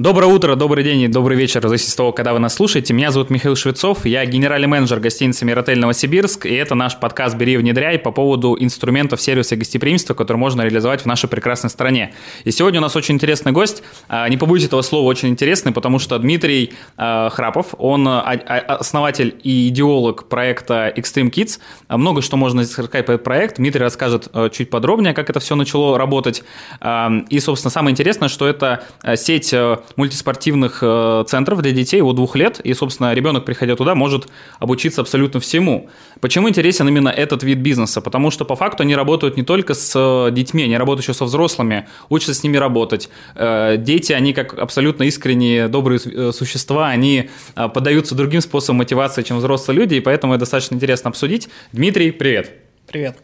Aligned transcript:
Доброе 0.00 0.28
утро, 0.28 0.54
добрый 0.54 0.82
день 0.82 1.02
и 1.02 1.08
добрый 1.08 1.36
вечер, 1.36 1.60
в 1.60 1.68
зависимости 1.68 1.92
от 1.92 1.96
того, 1.98 2.12
когда 2.12 2.32
вы 2.32 2.38
нас 2.38 2.54
слушаете. 2.54 2.94
Меня 2.94 3.10
зовут 3.10 3.28
Михаил 3.28 3.54
Швецов, 3.54 4.06
я 4.06 4.24
генеральный 4.24 4.66
менеджер 4.66 4.98
гостиницы 4.98 5.44
«Миротель 5.44 5.78
Новосибирск», 5.78 6.46
и 6.46 6.54
это 6.54 6.74
наш 6.74 6.98
подкаст 6.98 7.36
«Бери 7.36 7.58
внедряй» 7.58 7.98
по 7.98 8.10
поводу 8.10 8.56
инструментов 8.58 9.20
сервиса 9.20 9.56
гостеприимства, 9.56 10.14
которые 10.14 10.40
можно 10.40 10.62
реализовать 10.62 11.02
в 11.02 11.04
нашей 11.04 11.28
прекрасной 11.28 11.68
стране. 11.68 12.14
И 12.44 12.50
сегодня 12.50 12.80
у 12.80 12.82
нас 12.82 12.96
очень 12.96 13.16
интересный 13.16 13.52
гость, 13.52 13.82
а, 14.08 14.26
не 14.30 14.38
побоюсь 14.38 14.64
этого 14.64 14.80
слова, 14.80 15.04
очень 15.06 15.28
интересный, 15.28 15.70
потому 15.70 15.98
что 15.98 16.18
Дмитрий 16.18 16.72
а, 16.96 17.28
Храпов, 17.28 17.74
он 17.76 18.08
а, 18.08 18.22
основатель 18.22 19.38
и 19.42 19.68
идеолог 19.68 20.30
проекта 20.30 20.90
Extreme 20.96 21.30
Kids. 21.30 21.58
Много 21.90 22.22
что 22.22 22.38
можно 22.38 22.64
сказать 22.64 22.90
про 22.90 22.98
этот 23.00 23.22
проект. 23.22 23.56
Дмитрий 23.56 23.82
расскажет 23.82 24.28
чуть 24.52 24.70
подробнее, 24.70 25.12
как 25.12 25.28
это 25.28 25.40
все 25.40 25.56
начало 25.56 25.98
работать. 25.98 26.42
И, 26.82 27.40
собственно, 27.40 27.70
самое 27.70 27.92
интересное, 27.92 28.30
что 28.30 28.46
это 28.46 28.82
сеть 29.16 29.54
мультиспортивных 29.96 30.78
э, 30.82 31.24
центров 31.26 31.62
для 31.62 31.72
детей 31.72 32.02
от 32.02 32.16
двух 32.16 32.36
лет, 32.36 32.60
и, 32.60 32.74
собственно, 32.74 33.14
ребенок, 33.14 33.44
приходя 33.44 33.76
туда, 33.76 33.94
может 33.94 34.28
обучиться 34.58 35.00
абсолютно 35.00 35.40
всему. 35.40 35.88
Почему 36.20 36.48
интересен 36.48 36.88
именно 36.88 37.08
этот 37.08 37.42
вид 37.42 37.58
бизнеса? 37.58 38.00
Потому 38.00 38.30
что, 38.30 38.44
по 38.44 38.56
факту, 38.56 38.82
они 38.82 38.94
работают 38.94 39.36
не 39.36 39.42
только 39.42 39.74
с 39.74 39.92
э, 39.94 40.30
детьми, 40.32 40.64
они 40.64 40.76
работают 40.76 41.04
еще 41.04 41.14
со 41.14 41.24
взрослыми, 41.24 41.88
учатся 42.08 42.34
с 42.34 42.42
ними 42.42 42.56
работать. 42.56 43.08
Э, 43.34 43.76
дети, 43.78 44.12
они 44.12 44.32
как 44.32 44.58
абсолютно 44.58 45.04
искренние, 45.04 45.68
добрые 45.68 46.00
существа, 46.32 46.88
они 46.88 47.30
поддаются 47.54 48.14
другим 48.14 48.40
способам 48.40 48.78
мотивации, 48.78 49.22
чем 49.22 49.38
взрослые 49.38 49.78
люди, 49.78 49.94
и 49.94 50.00
поэтому 50.00 50.34
это 50.34 50.40
достаточно 50.40 50.74
интересно 50.74 51.10
обсудить. 51.10 51.48
Дмитрий, 51.72 52.10
привет! 52.10 52.50
Привет. 52.86 53.18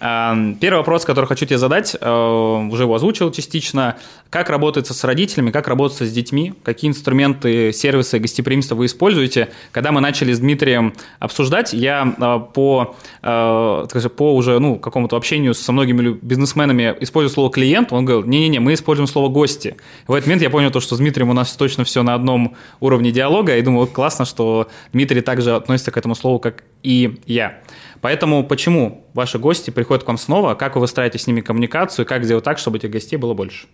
Эм, 0.00 0.56
первый 0.56 0.78
вопрос, 0.78 1.04
который 1.04 1.26
хочу 1.26 1.46
тебе 1.46 1.58
задать, 1.58 1.96
э, 1.98 2.68
уже 2.70 2.84
его 2.84 2.94
озвучил 2.94 3.30
частично. 3.30 3.96
Как 4.30 4.50
работается 4.50 4.92
с 4.94 5.04
родителями, 5.04 5.50
как 5.50 5.68
работается 5.68 6.04
с 6.04 6.12
детьми, 6.12 6.54
какие 6.62 6.90
инструменты, 6.90 7.72
сервисы 7.72 8.18
гостеприимства 8.18 8.74
вы 8.74 8.86
используете? 8.86 9.48
Когда 9.72 9.92
мы 9.92 10.00
начали 10.00 10.32
с 10.32 10.40
Дмитрием 10.40 10.94
обсуждать, 11.18 11.72
я 11.72 12.14
э, 12.18 12.40
по, 12.52 12.96
э, 13.22 13.86
скажем, 13.88 14.10
по 14.10 14.34
уже 14.34 14.58
ну, 14.58 14.76
какому-то 14.76 15.16
общению 15.16 15.54
со 15.54 15.72
многими 15.72 16.18
бизнесменами 16.20 16.94
использую 17.00 17.32
слово 17.32 17.50
«клиент», 17.50 17.92
он 17.92 18.04
говорил, 18.04 18.26
не-не-не, 18.28 18.60
мы 18.60 18.74
используем 18.74 19.06
слово 19.06 19.28
«гости». 19.28 19.76
В 20.06 20.12
этот 20.12 20.26
момент 20.26 20.42
я 20.42 20.50
понял, 20.50 20.70
то, 20.70 20.80
что 20.80 20.96
с 20.96 20.98
Дмитрием 20.98 21.30
у 21.30 21.32
нас 21.32 21.52
точно 21.52 21.84
все 21.84 22.02
на 22.02 22.14
одном 22.14 22.56
уровне 22.80 23.12
диалога, 23.12 23.56
и 23.56 23.62
думаю, 23.62 23.86
классно, 23.86 24.24
что 24.24 24.68
Дмитрий 24.92 25.20
также 25.20 25.54
относится 25.54 25.90
к 25.90 25.96
этому 25.96 26.14
слову, 26.14 26.38
как 26.38 26.64
и 26.86 27.20
я. 27.26 27.60
Поэтому 28.00 28.44
почему 28.44 29.04
ваши 29.12 29.40
гости 29.40 29.70
приходят 29.70 30.04
к 30.04 30.06
вам 30.06 30.18
снова, 30.18 30.54
как 30.54 30.76
вы 30.76 30.82
выстраиваете 30.82 31.18
с 31.18 31.26
ними 31.26 31.40
коммуникацию, 31.40 32.06
как 32.06 32.24
сделать 32.24 32.44
так, 32.44 32.58
чтобы 32.58 32.78
этих 32.78 32.90
гостей 32.90 33.16
было 33.16 33.34
больше? 33.34 33.66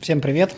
Всем 0.00 0.20
привет. 0.20 0.54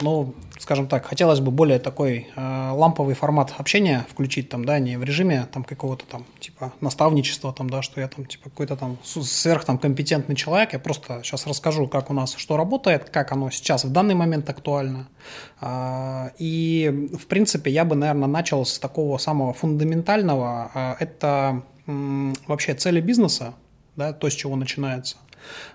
Ну, 0.00 0.34
скажем 0.60 0.86
так, 0.86 1.06
хотелось 1.06 1.40
бы 1.40 1.50
более 1.50 1.80
такой 1.80 2.28
э, 2.36 2.70
ламповый 2.72 3.16
формат 3.16 3.52
общения 3.58 4.06
включить 4.08 4.48
там, 4.48 4.64
да, 4.64 4.78
не 4.78 4.96
в 4.96 5.02
режиме 5.02 5.46
там 5.52 5.64
какого-то 5.64 6.04
там 6.06 6.24
типа 6.38 6.72
наставничества 6.80 7.52
там, 7.52 7.68
да, 7.68 7.82
что 7.82 8.00
я 8.00 8.06
там 8.06 8.24
типа 8.24 8.50
какой-то 8.50 8.76
там 8.76 8.96
сверх 9.02 9.64
там 9.64 9.76
компетентный 9.76 10.36
человек, 10.36 10.72
я 10.72 10.78
просто 10.78 11.22
сейчас 11.24 11.48
расскажу, 11.48 11.88
как 11.88 12.10
у 12.10 12.14
нас 12.14 12.36
что 12.36 12.56
работает, 12.56 13.10
как 13.10 13.32
оно 13.32 13.50
сейчас 13.50 13.84
в 13.84 13.90
данный 13.90 14.14
момент 14.14 14.48
актуально. 14.48 15.08
Э, 15.60 16.30
и 16.38 17.08
в 17.18 17.26
принципе 17.26 17.70
я 17.72 17.84
бы, 17.84 17.96
наверное, 17.96 18.28
начал 18.28 18.64
с 18.64 18.78
такого 18.78 19.18
самого 19.18 19.52
фундаментального, 19.52 20.70
э, 20.74 20.94
это 21.00 21.62
э, 21.88 22.32
вообще 22.46 22.74
цели 22.74 23.00
бизнеса, 23.00 23.54
да, 23.96 24.12
то, 24.12 24.30
с 24.30 24.34
чего 24.34 24.54
начинается. 24.54 25.16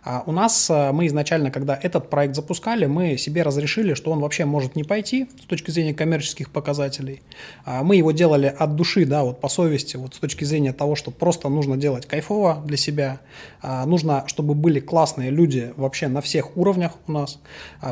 А 0.04 0.24
у 0.26 0.32
нас 0.32 0.70
э, 0.70 0.92
мы 0.92 1.08
изначально, 1.08 1.52
когда 1.52 1.80
этот 1.82 2.10
проект 2.10 2.36
запускали, 2.36 2.86
мы 2.86 3.18
себе 3.18 3.44
разрешили, 3.44 3.94
что 3.94 4.12
он 4.12 4.20
вообще 4.20 4.46
может 4.46 4.76
не 4.76 4.84
пойти 4.84 5.28
с 5.42 5.46
точки 5.46 5.72
зрения 5.72 5.94
коммерческих 5.94 6.50
показателей. 6.50 7.22
А 7.66 7.84
мы 7.84 7.96
его 7.96 8.12
делали 8.12 8.48
от 8.48 8.76
души, 8.76 9.06
да, 9.06 9.24
вот 9.24 9.40
по 9.42 9.50
совести, 9.50 9.98
вот 9.98 10.16
с 10.16 10.20
точки 10.20 10.44
зрения 10.44 10.74
того, 10.74 10.96
что 10.96 11.12
просто 11.12 11.50
нужно 11.50 11.78
делать 11.78 12.06
кайфово 12.06 12.62
для 12.66 12.78
себя, 12.78 13.20
а 13.62 13.86
нужно, 13.86 14.24
чтобы 14.28 14.54
были 14.56 14.80
классные 14.80 15.30
люди 15.30 15.74
вообще 15.78 16.08
на 16.08 16.22
всех 16.22 16.58
уровнях 16.58 16.94
у 17.08 17.12
нас, 17.12 17.40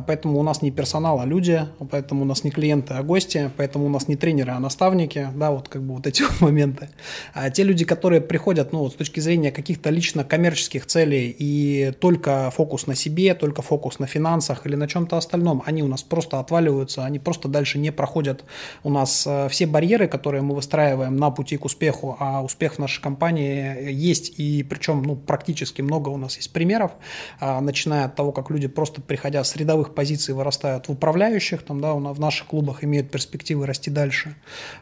поэтому 0.07 0.39
у 0.39 0.43
нас 0.43 0.61
не 0.61 0.71
персонал, 0.71 1.19
а 1.19 1.25
люди, 1.25 1.67
поэтому 1.89 2.23
у 2.23 2.25
нас 2.25 2.43
не 2.43 2.51
клиенты, 2.51 2.93
а 2.93 3.03
гости, 3.03 3.51
поэтому 3.57 3.85
у 3.85 3.89
нас 3.89 4.07
не 4.07 4.15
тренеры, 4.15 4.51
а 4.51 4.59
наставники, 4.59 5.29
да, 5.35 5.51
вот 5.51 5.69
как 5.69 5.81
бы 5.81 5.95
вот 5.95 6.07
эти 6.07 6.23
моменты. 6.39 6.89
А 7.33 7.49
те 7.49 7.63
люди, 7.63 7.85
которые 7.85 8.21
приходят, 8.21 8.71
ну, 8.71 8.79
вот 8.79 8.93
с 8.93 8.95
точки 8.95 9.19
зрения 9.19 9.51
каких-то 9.51 9.89
лично 9.89 10.23
коммерческих 10.23 10.85
целей 10.85 11.29
и 11.29 11.60
только 11.99 12.51
фокус 12.51 12.87
на 12.87 12.95
себе, 12.95 13.33
только 13.33 13.61
фокус 13.61 13.99
на 13.99 14.07
финансах 14.07 14.65
или 14.65 14.75
на 14.75 14.87
чем-то 14.87 15.17
остальном, 15.17 15.63
они 15.65 15.83
у 15.83 15.87
нас 15.87 16.03
просто 16.03 16.39
отваливаются, 16.39 17.05
они 17.05 17.19
просто 17.19 17.47
дальше 17.47 17.79
не 17.79 17.91
проходят 17.91 18.43
у 18.83 18.89
нас 18.89 19.25
э, 19.27 19.47
все 19.49 19.65
барьеры, 19.65 20.07
которые 20.07 20.41
мы 20.41 20.55
выстраиваем 20.55 21.15
на 21.17 21.31
пути 21.31 21.57
к 21.57 21.65
успеху, 21.65 22.15
а 22.19 22.41
успех 22.41 22.75
в 22.75 22.79
нашей 22.79 23.01
компании 23.01 23.91
есть, 23.91 24.39
и 24.39 24.63
причем 24.63 25.03
ну, 25.03 25.15
практически 25.15 25.81
много 25.81 26.09
у 26.09 26.17
нас 26.17 26.37
есть 26.37 26.51
примеров, 26.53 26.91
а, 27.39 27.61
начиная 27.61 28.05
от 28.05 28.15
того, 28.15 28.31
как 28.31 28.49
люди 28.49 28.67
просто 28.67 29.01
приходя 29.01 29.43
с 29.43 29.55
рядовых 29.55 29.93
позиций 29.93 30.33
вырастают 30.33 30.87
в 30.87 30.91
управляющих, 30.91 31.63
там, 31.63 31.81
да, 31.81 31.93
в 31.93 32.19
наших 32.19 32.47
клубах 32.47 32.83
имеют 32.83 33.11
перспективы 33.11 33.65
расти 33.65 33.91
дальше, 33.91 34.35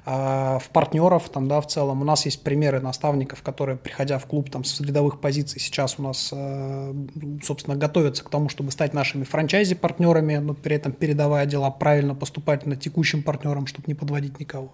а, 0.05 0.59
в 0.59 0.69
партнеров, 0.69 1.29
там, 1.29 1.47
да, 1.47 1.61
в 1.61 1.67
целом. 1.67 2.01
У 2.01 2.05
нас 2.05 2.25
есть 2.25 2.43
примеры 2.43 2.79
наставников, 2.79 3.41
которые, 3.41 3.77
приходя 3.77 4.17
в 4.19 4.25
клуб 4.25 4.49
там, 4.49 4.63
с 4.63 4.79
рядовых 4.81 5.19
позиций, 5.19 5.59
сейчас 5.59 5.95
у 5.97 6.03
нас 6.03 6.29
э, 6.31 6.35
собственно, 7.43 7.75
готовятся 7.75 8.23
к 8.23 8.29
тому, 8.29 8.49
чтобы 8.49 8.71
стать 8.71 8.93
нашими 8.93 9.23
франчайзи-партнерами, 9.23 10.37
но 10.37 10.53
при 10.53 10.75
этом 10.75 10.91
передавая 10.91 11.45
дела 11.45 11.69
правильно 11.69 12.15
поступать 12.15 12.65
на 12.65 12.75
текущим 12.75 13.23
партнерам, 13.23 13.67
чтобы 13.67 13.85
не 13.87 13.93
подводить 13.93 14.39
никого. 14.39 14.71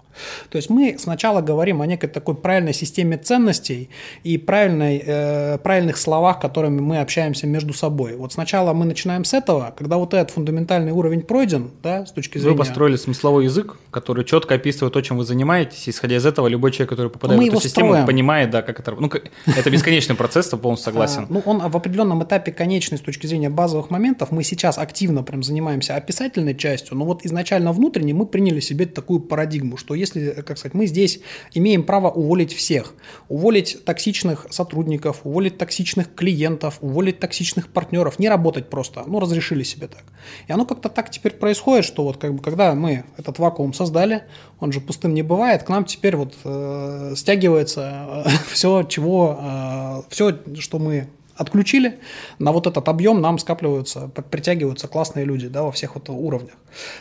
То 0.49 0.57
есть 0.57 0.69
мы 0.69 0.97
сначала 0.99 1.41
говорим 1.41 1.81
о 1.81 1.85
некой 1.85 2.09
такой 2.09 2.35
правильной 2.35 2.73
системе 2.73 3.17
ценностей 3.17 3.89
и 4.23 4.37
правильной, 4.37 5.01
э, 5.05 5.57
правильных 5.59 5.97
словах, 5.97 6.39
которыми 6.39 6.81
мы 6.81 6.99
общаемся 6.99 7.47
между 7.47 7.73
собой. 7.73 8.15
Вот 8.15 8.33
сначала 8.33 8.73
мы 8.73 8.85
начинаем 8.85 9.23
с 9.25 9.33
этого, 9.33 9.73
когда 9.77 9.97
вот 9.97 10.13
этот 10.13 10.31
фундаментальный 10.31 10.91
уровень 10.91 11.21
пройден, 11.21 11.71
да, 11.83 12.05
с 12.05 12.11
точки 12.11 12.37
зрения... 12.37 12.53
Вы 12.53 12.57
построили 12.57 12.95
смысловой 12.95 13.45
язык, 13.45 13.77
который 13.91 14.25
четко 14.25 14.55
описывает 14.55 14.93
то, 14.93 15.01
чем 15.01 15.17
вы 15.17 15.25
занимаетесь, 15.25 15.89
исходя 15.89 16.15
из 16.17 16.25
этого 16.25 16.47
любой 16.47 16.71
человек, 16.71 16.89
который 16.89 17.09
попадает 17.09 17.41
мы 17.41 17.49
в 17.49 17.53
эту 17.53 17.61
систему, 17.61 17.89
строим. 17.89 18.05
понимает, 18.05 18.49
да, 18.51 18.61
как 18.61 18.79
это... 18.79 18.91
Ну, 18.91 19.09
это 19.45 19.69
бесконечный 19.69 20.15
процесс, 20.15 20.51
я 20.51 20.57
полностью 20.57 20.85
согласен. 20.85 21.23
А, 21.23 21.27
ну, 21.29 21.41
он 21.45 21.59
в 21.59 21.77
определенном 21.85 22.23
этапе 22.23 22.51
конечный 22.51 22.97
с 22.97 23.01
точки 23.01 23.27
зрения 23.27 23.49
базовых 23.49 23.89
моментов. 23.89 24.31
Мы 24.31 24.43
сейчас 24.43 24.77
активно 24.77 25.23
прям 25.23 25.43
занимаемся 25.43 25.95
описательной 25.95 26.55
частью, 26.55 26.97
но 26.97 27.05
вот 27.05 27.25
изначально 27.25 27.71
внутренне 27.71 28.13
мы 28.13 28.25
приняли 28.25 28.59
себе 28.59 28.85
такую 28.85 29.19
парадигму, 29.19 29.77
что 29.77 29.93
если, 29.93 30.31
как 30.45 30.57
сказать, 30.57 30.73
мы 30.73 30.87
здесь 30.87 31.19
имеем 31.53 31.83
право 31.83 32.09
уволить 32.09 32.53
всех, 32.53 32.93
уволить 33.29 33.83
токсичных 33.85 34.47
сотрудников, 34.49 35.21
уволить 35.23 35.57
токсичных 35.57 36.13
клиентов, 36.15 36.79
уволить 36.81 37.19
токсичных 37.19 37.69
партнеров, 37.69 38.19
не 38.19 38.29
работать 38.29 38.69
просто, 38.69 39.03
ну, 39.05 39.19
разрешили 39.19 39.63
себе 39.63 39.87
так. 39.87 40.03
И 40.47 40.51
оно 40.51 40.65
как-то 40.65 40.89
так 40.89 41.11
теперь 41.11 41.33
происходит, 41.33 41.85
что 41.85 42.03
вот 42.03 42.17
как 42.17 42.33
бы 42.33 42.41
когда 42.41 42.73
мы 42.73 43.03
этот 43.17 43.39
вакуум 43.39 43.73
создали, 43.73 44.23
он 44.59 44.71
же 44.71 44.81
пустым 44.81 45.13
не 45.13 45.21
бывает, 45.21 45.63
к 45.63 45.69
нам 45.69 45.85
теперь 45.85 46.15
вот 46.15 46.35
э, 46.43 47.13
стягивается 47.15 48.23
э, 48.25 48.29
все, 48.51 48.83
чего, 48.83 49.39
э, 49.39 50.01
все, 50.09 50.37
что 50.59 50.79
мы 50.79 51.07
отключили, 51.35 51.99
на 52.39 52.51
вот 52.51 52.67
этот 52.67 52.87
объем 52.87 53.21
нам 53.21 53.39
скапливаются, 53.39 54.09
притягиваются 54.29 54.87
классные 54.87 55.25
люди 55.25 55.47
да, 55.47 55.63
во 55.63 55.71
всех 55.71 55.95
вот 55.95 56.09
уровнях. 56.09 56.55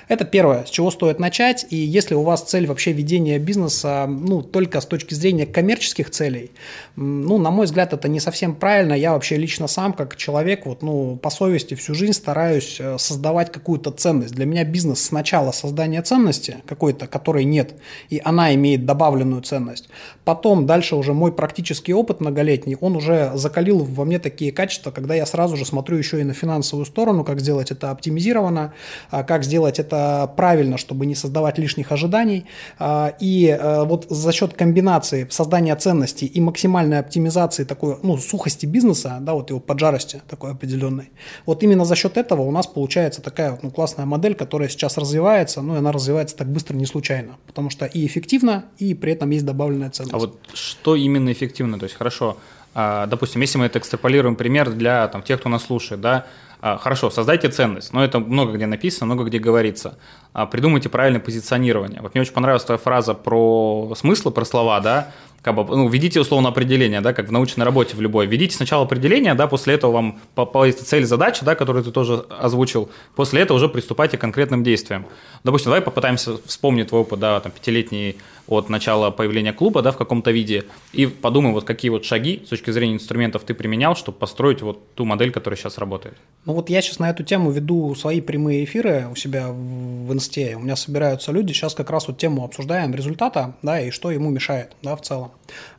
Это 0.08 0.24
первое, 0.24 0.64
с 0.64 0.70
чего 0.70 0.90
стоит 0.90 1.18
начать. 1.18 1.66
И 1.70 1.76
если 1.76 2.14
у 2.14 2.22
вас 2.22 2.42
цель 2.42 2.66
вообще 2.66 2.92
ведения 2.92 3.38
бизнеса 3.38 4.06
ну, 4.08 4.42
только 4.42 4.80
с 4.80 4.86
точки 4.86 5.14
зрения 5.14 5.46
коммерческих 5.46 6.10
целей, 6.10 6.52
ну, 6.96 7.38
на 7.38 7.50
мой 7.50 7.66
взгляд, 7.66 7.92
это 7.92 8.08
не 8.08 8.20
совсем 8.20 8.54
правильно. 8.54 8.94
Я 8.94 9.12
вообще 9.12 9.36
лично 9.36 9.66
сам, 9.66 9.92
как 9.92 10.16
человек, 10.16 10.66
вот, 10.66 10.82
ну, 10.82 11.16
по 11.16 11.30
совести 11.30 11.74
всю 11.74 11.94
жизнь 11.94 12.12
стараюсь 12.12 12.76
э, 12.78 12.98
создавать 12.98 13.52
какую-то 13.52 13.90
ценность. 13.90 14.34
Для 14.34 14.46
меня 14.46 14.64
бизнес 14.64 15.02
сначала 15.02 15.52
создание 15.52 16.02
ценности 16.02 16.58
какой-то, 16.66 17.06
которой 17.06 17.44
нет, 17.44 17.74
и 18.10 18.20
она 18.24 18.54
имеет 18.54 18.86
добавленную 18.86 19.42
ценность. 19.42 19.88
Потом 20.24 20.66
дальше 20.66 20.96
уже 20.96 21.14
мой 21.14 21.32
практический 21.32 21.92
опыт 21.92 22.20
многолетний, 22.20 22.76
он 22.80 22.96
уже 22.96 23.32
закалил 23.34 23.78
во 23.78 24.04
мне 24.04 24.18
такие 24.24 24.52
качества, 24.52 24.90
когда 24.90 25.14
я 25.14 25.26
сразу 25.26 25.56
же 25.56 25.66
смотрю 25.66 25.98
еще 25.98 26.20
и 26.20 26.24
на 26.24 26.32
финансовую 26.32 26.86
сторону, 26.86 27.24
как 27.24 27.40
сделать 27.40 27.70
это 27.70 27.90
оптимизированно, 27.90 28.72
а, 29.10 29.22
как 29.22 29.44
сделать 29.44 29.78
это 29.78 30.32
правильно, 30.36 30.78
чтобы 30.78 31.04
не 31.06 31.14
создавать 31.14 31.58
лишних 31.58 31.92
ожиданий. 31.92 32.46
А, 32.78 33.14
и 33.20 33.50
а, 33.50 33.84
вот 33.84 34.06
за 34.08 34.32
счет 34.32 34.54
комбинации 34.54 35.28
создания 35.30 35.76
ценностей 35.76 36.26
и 36.26 36.40
максимальной 36.40 36.98
оптимизации 36.98 37.64
такой, 37.64 37.98
ну, 38.02 38.16
сухости 38.16 38.64
бизнеса, 38.66 39.18
да, 39.20 39.34
вот 39.34 39.50
его 39.50 39.60
поджарости 39.60 40.22
такой 40.26 40.52
определенной, 40.52 41.10
вот 41.44 41.62
именно 41.62 41.84
за 41.84 41.94
счет 41.94 42.16
этого 42.16 42.42
у 42.42 42.50
нас 42.50 42.66
получается 42.66 43.20
такая 43.20 43.58
ну, 43.62 43.70
классная 43.70 44.06
модель, 44.06 44.34
которая 44.34 44.70
сейчас 44.70 44.96
развивается, 44.96 45.60
ну, 45.60 45.74
и 45.74 45.78
она 45.78 45.92
развивается 45.92 46.34
так 46.34 46.48
быстро 46.48 46.76
не 46.76 46.86
случайно, 46.86 47.36
потому 47.46 47.68
что 47.68 47.84
и 47.84 48.06
эффективно, 48.06 48.64
и 48.78 48.94
при 48.94 49.12
этом 49.12 49.28
есть 49.30 49.44
добавленная 49.44 49.90
ценность. 49.90 50.14
А 50.14 50.18
вот 50.18 50.38
что 50.54 50.96
именно 50.96 51.30
эффективно? 51.30 51.78
То 51.78 51.84
есть, 51.84 51.96
хорошо, 51.96 52.38
допустим, 52.74 53.40
если 53.40 53.58
мы 53.58 53.66
это 53.66 53.78
экстраполируем 53.78 54.36
пример 54.36 54.70
для 54.70 55.06
там, 55.08 55.22
тех, 55.22 55.40
кто 55.40 55.48
нас 55.48 55.64
слушает, 55.64 56.00
да, 56.00 56.26
а, 56.60 56.78
хорошо, 56.78 57.10
создайте 57.10 57.50
ценность, 57.50 57.92
но 57.92 58.02
это 58.02 58.18
много 58.18 58.54
где 58.54 58.66
написано, 58.66 59.06
много 59.06 59.24
где 59.24 59.38
говорится. 59.38 59.98
А, 60.34 60.46
придумайте 60.46 60.88
правильное 60.88 61.20
позиционирование. 61.20 62.02
Вот 62.02 62.14
мне 62.14 62.20
очень 62.20 62.32
понравилась 62.32 62.64
твоя 62.64 62.78
фраза 62.78 63.14
про 63.14 63.94
смыслы, 63.96 64.32
про 64.32 64.44
слова, 64.44 64.80
да, 64.80 65.12
как 65.42 65.54
бы, 65.54 65.64
ну, 65.76 65.88
введите 65.88 66.18
условно 66.20 66.48
определение, 66.48 67.02
да, 67.02 67.12
как 67.12 67.28
в 67.28 67.32
научной 67.32 67.64
работе 67.64 67.94
в 67.94 68.00
любой. 68.00 68.26
Введите 68.26 68.56
сначала 68.56 68.84
определение, 68.84 69.34
да, 69.34 69.46
после 69.46 69.74
этого 69.74 69.92
вам 69.92 70.18
появится 70.34 70.86
цель, 70.86 71.04
задача, 71.04 71.44
да, 71.44 71.54
которую 71.54 71.84
ты 71.84 71.90
тоже 71.90 72.24
озвучил. 72.30 72.90
После 73.14 73.42
этого 73.42 73.58
уже 73.58 73.68
приступайте 73.68 74.16
к 74.16 74.22
конкретным 74.22 74.64
действиям. 74.64 75.06
Допустим, 75.44 75.66
давай 75.66 75.82
попытаемся 75.82 76.38
вспомнить 76.46 76.88
твой 76.88 77.02
опыт, 77.02 77.20
да, 77.20 77.38
там, 77.40 77.52
пятилетний 77.52 78.16
от 78.46 78.68
начала 78.68 79.10
появления 79.10 79.52
клуба, 79.52 79.82
да, 79.82 79.92
в 79.92 79.96
каком-то 79.96 80.30
виде, 80.30 80.64
и 80.92 81.06
подумай, 81.06 81.52
вот 81.52 81.64
какие 81.64 81.90
вот 81.90 82.04
шаги 82.04 82.42
с 82.44 82.48
точки 82.48 82.70
зрения 82.70 82.94
инструментов 82.94 83.42
ты 83.44 83.54
применял, 83.54 83.96
чтобы 83.96 84.18
построить 84.18 84.62
вот 84.62 84.94
ту 84.94 85.04
модель, 85.04 85.30
которая 85.30 85.58
сейчас 85.58 85.78
работает. 85.78 86.14
Ну 86.44 86.52
вот 86.54 86.68
я 86.68 86.82
сейчас 86.82 86.98
на 86.98 87.10
эту 87.10 87.22
тему 87.22 87.50
веду 87.50 87.94
свои 87.94 88.20
прямые 88.20 88.64
эфиры 88.64 89.08
у 89.10 89.16
себя 89.16 89.48
в 89.50 90.12
инсте, 90.24 90.56
у 90.56 90.60
меня 90.60 90.76
собираются 90.76 91.32
люди, 91.32 91.52
сейчас 91.52 91.74
как 91.74 91.90
раз 91.90 92.08
вот 92.08 92.18
тему 92.18 92.44
обсуждаем 92.44 92.94
результата, 92.94 93.54
да, 93.62 93.80
и 93.80 93.90
что 93.90 94.10
ему 94.10 94.30
мешает, 94.30 94.72
да, 94.82 94.96
в 94.96 95.02
целом. 95.02 95.32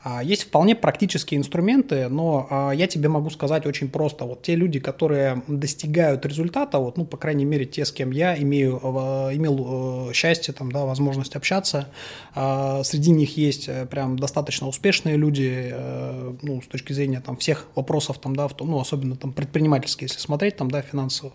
А, 0.04 0.24
есть 0.24 0.44
вполне 0.44 0.76
практические 0.76 1.40
инструменты, 1.40 2.08
но 2.10 2.48
а, 2.50 2.72
я 2.72 2.88
тебе 2.88 3.10
могу 3.10 3.30
сказать 3.30 3.66
очень 3.66 3.90
просто. 3.90 4.26
Вот 4.26 4.44
те 4.44 4.56
люди, 4.56 4.80
которые 4.80 5.44
достигают 5.48 6.26
результата, 6.26 6.78
вот, 6.80 6.98
ну, 6.98 7.06
по 7.06 7.18
крайней 7.18 7.46
мере, 7.46 7.66
те, 7.66 7.86
с 7.86 7.92
кем 7.92 8.12
я 8.12 8.38
имею, 8.38 8.80
а, 8.84 9.30
имел 9.34 10.12
счастье, 10.14 10.54
там, 10.54 10.72
да, 10.72 10.86
возможность 10.86 11.36
общаться, 11.36 11.88
среди 12.34 13.12
них 13.12 13.38
есть 13.38 13.68
э, 13.68 13.86
прям 13.86 14.18
достаточно 14.20 14.68
успешные 14.68 15.18
люди, 15.18 15.72
э, 15.72 16.34
ну, 16.42 16.62
с 16.62 16.68
точки 16.68 16.94
зрения 16.94 17.22
там 17.22 17.38
всех 17.38 17.68
вопросов, 17.76 18.20
там, 18.20 18.36
да, 18.36 18.48
в 18.48 18.54
том, 18.54 18.72
ну, 18.72 18.80
особенно 18.80 19.16
там 19.16 19.34
предпринимательские, 19.34 20.08
если 20.08 20.20
смотреть, 20.20 20.58
там, 20.58 20.70
да, 20.70 20.82
финансово. 20.82 21.34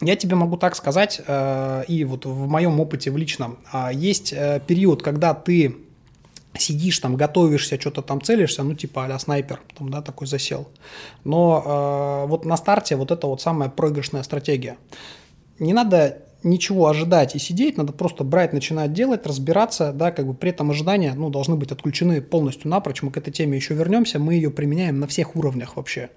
Я 0.00 0.16
тебе 0.16 0.34
могу 0.34 0.56
так 0.56 0.76
сказать, 0.76 1.20
э, 1.26 1.84
и 1.88 2.04
вот 2.04 2.26
в 2.26 2.48
моем 2.48 2.80
опыте 2.80 3.10
в 3.10 3.16
личном, 3.16 3.58
есть 3.92 4.34
период, 4.66 5.02
когда 5.02 5.34
ты 5.34 5.76
сидишь 6.58 6.98
там, 6.98 7.16
готовишься, 7.16 7.80
что-то 7.80 8.02
там 8.02 8.20
целишься, 8.20 8.62
ну, 8.62 8.74
типа 8.74 9.06
а 9.06 9.18
снайпер, 9.18 9.60
там, 9.76 9.90
да, 9.90 10.02
такой 10.02 10.26
засел. 10.26 10.68
Но 11.24 12.22
э, 12.24 12.28
вот 12.28 12.44
на 12.44 12.56
старте 12.56 12.96
вот 12.96 13.10
это 13.10 13.26
вот 13.26 13.40
самая 13.40 13.68
проигрышная 13.68 14.22
стратегия. 14.22 14.76
Не 15.58 15.72
надо 15.72 16.18
ничего 16.44 16.86
ожидать 16.88 17.34
и 17.34 17.38
сидеть, 17.38 17.76
надо 17.76 17.92
просто 17.92 18.22
брать, 18.22 18.52
начинать 18.52 18.92
делать, 18.92 19.26
разбираться, 19.26 19.92
да, 19.92 20.12
как 20.12 20.26
бы 20.26 20.34
при 20.34 20.50
этом 20.50 20.70
ожидания, 20.70 21.14
ну, 21.16 21.30
должны 21.30 21.56
быть 21.56 21.72
отключены 21.72 22.20
полностью 22.20 22.70
напрочь, 22.70 23.02
мы 23.02 23.10
к 23.10 23.16
этой 23.16 23.32
теме 23.32 23.56
еще 23.56 23.74
вернемся, 23.74 24.18
мы 24.18 24.34
ее 24.34 24.50
применяем 24.50 25.00
на 25.00 25.06
всех 25.06 25.34
уровнях 25.36 25.76
вообще 25.76 26.10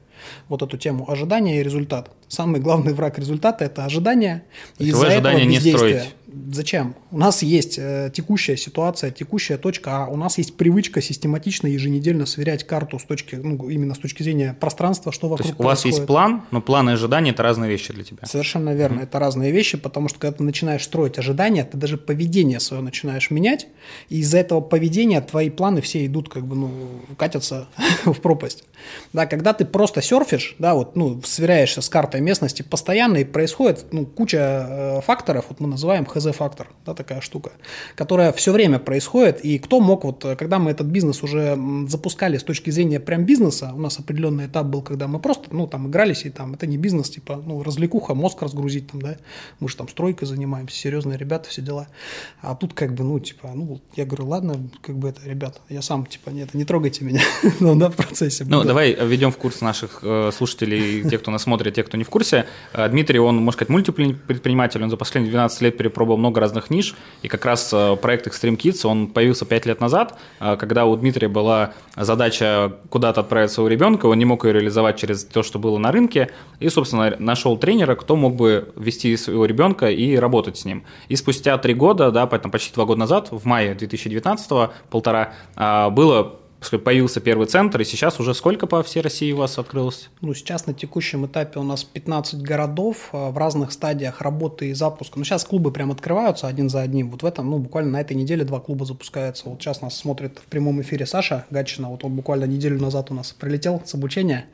вот 0.50 0.62
эту 0.62 0.78
тему 0.78 1.10
ожидания 1.10 1.60
и 1.60 1.64
результат. 1.64 2.12
Самый 2.28 2.60
главный 2.60 2.94
враг 2.94 3.18
результата– 3.20 3.66
это 3.66 3.86
ожидание. 3.86 4.44
И 4.78 4.88
из-за 4.88 5.08
этого 5.08 5.38
не 5.40 5.60
строить. 5.60 6.16
Зачем? 6.52 6.96
У 7.10 7.18
нас 7.18 7.42
есть 7.42 7.78
э, 7.80 8.12
текущая 8.14 8.58
ситуация, 8.58 9.12
текущая 9.12 9.58
точка, 9.58 10.04
а 10.04 10.08
у 10.08 10.18
нас 10.18 10.38
есть 10.38 10.58
привычка 10.58 11.02
систематично 11.02 11.68
еженедельно 11.68 12.26
сверять 12.26 12.66
карту 12.66 13.00
с 13.00 13.06
точки, 13.06 13.36
ну, 13.36 13.70
именно 13.70 13.96
с 13.96 13.98
точки 13.98 14.24
зрения 14.24 14.58
пространства, 14.60 15.14
что 15.14 15.30
вокруг 15.30 15.46
То 15.46 15.52
есть 15.52 15.60
у 15.60 15.64
вас 15.64 15.86
есть 15.86 16.06
план, 16.06 16.44
но 16.52 16.62
план 16.62 16.90
и 16.90 16.94
ожидания– 16.94 17.32
это 17.32 17.44
разные 17.44 17.72
вещи 17.72 17.94
для 17.94 18.04
тебя. 18.04 18.26
Совершенно 18.26 18.74
верно, 18.74 19.00
mm-hmm. 19.00 19.04
это 19.04 19.20
разные 19.20 19.52
вещи, 19.54 19.78
потому 19.78 20.10
что 20.10 20.20
когда 20.20 20.38
ты 20.38 20.44
начинаешь 20.44 20.84
строить 20.84 21.18
ожидания, 21.18 21.64
ты 21.64 21.78
даже 21.78 21.98
поведение 21.98 22.60
свое 22.60 22.84
начинаешь 22.84 23.32
менять, 23.32 23.68
и 24.10 24.20
из-за 24.20 24.40
этого 24.40 24.60
поведения 24.60 25.22
твои 25.22 25.50
планы 25.50 25.80
все 25.80 26.06
идут 26.06 26.28
как 26.28 26.46
бы, 26.46 26.56
ну, 26.58 26.70
катятся 27.18 27.70
в 28.06 28.20
пропасть. 28.20 28.66
Да, 29.14 29.26
когда 29.28 29.54
ты 29.54 29.64
просто 29.64 30.02
серфишь, 30.02 30.58
да, 30.60 30.74
вот, 30.74 30.98
ну, 30.98 31.22
сверяешься 31.24 31.82
с 31.82 31.88
картой 31.88 32.20
местности 32.20 32.64
постоянно, 32.64 33.18
и 33.18 33.24
происходит, 33.24 33.86
ну, 33.92 34.06
куча 34.06 34.38
э, 34.38 35.02
факторов, 35.02 35.46
вот 35.48 35.62
мы 35.62 35.70
называем 35.70 36.06
ХЗ-фактор, 36.06 36.68
да, 36.86 36.97
такая 36.98 37.22
штука, 37.22 37.52
которая 37.96 38.32
все 38.34 38.52
время 38.52 38.80
происходит, 38.80 39.46
и 39.46 39.60
кто 39.60 39.80
мог, 39.80 40.04
вот, 40.04 40.26
когда 40.38 40.60
мы 40.60 40.72
этот 40.72 40.88
бизнес 40.88 41.24
уже 41.24 41.58
запускали 41.88 42.38
с 42.38 42.44
точки 42.44 42.70
зрения 42.70 43.00
прям 43.00 43.26
бизнеса, 43.26 43.72
у 43.74 43.80
нас 43.80 44.00
определенный 44.00 44.48
этап 44.48 44.68
был, 44.68 44.82
когда 44.82 45.08
мы 45.08 45.20
просто, 45.20 45.48
ну, 45.52 45.68
там, 45.68 45.88
игрались, 45.88 46.26
и 46.26 46.30
там, 46.30 46.56
это 46.56 46.68
не 46.68 46.78
бизнес, 46.78 47.10
типа, 47.10 47.42
ну, 47.46 47.64
развлекуха, 47.64 48.14
мозг 48.14 48.42
разгрузить, 48.42 48.92
там, 48.92 49.02
да, 49.02 49.18
мы 49.60 49.70
же 49.70 49.78
там 49.78 49.88
стройкой 49.88 50.28
занимаемся, 50.28 50.76
серьезные 50.76 51.18
ребята, 51.18 51.50
все 51.50 51.62
дела, 51.62 51.88
а 52.42 52.56
тут, 52.56 52.74
как 52.74 52.94
бы, 52.94 53.04
ну, 53.04 53.20
типа, 53.20 53.52
ну, 53.54 53.80
я 53.96 54.06
говорю, 54.06 54.28
ладно, 54.28 54.70
как 54.82 54.98
бы 54.98 55.10
это, 55.10 55.22
ребята, 55.26 55.60
я 55.70 55.82
сам, 55.82 56.06
типа, 56.06 56.32
нет, 56.32 56.54
не 56.54 56.66
трогайте 56.66 57.06
меня, 57.06 57.22
ну, 57.60 57.76
да, 57.76 57.90
в 57.90 57.96
процессе. 57.96 58.46
Ну, 58.48 58.64
давай 58.64 58.94
введем 58.94 59.32
в 59.32 59.38
курс 59.38 59.62
наших 59.62 60.00
э, 60.04 60.32
слушателей, 60.34 61.08
тех, 61.10 61.22
кто 61.22 61.32
нас 61.32 61.44
смотрит, 61.44 61.76
тех, 61.76 61.86
кто 61.86 61.98
не 61.98 62.04
в 62.04 62.10
курсе. 62.10 62.46
Э, 62.74 62.90
Дмитрий, 62.90 63.20
он, 63.20 63.38
можно 63.38 63.52
сказать, 63.52 63.70
мультипредприниматель, 63.70 64.84
он 64.84 64.90
за 64.90 64.98
последние 64.98 65.32
12 65.32 65.62
лет 65.62 65.78
перепробовал 65.78 66.18
много 66.18 66.40
разных 66.40 66.70
ниш, 66.70 66.87
и 67.22 67.28
как 67.28 67.46
раз 67.46 67.72
э, 67.74 67.96
проект 67.96 68.28
Extreme 68.28 68.58
Kids, 68.58 68.86
он 68.86 69.08
появился 69.08 69.46
5 69.46 69.66
лет 69.66 69.82
назад, 69.82 70.18
когда 70.40 70.86
у 70.86 70.96
Дмитрия 70.96 71.28
была 71.28 71.74
задача 71.96 72.74
куда-то 72.90 73.22
отправить 73.22 73.52
своего 73.52 73.70
ребенка, 73.70 74.06
он 74.06 74.18
не 74.18 74.26
мог 74.26 74.46
ее 74.46 74.54
реализовать 74.54 74.98
через 74.98 75.26
то, 75.26 75.44
что 75.44 75.60
было 75.60 75.78
на 75.78 75.92
рынке, 75.92 76.30
и, 76.60 76.70
собственно, 76.70 77.16
нашел 77.20 77.58
тренера, 77.58 77.96
кто 77.96 78.16
мог 78.16 78.36
бы 78.36 78.72
вести 78.76 79.16
своего 79.18 79.46
ребенка 79.46 79.90
и 79.90 80.16
работать 80.16 80.58
с 80.58 80.66
ним. 80.66 80.84
И 81.10 81.16
спустя 81.16 81.58
три 81.58 81.74
года, 81.74 82.12
да, 82.12 82.28
поэтому 82.28 82.52
почти 82.52 82.74
два 82.74 82.86
года 82.86 83.00
назад, 83.00 83.30
в 83.32 83.46
мае 83.46 83.74
2019 83.76 84.70
полтора, 84.90 85.34
было 85.56 86.36
появился 86.60 87.22
первый 87.22 87.48
центр, 87.48 87.82
и 87.82 87.86
сейчас 87.86 88.20
уже 88.20 88.34
сколько 88.34 88.68
по 88.68 88.82
всей 88.84 89.02
России 89.02 89.32
у 89.32 89.38
вас 89.38 89.58
открылось? 89.58 90.10
Ну, 90.22 90.34
сейчас 90.34 90.66
на 90.66 90.74
текущем 90.74 91.26
этапе 91.26 91.60
у 91.60 91.64
нас 91.64 91.84
15 91.84 92.42
городов 92.42 93.10
а, 93.12 93.30
в 93.30 93.38
разных 93.38 93.72
стадиях 93.72 94.22
работы 94.22 94.70
и 94.70 94.74
запуска. 94.74 95.20
Ну, 95.20 95.26
сейчас 95.26 95.46
клубы 95.46 95.72
прям 95.72 95.92
открываются 95.92 96.48
один 96.48 96.70
за 96.70 96.82
одним. 96.82 97.12
Вот 97.12 97.24
в 97.24 97.26
этом, 97.26 97.50
ну, 97.50 97.60
буквально 97.60 97.92
на 97.92 98.02
этой 98.02 98.16
неделе 98.16 98.44
два 98.44 98.60
клуба 98.60 98.86
запускаются. 98.86 99.50
Вот 99.50 99.62
сейчас 99.62 99.82
нас 99.82 99.96
смотрит 99.96 100.40
в 100.40 100.46
прямом 100.46 100.82
эфире 100.82 101.06
Саша 101.06 101.46
Гатчина. 101.50 101.90
Вот 101.90 102.04
он 102.04 102.16
буквально 102.16 102.46
неделю 102.46 102.80
назад 102.82 103.12
у 103.12 103.14
нас 103.14 103.32
прилетел 103.34 103.82
с 103.86 103.94
обучения 103.94 104.46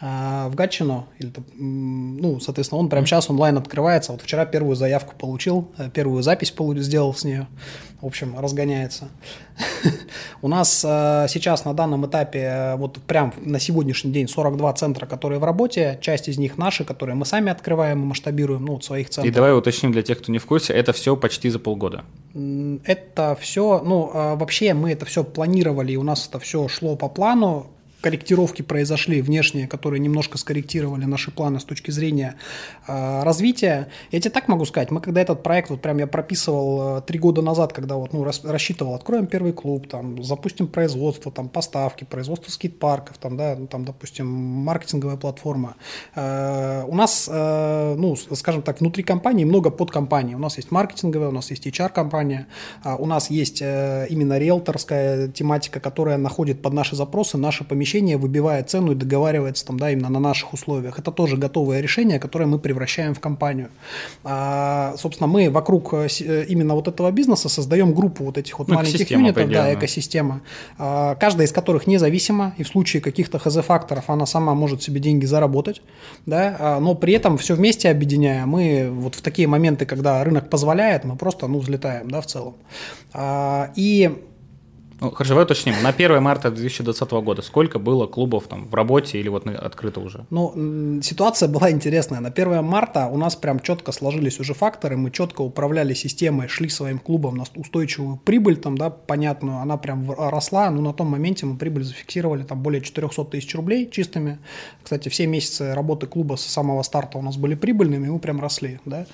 а, 0.00 0.48
в 0.48 0.54
Гатчину. 0.54 1.08
Или, 1.18 1.32
ну, 1.56 2.40
соответственно, 2.40 2.80
он 2.80 2.88
прямо 2.88 3.06
сейчас 3.06 3.28
онлайн 3.30 3.58
открывается. 3.58 4.12
Вот 4.12 4.22
вчера 4.22 4.46
первую 4.46 4.76
заявку 4.76 5.14
получил, 5.16 5.68
э, 5.76 5.90
первую 5.90 6.22
запись 6.22 6.54
сделал 6.78 7.14
с 7.14 7.24
нее 7.24 7.48
в 8.00 8.06
общем, 8.06 8.38
разгоняется. 8.38 9.08
У 10.42 10.48
нас 10.48 10.84
э, 10.86 11.26
сейчас 11.48 11.64
на 11.64 11.72
данном 11.72 12.06
этапе, 12.06 12.38
э, 12.38 12.76
вот 12.76 12.98
прям 13.06 13.32
на 13.40 13.58
сегодняшний 13.58 14.12
день 14.12 14.28
42 14.28 14.72
центра, 14.74 15.06
которые 15.06 15.38
в 15.38 15.44
работе, 15.44 15.98
часть 16.02 16.28
из 16.28 16.38
них 16.38 16.58
наши, 16.58 16.84
которые 16.84 17.16
мы 17.16 17.24
сами 17.24 17.50
открываем 17.50 18.02
и 18.02 18.04
масштабируем, 18.04 18.66
ну, 18.66 18.72
вот 18.74 18.84
своих 18.84 19.08
центров. 19.08 19.32
И 19.32 19.34
давай 19.34 19.56
уточним 19.56 19.92
для 19.92 20.02
тех, 20.02 20.18
кто 20.18 20.30
не 20.30 20.38
в 20.38 20.44
курсе, 20.46 20.74
это 20.74 20.92
все 20.92 21.16
почти 21.16 21.48
за 21.48 21.58
полгода. 21.58 22.04
Это 22.84 23.36
все, 23.40 23.82
ну, 23.84 24.10
э, 24.12 24.36
вообще 24.36 24.74
мы 24.74 24.92
это 24.92 25.06
все 25.06 25.24
планировали, 25.24 25.92
и 25.92 25.96
у 25.96 26.02
нас 26.02 26.28
это 26.28 26.38
все 26.38 26.68
шло 26.68 26.96
по 26.96 27.08
плану, 27.08 27.66
корректировки 28.00 28.62
произошли 28.62 29.20
внешние, 29.22 29.66
которые 29.66 30.00
немножко 30.00 30.38
скорректировали 30.38 31.04
наши 31.04 31.30
планы 31.30 31.58
с 31.58 31.64
точки 31.64 31.90
зрения 31.90 32.36
э, 32.86 33.22
развития. 33.22 33.88
Я 34.12 34.20
тебе 34.20 34.30
так 34.30 34.48
могу 34.48 34.64
сказать, 34.64 34.90
мы 34.90 35.00
когда 35.00 35.20
этот 35.20 35.42
проект, 35.42 35.70
вот 35.70 35.82
прям 35.82 35.98
я 35.98 36.06
прописывал 36.06 36.98
э, 36.98 37.02
три 37.02 37.18
года 37.18 37.42
назад, 37.42 37.72
когда 37.72 37.96
вот, 37.96 38.12
ну, 38.12 38.22
рас, 38.24 38.44
рассчитывал, 38.44 38.94
откроем 38.94 39.26
первый 39.26 39.52
клуб, 39.52 39.88
там, 39.88 40.22
запустим 40.22 40.68
производство, 40.68 41.32
там, 41.32 41.48
поставки, 41.48 42.04
производство 42.04 42.50
скейт-парков, 42.50 43.18
там, 43.18 43.36
да, 43.36 43.56
ну, 43.58 43.66
там, 43.66 43.84
допустим, 43.84 44.28
маркетинговая 44.28 45.16
платформа. 45.16 45.74
Э, 46.14 46.84
у 46.86 46.94
нас, 46.94 47.28
э, 47.30 47.94
ну, 47.98 48.14
скажем 48.16 48.62
так, 48.62 48.80
внутри 48.80 49.02
компании 49.02 49.44
много 49.44 49.70
подкомпаний. 49.70 50.34
У 50.34 50.38
нас 50.38 50.56
есть 50.56 50.70
маркетинговая, 50.70 51.30
у 51.30 51.32
нас 51.32 51.50
есть 51.50 51.66
HR-компания, 51.66 52.46
э, 52.84 52.94
у 52.96 53.06
нас 53.06 53.28
есть 53.30 53.60
э, 53.60 54.06
именно 54.08 54.38
риэлторская 54.38 55.28
тематика, 55.28 55.80
которая 55.80 56.16
находит 56.16 56.62
под 56.62 56.72
наши 56.74 56.94
запросы 56.94 57.38
наши 57.38 57.64
помещения 57.64 57.87
помещение, 57.88 58.16
выбивает 58.16 58.68
цену 58.68 58.92
и 58.92 58.94
договаривается 58.94 59.64
там, 59.66 59.78
да, 59.78 59.90
именно 59.90 60.08
на 60.08 60.20
наших 60.20 60.52
условиях. 60.52 60.98
Это 60.98 61.10
тоже 61.10 61.36
готовое 61.36 61.80
решение, 61.80 62.18
которое 62.18 62.46
мы 62.46 62.58
превращаем 62.58 63.14
в 63.14 63.20
компанию. 63.20 63.68
А, 64.24 64.94
собственно, 64.98 65.26
мы 65.26 65.50
вокруг 65.50 65.94
э, 65.94 66.08
э, 66.20 66.44
именно 66.48 66.74
вот 66.74 66.88
этого 66.88 67.10
бизнеса 67.10 67.48
создаем 67.48 67.94
группу 67.94 68.24
вот 68.24 68.38
этих 68.38 68.58
вот 68.58 68.68
ну, 68.68 68.74
маленьких 68.74 69.10
юнитов, 69.10 69.50
да, 69.50 69.74
экосистема, 69.74 70.40
а, 70.78 71.14
каждая 71.14 71.46
из 71.46 71.52
которых 71.52 71.86
независима, 71.86 72.54
и 72.58 72.62
в 72.62 72.68
случае 72.68 73.00
каких-то 73.00 73.38
ХЗ-факторов 73.38 74.10
она 74.10 74.26
сама 74.26 74.54
может 74.54 74.82
себе 74.82 75.00
деньги 75.00 75.26
заработать, 75.26 75.82
да, 76.26 76.56
а, 76.58 76.80
но 76.80 76.94
при 76.94 77.14
этом 77.14 77.38
все 77.38 77.54
вместе 77.54 77.90
объединяя, 77.90 78.46
мы 78.46 78.90
вот 78.90 79.14
в 79.14 79.20
такие 79.22 79.48
моменты, 79.48 79.86
когда 79.86 80.22
рынок 80.24 80.50
позволяет, 80.50 81.04
мы 81.04 81.16
просто, 81.16 81.48
ну, 81.48 81.58
взлетаем, 81.58 82.10
да, 82.10 82.20
в 82.20 82.26
целом. 82.26 82.54
А, 83.12 83.70
и 83.76 84.10
ну, 85.00 85.10
хорошо, 85.10 85.30
давай 85.30 85.44
уточним. 85.44 85.74
На 85.82 85.90
1 85.90 86.22
марта 86.22 86.50
2020 86.50 87.10
года 87.10 87.42
сколько 87.42 87.78
было 87.78 88.06
клубов 88.06 88.48
там 88.48 88.68
в 88.68 88.74
работе 88.74 89.20
или 89.20 89.28
вот 89.28 89.46
открыто 89.46 90.00
уже? 90.00 90.26
Ну, 90.30 91.00
ситуация 91.02 91.48
была 91.48 91.70
интересная. 91.70 92.20
На 92.20 92.30
1 92.30 92.64
марта 92.64 93.06
у 93.06 93.16
нас 93.16 93.36
прям 93.36 93.60
четко 93.60 93.92
сложились 93.92 94.40
уже 94.40 94.54
факторы, 94.54 94.96
мы 94.96 95.10
четко 95.10 95.42
управляли 95.42 95.94
системой, 95.94 96.48
шли 96.48 96.68
своим 96.68 96.98
клубом 96.98 97.36
на 97.36 97.44
устойчивую 97.54 98.16
прибыль, 98.16 98.56
там, 98.56 98.76
да, 98.76 98.90
понятную, 98.90 99.58
она 99.58 99.76
прям 99.76 100.10
росла, 100.10 100.70
но 100.70 100.82
на 100.82 100.92
том 100.92 101.06
моменте 101.06 101.46
мы 101.46 101.56
прибыль 101.56 101.84
зафиксировали 101.84 102.42
там 102.42 102.60
более 102.60 102.80
400 102.80 103.24
тысяч 103.26 103.54
рублей 103.54 103.88
чистыми. 103.88 104.38
Кстати, 104.82 105.08
все 105.08 105.26
месяцы 105.26 105.74
работы 105.74 106.06
клуба 106.06 106.34
с 106.34 106.42
самого 106.42 106.82
старта 106.82 107.18
у 107.18 107.22
нас 107.22 107.36
были 107.36 107.54
прибыльными, 107.54 108.08
мы 108.08 108.18
прям 108.18 108.40
росли, 108.40 108.80
да. 108.84 109.06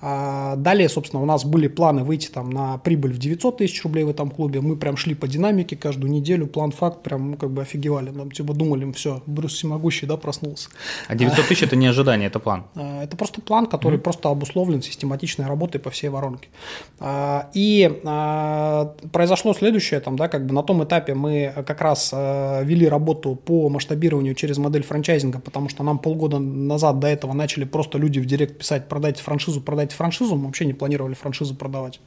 А 0.00 0.56
далее, 0.56 0.88
собственно, 0.88 1.22
у 1.22 1.26
нас 1.26 1.44
были 1.44 1.66
планы 1.66 2.04
выйти 2.04 2.28
там 2.28 2.50
на 2.50 2.78
прибыль 2.78 3.12
в 3.12 3.18
900 3.18 3.58
тысяч 3.58 3.82
рублей 3.82 4.04
в 4.04 4.10
этом 4.10 4.30
клубе, 4.30 4.60
мы 4.60 4.76
прям 4.76 4.96
шли 4.96 5.14
по 5.24 5.28
динамике 5.28 5.74
каждую 5.74 6.12
неделю, 6.12 6.46
план-факт, 6.46 7.02
прям 7.02 7.30
ну, 7.30 7.36
как 7.38 7.48
бы 7.48 7.62
офигевали. 7.62 8.10
Нам 8.10 8.30
типа 8.30 8.52
думали, 8.52 8.92
все, 8.92 9.22
Брюс 9.24 9.54
всемогущий, 9.54 10.06
да, 10.06 10.18
проснулся. 10.18 10.68
А 11.08 11.14
900 11.14 11.46
тысяч– 11.46 11.62
это 11.62 11.76
не 11.76 11.86
ожидание, 11.86 12.26
это 12.26 12.40
план? 12.40 12.64
А, 12.74 13.04
это 13.04 13.16
просто 13.16 13.40
план, 13.40 13.64
который 13.64 13.98
mm-hmm. 13.98 14.02
просто 14.02 14.28
обусловлен 14.28 14.82
систематичной 14.82 15.46
работой 15.46 15.80
по 15.80 15.88
всей 15.88 16.10
воронке. 16.10 16.48
А, 17.00 17.48
и 17.54 18.00
а, 18.04 18.94
произошло 19.12 19.54
следующее, 19.54 20.00
там, 20.00 20.16
да, 20.16 20.28
как 20.28 20.44
бы 20.44 20.52
на 20.52 20.62
том 20.62 20.84
этапе 20.84 21.14
мы 21.14 21.54
как 21.66 21.80
раз 21.80 22.12
вели 22.12 22.86
работу 22.86 23.34
по 23.34 23.70
масштабированию 23.70 24.34
через 24.34 24.58
модель 24.58 24.82
франчайзинга, 24.82 25.38
потому 25.38 25.70
что 25.70 25.82
нам 25.84 25.98
полгода 25.98 26.38
назад 26.38 26.98
до 26.98 27.06
этого 27.06 27.32
начали 27.32 27.64
просто 27.64 27.96
люди 27.96 28.18
в 28.18 28.26
директ 28.26 28.58
писать, 28.58 28.88
продайте 28.88 29.22
франшизу, 29.22 29.62
продайте 29.62 29.96
франшизу, 29.96 30.36
мы 30.36 30.44
вообще 30.44 30.66
не 30.66 30.74
планировали 30.74 31.14
франшизу 31.14 31.54
продавать. 31.54 32.00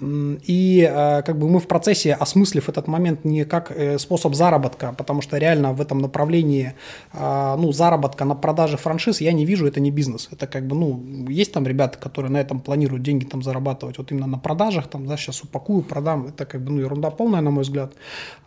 И 0.00 0.88
как 1.26 1.36
бы 1.36 1.48
мы 1.48 1.58
в 1.58 1.66
процессе 1.66 2.12
осмыслили 2.14 2.51
осмыслив 2.52 2.68
этот 2.68 2.88
момент 2.88 3.24
не 3.24 3.44
как 3.44 3.70
э, 3.70 3.98
способ 3.98 4.34
заработка, 4.34 4.94
потому 4.98 5.22
что 5.22 5.38
реально 5.38 5.72
в 5.72 5.80
этом 5.80 5.98
направлении 5.98 6.72
а, 7.12 7.56
ну, 7.56 7.72
заработка 7.72 8.24
на 8.24 8.34
продаже 8.34 8.76
франшиз 8.76 9.20
я 9.20 9.32
не 9.32 9.46
вижу, 9.46 9.66
это 9.66 9.80
не 9.80 9.90
бизнес. 9.90 10.28
Это 10.32 10.46
как 10.46 10.66
бы, 10.66 10.76
ну, 10.76 11.28
есть 11.30 11.52
там 11.52 11.66
ребята, 11.66 11.98
которые 11.98 12.30
на 12.30 12.40
этом 12.40 12.60
планируют 12.60 13.02
деньги 13.02 13.24
там 13.24 13.42
зарабатывать, 13.42 13.98
вот 13.98 14.12
именно 14.12 14.26
на 14.26 14.38
продажах, 14.38 14.88
там, 14.88 15.06
да, 15.06 15.16
сейчас 15.16 15.42
упакую, 15.42 15.82
продам, 15.82 16.26
это 16.26 16.44
как 16.44 16.60
бы, 16.60 16.72
ну, 16.72 16.80
ерунда 16.80 17.10
полная, 17.10 17.40
на 17.40 17.50
мой 17.50 17.62
взгляд. 17.62 17.92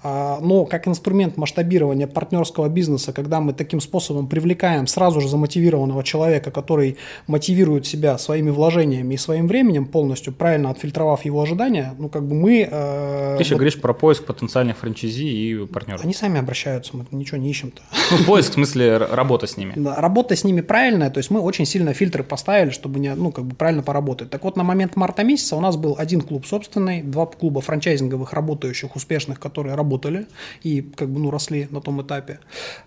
А, 0.03 0.39
но 0.41 0.65
как 0.65 0.87
инструмент 0.87 1.37
масштабирования 1.37 2.07
партнерского 2.07 2.69
бизнеса, 2.69 3.11
когда 3.13 3.39
мы 3.39 3.53
таким 3.53 3.81
способом 3.81 4.27
привлекаем 4.27 4.87
сразу 4.87 5.21
же 5.21 5.27
замотивированного 5.27 6.03
человека, 6.03 6.51
который 6.51 6.97
мотивирует 7.27 7.85
себя 7.85 8.17
своими 8.17 8.51
вложениями 8.51 9.15
и 9.15 9.17
своим 9.17 9.47
временем 9.47 9.85
полностью, 9.85 10.33
правильно 10.33 10.69
отфильтровав 10.69 11.25
его 11.25 11.41
ожидания, 11.41 11.95
ну, 11.97 12.09
как 12.09 12.23
бы 12.27 12.35
мы... 12.35 12.67
Э, 12.71 13.35
Ты 13.37 13.43
еще 13.43 13.55
говоришь 13.55 13.81
про 13.81 13.94
поиск 13.95 14.25
потенциальных 14.25 14.77
франчайзи 14.77 15.23
и 15.23 15.65
партнеров. 15.65 16.03
Они 16.03 16.13
сами 16.13 16.39
обращаются, 16.39 16.95
мы 16.95 17.05
ничего 17.11 17.37
не 17.37 17.49
ищем-то. 17.49 17.81
Ну, 18.11 18.23
поиск, 18.25 18.51
в 18.51 18.53
смысле, 18.53 18.97
работа 18.97 19.47
с 19.47 19.57
ними. 19.57 19.73
Да, 19.75 19.95
работа 19.95 20.35
с 20.35 20.43
ними 20.43 20.61
правильная, 20.61 21.09
то 21.09 21.17
есть 21.17 21.31
мы 21.31 21.39
очень 21.39 21.65
сильно 21.65 21.93
фильтры 21.93 22.23
поставили, 22.23 22.69
чтобы 22.69 22.99
не, 22.99 23.13
ну, 23.15 23.31
как 23.31 23.45
бы 23.45 23.55
правильно 23.55 23.83
поработать. 23.83 24.29
Так 24.29 24.43
вот, 24.43 24.57
на 24.57 24.63
момент 24.63 24.95
марта 24.95 25.23
месяца 25.23 25.55
у 25.55 25.61
нас 25.61 25.75
был 25.75 25.95
один 25.97 26.21
клуб 26.21 26.45
собственный, 26.45 27.01
два 27.01 27.25
клуба 27.25 27.61
франчайзинговых, 27.61 28.33
работающих, 28.33 28.95
успешных, 28.95 29.39
которые 29.39 29.75
работали 29.75 30.27
и 30.63 30.81
как 30.81 31.09
бы, 31.09 31.19
ну, 31.19 31.31
росли 31.31 31.67
на 31.71 31.81
том 31.81 32.01
этапе. 32.01 32.39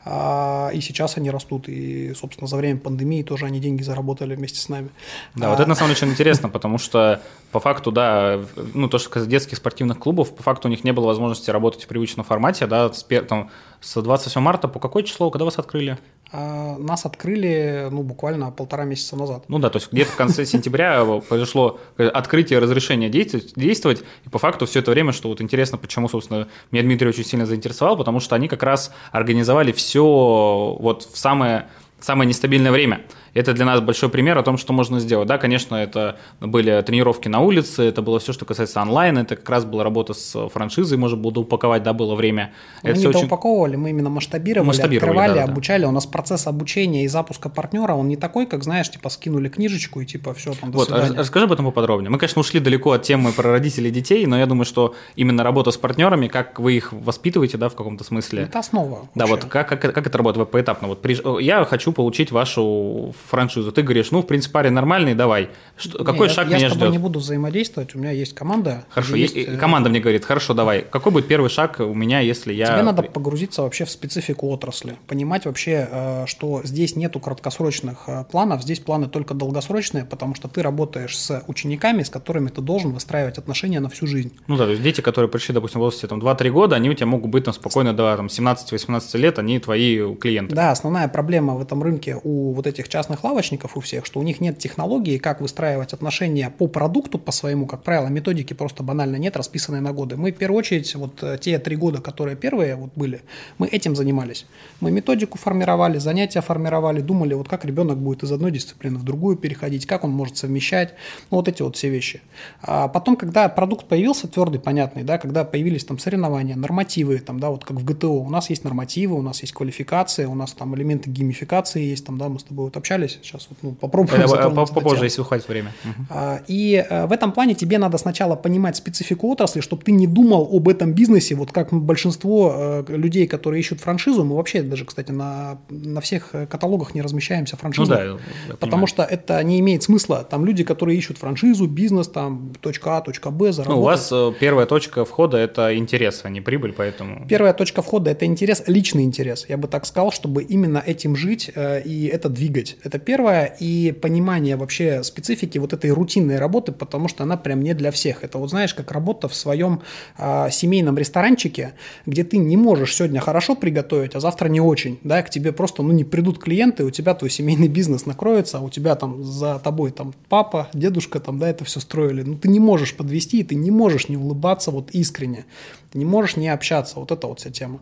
А, 0.05 0.71
и 0.73 0.81
сейчас 0.81 1.17
они 1.17 1.31
растут, 1.31 1.69
и, 1.69 2.13
собственно, 2.15 2.49
за 2.49 2.57
время 2.57 2.79
пандемии 2.79 3.23
тоже 3.23 3.47
они 3.47 3.61
деньги 3.61 3.83
заработали 3.83 4.35
вместе 4.35 4.61
с 4.61 4.69
нами. 4.69 4.89
Да, 5.35 5.47
а, 5.47 5.51
вот 5.51 5.61
это 5.61 5.69
на 5.69 5.75
самом 5.75 5.95
деле 5.95 5.99
очень 5.99 6.13
интересно, 6.13 6.49
потому 6.49 6.79
что 6.79 7.21
по 7.53 7.61
факту, 7.61 7.91
да, 7.93 8.41
ну, 8.75 8.89
то, 8.89 8.99
что 8.99 9.25
детских 9.25 9.57
спортивных 9.57 9.99
клубов, 9.99 10.35
по 10.35 10.43
факту 10.43 10.69
у 10.69 10.71
них 10.71 10.85
не 10.85 10.93
было 10.93 10.98
возможности 11.07 11.51
работать 11.51 11.85
в 11.85 11.89
привычном 11.89 12.25
формате, 12.25 12.67
да, 12.67 12.93
с, 12.93 13.05
там, 13.29 13.51
с 13.81 14.01
27 14.01 14.41
марта 14.43 14.69
по 14.69 14.81
какое 14.81 15.03
число, 15.03 15.31
когда 15.31 15.45
вас 15.45 15.59
открыли? 15.59 15.99
А, 16.31 16.77
нас 16.79 17.07
открыли, 17.07 17.89
ну, 17.91 18.03
буквально 18.03 18.51
полтора 18.51 18.85
месяца 18.85 19.17
назад. 19.17 19.45
Ну 19.49 19.59
да, 19.59 19.71
то 19.71 19.79
есть 19.79 19.93
где-то 19.93 20.13
в 20.13 20.17
конце 20.17 20.45
сентября 20.45 21.05
произошло 21.29 21.81
открытие 21.97 22.59
разрешения 22.59 23.09
действовать, 23.09 24.05
и 24.25 24.29
по 24.29 24.39
факту 24.39 24.67
все 24.67 24.81
это 24.81 24.91
время, 24.91 25.13
что 25.13 25.29
вот 25.29 25.41
интересно, 25.41 25.79
почему, 25.79 26.09
собственно, 26.09 26.49
меня 26.71 26.83
Дмитрий 26.83 27.09
очень 27.09 27.25
сильно 27.25 27.47
заинтересовал, 27.47 27.97
потому 27.97 28.21
что 28.21 28.35
они 28.37 28.49
как 28.49 28.63
раз 28.63 28.93
организовали 29.13 29.73
все 29.73 30.77
вот 30.79 31.05
в 31.05 31.19
самое 31.19 31.69
самое 32.01 32.29
нестабильное 32.29 32.71
время. 32.71 33.03
Это 33.35 33.53
для 33.53 33.65
нас 33.65 33.81
большой 33.81 34.09
пример 34.09 34.39
о 34.39 34.43
том, 34.43 34.57
что 34.59 34.73
можно 34.73 35.01
сделать. 35.01 35.29
Да, 35.29 35.39
конечно, 35.39 35.77
это 35.77 36.19
были 36.41 36.81
тренировки 36.83 37.29
на 37.29 37.41
улице, 37.41 37.85
это 37.85 38.03
было 38.03 38.19
все, 38.19 38.33
что 38.33 38.45
касается 38.45 38.81
онлайн, 38.81 39.19
это 39.19 39.37
как 39.37 39.49
раз 39.49 39.65
была 39.65 39.85
работа 39.85 40.15
с 40.15 40.49
франшизой, 40.49 40.99
можно 40.99 41.17
было 41.17 41.41
упаковать, 41.41 41.83
да, 41.83 41.93
было 41.93 42.15
время. 42.15 42.53
Мы 42.83 42.91
это 42.91 43.01
не 43.01 43.07
очень... 43.07 43.27
упаковывали, 43.27 43.77
мы 43.77 43.91
именно 43.91 44.11
масштабировали, 44.11 44.67
масштабировали 44.67 45.09
открывали, 45.11 45.39
да, 45.39 45.45
обучали. 45.45 45.83
Да. 45.83 45.89
У 45.89 45.93
нас 45.93 46.07
процесс 46.07 46.47
обучения 46.47 47.05
и 47.05 47.09
запуска 47.09 47.49
партнера, 47.49 47.95
он 47.95 48.09
не 48.09 48.17
такой, 48.17 48.47
как, 48.47 48.65
знаешь, 48.65 48.91
типа 48.91 49.09
скинули 49.09 49.49
книжечку 49.49 50.01
и 50.01 50.07
типа 50.07 50.35
все, 50.35 50.53
там, 50.55 50.71
до 50.71 50.79
вот, 50.79 50.89
свидания. 50.89 51.19
Расскажи 51.19 51.47
об 51.47 51.53
этом 51.53 51.67
поподробнее. 51.67 52.11
Мы, 52.11 52.19
конечно, 52.19 52.41
ушли 52.41 52.61
далеко 52.61 52.93
от 52.93 53.03
темы 53.03 53.33
про 53.33 53.51
родителей 53.51 53.89
и 53.89 53.93
детей, 53.93 54.27
но 54.27 54.39
я 54.39 54.47
думаю, 54.47 54.65
что 54.65 54.95
именно 55.17 55.43
работа 55.43 55.71
с 55.71 55.77
партнерами, 55.77 56.29
как 56.29 56.59
вы 56.59 56.75
их 56.75 56.93
воспитываете, 56.93 57.57
да, 57.57 57.69
в 57.69 57.75
каком-то 57.75 58.05
смысле. 58.05 58.43
Это 58.43 58.59
основа. 58.59 59.09
Да, 59.15 59.27
вообще. 59.27 59.43
вот 59.43 59.45
как, 59.51 59.69
как, 59.69 59.81
как 59.81 60.07
это 60.07 60.19
работает 60.19 60.51
поэтапно? 60.51 60.89
Вот 60.89 61.03
при... 61.03 61.43
я 61.43 61.65
хочу 61.65 61.93
получить 61.93 62.31
вашу 62.31 63.15
франшизу. 63.27 63.73
Ты 63.73 63.83
говоришь, 63.83 64.11
ну, 64.11 64.23
в 64.23 64.27
принципе, 64.27 64.53
парень 64.53 64.73
нормальный, 64.73 65.15
давай. 65.15 65.51
Что, 65.77 66.05
какой 66.05 66.29
не, 66.29 66.35
шаг 66.35 66.49
я, 66.49 66.57
меня 66.57 66.59
я 66.59 66.69
ждет? 66.69 66.71
Я 66.71 66.77
с 66.77 66.79
тобой 66.79 66.93
не 66.93 66.99
буду 66.99 67.19
взаимодействовать, 67.19 67.95
у 67.95 67.99
меня 67.99 68.11
есть 68.11 68.35
команда. 68.35 68.85
Хорошо, 68.91 69.17
есть... 69.17 69.37
Э, 69.37 69.57
команда 69.57 69.91
мне 69.91 70.01
говорит, 70.01 70.25
хорошо, 70.25 70.55
давай. 70.55 70.83
Какой 70.83 71.13
будет 71.13 71.29
первый 71.29 71.51
шаг 71.51 71.81
у 71.81 71.95
меня, 71.95 72.21
если 72.21 72.53
я... 72.53 72.67
Тебе 72.67 72.83
надо 72.83 73.03
погрузиться 73.03 73.63
вообще 73.63 73.85
в 73.85 73.91
специфику 73.91 74.49
отрасли, 74.49 74.97
понимать 75.07 75.47
вообще, 75.47 75.89
э, 75.91 76.25
что 76.27 76.63
здесь 76.65 76.97
нету 76.97 77.21
краткосрочных 77.21 78.05
э, 78.07 78.25
планов, 78.31 78.63
здесь 78.63 78.81
планы 78.81 79.09
только 79.09 79.35
долгосрочные, 79.35 80.05
потому 80.05 80.35
что 80.35 80.49
ты 80.49 80.63
работаешь 80.63 81.17
с 81.17 81.43
учениками, 81.47 82.03
с 82.03 82.11
которыми 82.11 82.49
ты 82.49 82.61
должен 82.61 82.93
выстраивать 82.93 83.39
отношения 83.39 83.81
на 83.81 83.89
всю 83.89 84.07
жизнь. 84.07 84.33
Ну 84.47 84.57
да, 84.57 84.65
то 84.65 84.71
есть 84.71 84.83
дети, 84.83 85.01
которые 85.01 85.31
пришли, 85.31 85.55
допустим, 85.55 85.81
в 85.81 85.85
возрасте 85.85 86.07
там, 86.07 86.21
2-3 86.21 86.51
года, 86.51 86.77
они 86.77 86.91
у 86.91 86.95
тебя 86.95 87.07
могут 87.07 87.31
быть 87.31 87.45
там 87.45 87.55
спокойно 87.55 87.95
до 87.95 88.17
там, 88.17 88.27
17-18 88.27 89.19
лет, 89.19 89.39
они 89.39 89.59
твои 89.59 90.15
клиенты. 90.17 90.55
Да, 90.55 90.71
основная 90.71 91.09
проблема 91.09 91.55
в 91.55 91.63
этом 91.63 91.83
рынке 91.83 92.21
у 92.23 92.53
вот 92.53 92.67
этих 92.67 92.89
частных 92.89 93.08
лавочников, 93.25 93.77
у 93.77 93.81
всех, 93.81 94.07
что 94.07 94.21
у 94.21 94.23
них 94.23 94.41
нет 94.41 94.59
технологии, 94.59 95.19
как 95.19 95.41
выстраивать 95.41 95.93
отношения 95.93 96.51
по 96.51 96.67
продукту, 96.67 97.19
по 97.19 97.33
своему, 97.33 97.67
как 97.67 97.83
правило, 97.83 98.09
методики 98.09 98.53
просто 98.53 98.83
банально 98.83 99.17
нет, 99.17 99.37
расписанные 99.37 99.81
на 99.81 99.93
годы. 99.93 100.17
Мы 100.17 100.33
в 100.33 100.37
первую 100.37 100.59
очередь, 100.59 100.95
вот 100.95 101.23
э, 101.23 101.39
те 101.41 101.59
три 101.59 101.77
года, 101.77 102.01
которые 102.01 102.37
первые 102.37 102.77
вот 102.77 102.91
были, 102.95 103.23
мы 103.59 103.67
этим 103.69 103.97
занимались. 103.97 104.47
Мы 104.81 104.91
методику 104.91 105.39
формировали, 105.39 105.99
занятия 105.99 106.41
формировали, 106.41 107.01
думали, 107.01 107.35
вот 107.35 107.49
как 107.49 107.65
ребенок 107.65 107.99
будет 107.99 108.23
из 108.23 108.33
одной 108.33 108.51
дисциплины 108.51 108.99
в 108.99 109.05
другую 109.05 109.37
переходить, 109.37 109.87
как 109.87 110.05
он 110.05 110.11
может 110.11 110.37
совмещать, 110.37 110.95
ну, 111.31 111.39
вот 111.39 111.49
эти 111.49 111.63
вот 111.63 111.77
все 111.77 111.89
вещи. 111.89 112.21
А 112.63 112.89
потом, 112.89 113.17
когда 113.17 113.49
продукт 113.49 113.87
появился 113.87 114.29
твердый, 114.29 114.61
понятный, 114.61 115.03
да, 115.03 115.19
когда 115.19 115.45
появились 115.45 115.85
там 115.85 115.99
соревнования, 115.99 116.57
нормативы, 116.57 117.19
там, 117.19 117.41
да, 117.41 117.51
вот 117.51 117.65
как 117.65 117.77
в 117.77 117.85
ГТО, 117.85 118.09
у 118.09 118.31
нас 118.31 118.51
есть 118.51 118.65
нормативы, 118.65 119.17
у 119.17 119.23
нас 119.23 119.41
есть 119.43 119.53
квалификация, 119.53 120.29
у 120.29 120.35
нас 120.35 120.53
там 120.53 120.75
элементы 120.75 121.11
геймификации 121.11 121.83
есть, 121.83 122.05
там, 122.07 122.19
да, 122.19 122.29
мы 122.29 122.39
с 122.39 122.45
тобой 122.45 122.67
вот 122.67 122.77
общались, 122.77 122.98
сейчас 123.07 123.47
вот, 123.51 123.59
ну, 123.63 123.73
попробуем. 123.73 124.23
Это, 124.23 124.51
попозже, 124.51 125.05
если 125.05 125.23
хватит 125.23 125.49
времени. 125.49 125.73
А, 126.11 126.41
и 126.47 126.85
э, 126.89 127.07
в 127.07 127.13
этом 127.13 127.33
плане 127.33 127.55
тебе 127.55 127.79
надо 127.79 127.99
сначала 127.99 128.37
понимать 128.37 128.77
специфику 128.77 129.29
отрасли, 129.29 129.61
чтобы 129.61 129.83
ты 129.83 129.93
не 129.93 130.07
думал 130.07 130.49
об 130.53 130.69
этом 130.69 130.93
бизнесе, 130.93 131.35
вот 131.35 131.53
как 131.53 131.73
большинство 131.73 132.55
э, 132.57 132.85
людей, 132.89 133.27
которые 133.27 133.61
ищут 133.61 133.81
франшизу, 133.81 134.25
мы 134.25 134.37
вообще 134.37 134.63
даже, 134.63 134.85
кстати, 134.85 135.13
на, 135.13 135.59
на 135.71 136.01
всех 136.01 136.31
каталогах 136.49 136.95
не 136.95 137.03
размещаемся 137.03 137.57
франшизу, 137.57 137.93
ну, 137.93 138.19
да, 138.49 138.57
потому 138.57 138.87
что 138.87 139.03
это 139.03 139.43
не 139.43 139.61
имеет 139.61 139.83
смысла. 139.83 140.27
Там 140.29 140.45
люди, 140.45 140.65
которые 140.65 140.99
ищут 140.99 141.19
франшизу, 141.19 141.67
бизнес, 141.67 142.09
там, 142.09 142.53
точка 142.61 142.99
А, 142.99 143.01
точка 143.01 143.31
Б, 143.31 143.53
заработать. 143.53 143.77
Ну, 143.77 143.81
у 143.81 143.85
вас 143.85 144.09
э, 144.13 144.33
первая 144.41 144.67
точка 144.67 145.05
входа– 145.05 145.37
это 145.39 145.77
интерес, 145.77 146.21
а 146.25 146.31
не 146.31 146.41
прибыль, 146.41 146.73
поэтому… 146.73 147.27
Первая 147.29 147.53
точка 147.53 147.83
входа– 147.83 148.11
это 148.13 148.25
интерес, 148.25 148.63
личный 148.67 149.05
интерес. 149.05 149.47
Я 149.49 149.57
бы 149.57 149.69
так 149.69 149.87
сказал, 149.87 150.13
чтобы 150.13 150.43
именно 150.43 150.83
этим 150.85 151.17
жить 151.17 151.51
и 151.57 152.11
это 152.13 152.29
двигать. 152.29 152.77
Это 152.89 152.99
первое. 152.99 153.55
И 153.61 153.93
понимание 153.93 154.57
вообще 154.57 155.03
специфики 155.03 155.59
вот 155.59 155.75
этой 155.75 155.91
рутинной 155.91 156.39
работы, 156.39 156.73
потому 156.73 157.07
что 157.07 157.23
она 157.23 157.37
прям 157.37 157.61
не 157.61 157.75
для 157.75 157.91
всех. 157.91 158.25
Это 158.25 158.39
вот 158.39 158.49
знаешь, 158.49 158.73
как 158.73 158.93
работа 158.93 159.29
в 159.29 159.35
своем 159.35 159.83
а, 160.17 160.49
семейном 160.49 160.97
ресторанчике, 160.97 161.75
где 162.07 162.25
ты 162.25 162.39
не 162.39 162.57
можешь 162.57 162.97
сегодня 162.97 163.21
хорошо 163.21 163.57
приготовить, 163.57 164.15
а 164.15 164.21
завтра 164.21 164.49
не 164.49 164.63
очень. 164.63 164.99
Да, 165.05 165.23
к 165.23 165.29
тебе 165.29 165.53
просто 165.53 165.83
ну, 165.83 165.93
не 165.93 166.05
придут 166.05 166.39
клиенты, 166.39 166.83
у 166.85 166.91
тебя 166.91 167.13
твой 167.13 167.29
семейный 167.29 167.69
бизнес 167.69 168.07
накроется, 168.07 168.57
а 168.57 168.61
у 168.63 168.71
тебя 168.71 168.95
там 168.95 169.23
за 169.23 169.59
тобой 169.59 169.91
там 169.91 170.15
папа, 170.31 170.69
дедушка 170.73 171.21
там, 171.21 171.39
да, 171.39 171.51
это 171.51 171.67
все 171.67 171.81
строили. 171.81 172.23
Ну, 172.23 172.37
ты 172.39 172.49
не 172.49 172.59
можешь 172.59 172.97
подвести, 172.97 173.45
ты 173.45 173.55
не 173.55 173.71
можешь 173.71 174.09
не 174.09 174.17
улыбаться 174.17 174.71
вот 174.71 174.93
искренне. 174.93 175.45
Ты 175.91 175.99
не 175.99 176.05
можешь 176.05 176.37
не 176.37 176.49
общаться. 176.49 176.99
Вот 176.99 177.11
это 177.11 177.27
вот 177.27 177.41
вся 177.41 177.51
тема. 177.51 177.81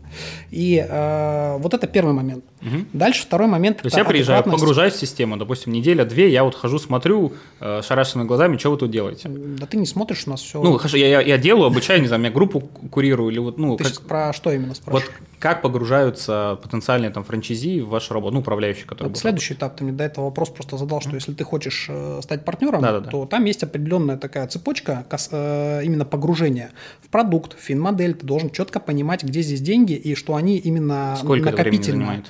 И 0.51 0.85
э, 0.89 1.57
вот 1.59 1.75
это 1.75 1.87
первый 1.87 2.15
момент. 2.15 2.45
Угу. 2.63 2.87
Дальше 2.93 3.23
второй 3.23 3.49
момент. 3.49 3.79
То 3.79 3.87
есть 3.87 3.97
я 3.97 4.05
приезжаю, 4.05 4.45
погружаюсь 4.45 4.95
в 4.95 4.99
систему, 4.99 5.37
допустим, 5.37 5.73
неделя-две, 5.73 6.31
я 6.31 6.45
вот 6.45 6.55
хожу, 6.55 6.79
смотрю 6.79 7.33
э, 7.61 7.83
шарашенными 7.83 8.29
глазами, 8.29 8.57
что 8.59 8.71
вы 8.71 8.77
тут 8.77 8.91
делаете. 8.91 9.29
Да 9.29 9.67
ты 9.67 9.77
не 9.77 9.87
смотришь, 9.87 10.25
у 10.27 10.31
нас 10.31 10.41
все. 10.41 10.63
Ну, 10.63 10.79
хорошо, 10.79 10.97
я, 10.97 11.09
я, 11.09 11.21
я 11.21 11.39
делаю, 11.39 11.67
обучаю, 11.67 12.01
не 12.01 12.07
знаю, 12.07 12.23
я 12.23 12.31
группу 12.31 12.61
курирую 12.61 13.31
или 13.31 13.39
вот, 13.39 13.59
ну. 13.59 13.77
Ты 13.77 13.85
как... 13.85 14.01
про 14.03 14.33
что 14.33 14.53
именно 14.53 14.75
спрашиваешь? 14.75 15.09
Вот 15.09 15.36
как 15.47 15.62
погружаются 15.62 16.59
потенциальные 16.61 17.12
там 17.12 17.23
франчайзи 17.23 17.81
в 17.81 17.88
вашу 17.88 18.15
работу, 18.15 18.35
ну, 18.35 18.41
управляющие, 18.41 18.85
которые. 18.85 19.12
Это 19.12 19.21
следующий 19.21 19.55
работать. 19.55 19.69
этап. 19.69 19.79
Ты 19.79 19.85
мне 19.85 19.93
до 19.93 20.03
этого 20.03 20.25
вопрос 20.25 20.50
просто 20.50 20.76
задал, 20.76 21.00
что 21.00 21.15
если 21.15 21.35
ты 21.35 21.45
хочешь 21.45 21.87
э, 21.88 22.19
стать 22.21 22.45
партнером, 22.45 22.83
да, 22.83 22.91
да, 22.91 23.00
да. 23.00 23.11
то 23.11 23.26
там 23.26 23.45
есть 23.45 23.62
определенная 23.62 24.17
такая 24.17 24.49
цепочка 24.49 25.07
э, 25.31 25.83
именно 25.85 26.05
погружения 26.05 26.73
в 27.00 27.11
продукт, 27.11 27.57
в 27.57 27.62
финмодель. 27.62 28.15
Ты 28.15 28.26
должен 28.26 28.50
четко 28.50 28.81
понимать, 28.81 29.23
где 29.23 29.41
здесь 29.41 29.61
деньги 29.61 29.93
и 29.93 30.17
что 30.17 30.35
они 30.35 30.59
именно 30.59 31.15
Сколько 31.17 31.53
накопительные. 31.53 32.09
А, 32.09 32.23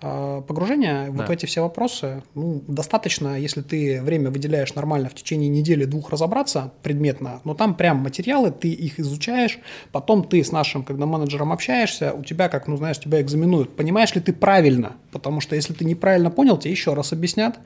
погружение 0.00 1.06
да. 1.06 1.10
вот 1.12 1.28
в 1.28 1.30
эти 1.30 1.46
все 1.46 1.60
вопросы, 1.60 2.22
ну, 2.34 2.62
достаточно, 2.66 3.38
если 3.38 3.60
ты 3.60 4.00
время 4.02 4.30
выделяешь 4.30 4.74
нормально 4.74 5.08
в 5.08 5.14
течение 5.14 5.48
недели-двух 5.48 6.10
разобраться 6.10 6.72
предметно, 6.82 7.40
но 7.44 7.54
там 7.54 7.74
прям 7.74 7.98
материалы, 7.98 8.50
ты 8.50 8.68
их 8.70 8.98
изучаешь, 8.98 9.58
потом 9.92 10.24
ты 10.24 10.42
с 10.42 10.52
нашим, 10.52 10.84
когда 10.84 11.04
менеджером 11.04 11.52
общаешься, 11.52 12.14
у 12.14 12.24
тебя, 12.24 12.48
как, 12.48 12.66
ну, 12.66 12.76
знаешь, 12.76 12.98
тебя 12.98 13.20
экзаменуют, 13.20 13.76
понимаешь 13.76 14.14
ли 14.14 14.20
ты 14.20 14.32
правильно, 14.32 14.92
потому 15.12 15.40
что 15.40 15.54
если 15.54 15.74
ты 15.74 15.84
неправильно 15.84 16.30
понял, 16.30 16.56
тебе 16.56 16.70
еще 16.70 16.94
раз 16.94 17.12
объяснят, 17.12 17.58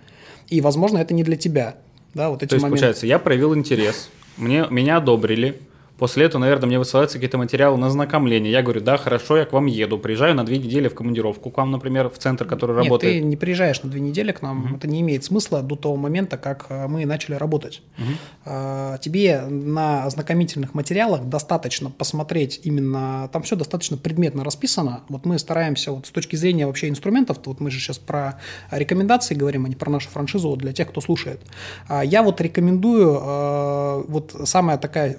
и, 0.49 0.61
возможно, 0.61 0.99
это 0.99 1.15
не 1.15 1.23
для 1.23 1.37
тебя. 1.37 1.77
Да, 2.15 2.31
вот 2.31 2.43
эти 2.43 2.51
То 2.51 2.57
есть, 2.57 2.63
моменты. 2.63 2.81
получается, 2.81 3.07
я 3.07 3.19
проявил 3.19 3.55
интерес, 3.55 4.11
мне, 4.37 4.67
меня 4.71 4.97
одобрили, 4.99 5.61
После 5.99 6.25
этого, 6.25 6.41
наверное, 6.41 6.67
мне 6.67 6.79
высылаются 6.79 7.19
какие-то 7.19 7.39
материалы 7.39 7.77
на 7.77 7.89
знакомление. 7.89 8.51
Я 8.51 8.63
говорю, 8.63 8.81
да, 8.81 8.97
хорошо, 8.97 9.37
я 9.37 9.45
к 9.45 9.53
вам 9.53 9.67
еду. 9.67 9.99
Приезжаю 9.99 10.35
на 10.35 10.45
две 10.45 10.59
недели 10.59 10.89
в 10.89 10.95
командировку 10.95 11.51
к 11.51 11.57
вам, 11.57 11.71
например, 11.71 12.09
в 12.09 12.19
центр, 12.19 12.47
который 12.47 12.75
Нет, 12.77 12.85
работает. 12.85 13.15
ты 13.15 13.21
не 13.21 13.37
приезжаешь 13.37 13.83
на 13.83 13.91
две 13.91 14.01
недели 14.01 14.33
к 14.33 14.43
нам. 14.43 14.65
Угу. 14.65 14.77
Это 14.77 14.89
не 14.89 15.01
имеет 15.03 15.23
смысла 15.25 15.63
до 15.63 15.77
того 15.77 15.97
момента, 15.97 16.37
как 16.37 16.67
э, 16.69 16.89
мы 16.89 17.07
начали 17.07 17.37
работать. 17.37 17.83
Угу. 17.99 18.99
Тебе 19.01 19.43
на 19.43 20.05
ознакомительных 20.05 20.75
материалах 20.75 21.25
достаточно 21.25 21.91
посмотреть 21.91 22.61
именно... 22.65 23.29
Там 23.33 23.43
все 23.43 23.57
достаточно 23.57 23.97
предметно 23.97 24.45
расписано. 24.45 25.03
Вот 25.09 25.25
мы 25.27 25.39
стараемся 25.39 25.93
вот 25.93 26.07
с 26.07 26.11
точки 26.11 26.37
зрения 26.37 26.67
вообще 26.67 26.89
инструментов, 26.89 27.39
вот 27.45 27.61
мы 27.61 27.71
же 27.71 27.79
сейчас 27.79 27.99
про 27.99 28.41
рекомендации 28.71 29.35
говорим, 29.35 29.65
а 29.65 29.69
не 29.69 29.77
про 29.77 29.91
нашу 29.91 30.09
франшизу 30.11 30.57
для 30.57 30.73
тех, 30.73 30.89
кто 30.89 31.01
слушает. 31.01 31.41
А 31.89 32.05
я 32.05 32.23
вот 32.23 32.41
рекомендую, 32.41 33.21
э, 33.23 34.05
вот 34.09 34.35
самая 34.45 34.77
такая 34.79 35.17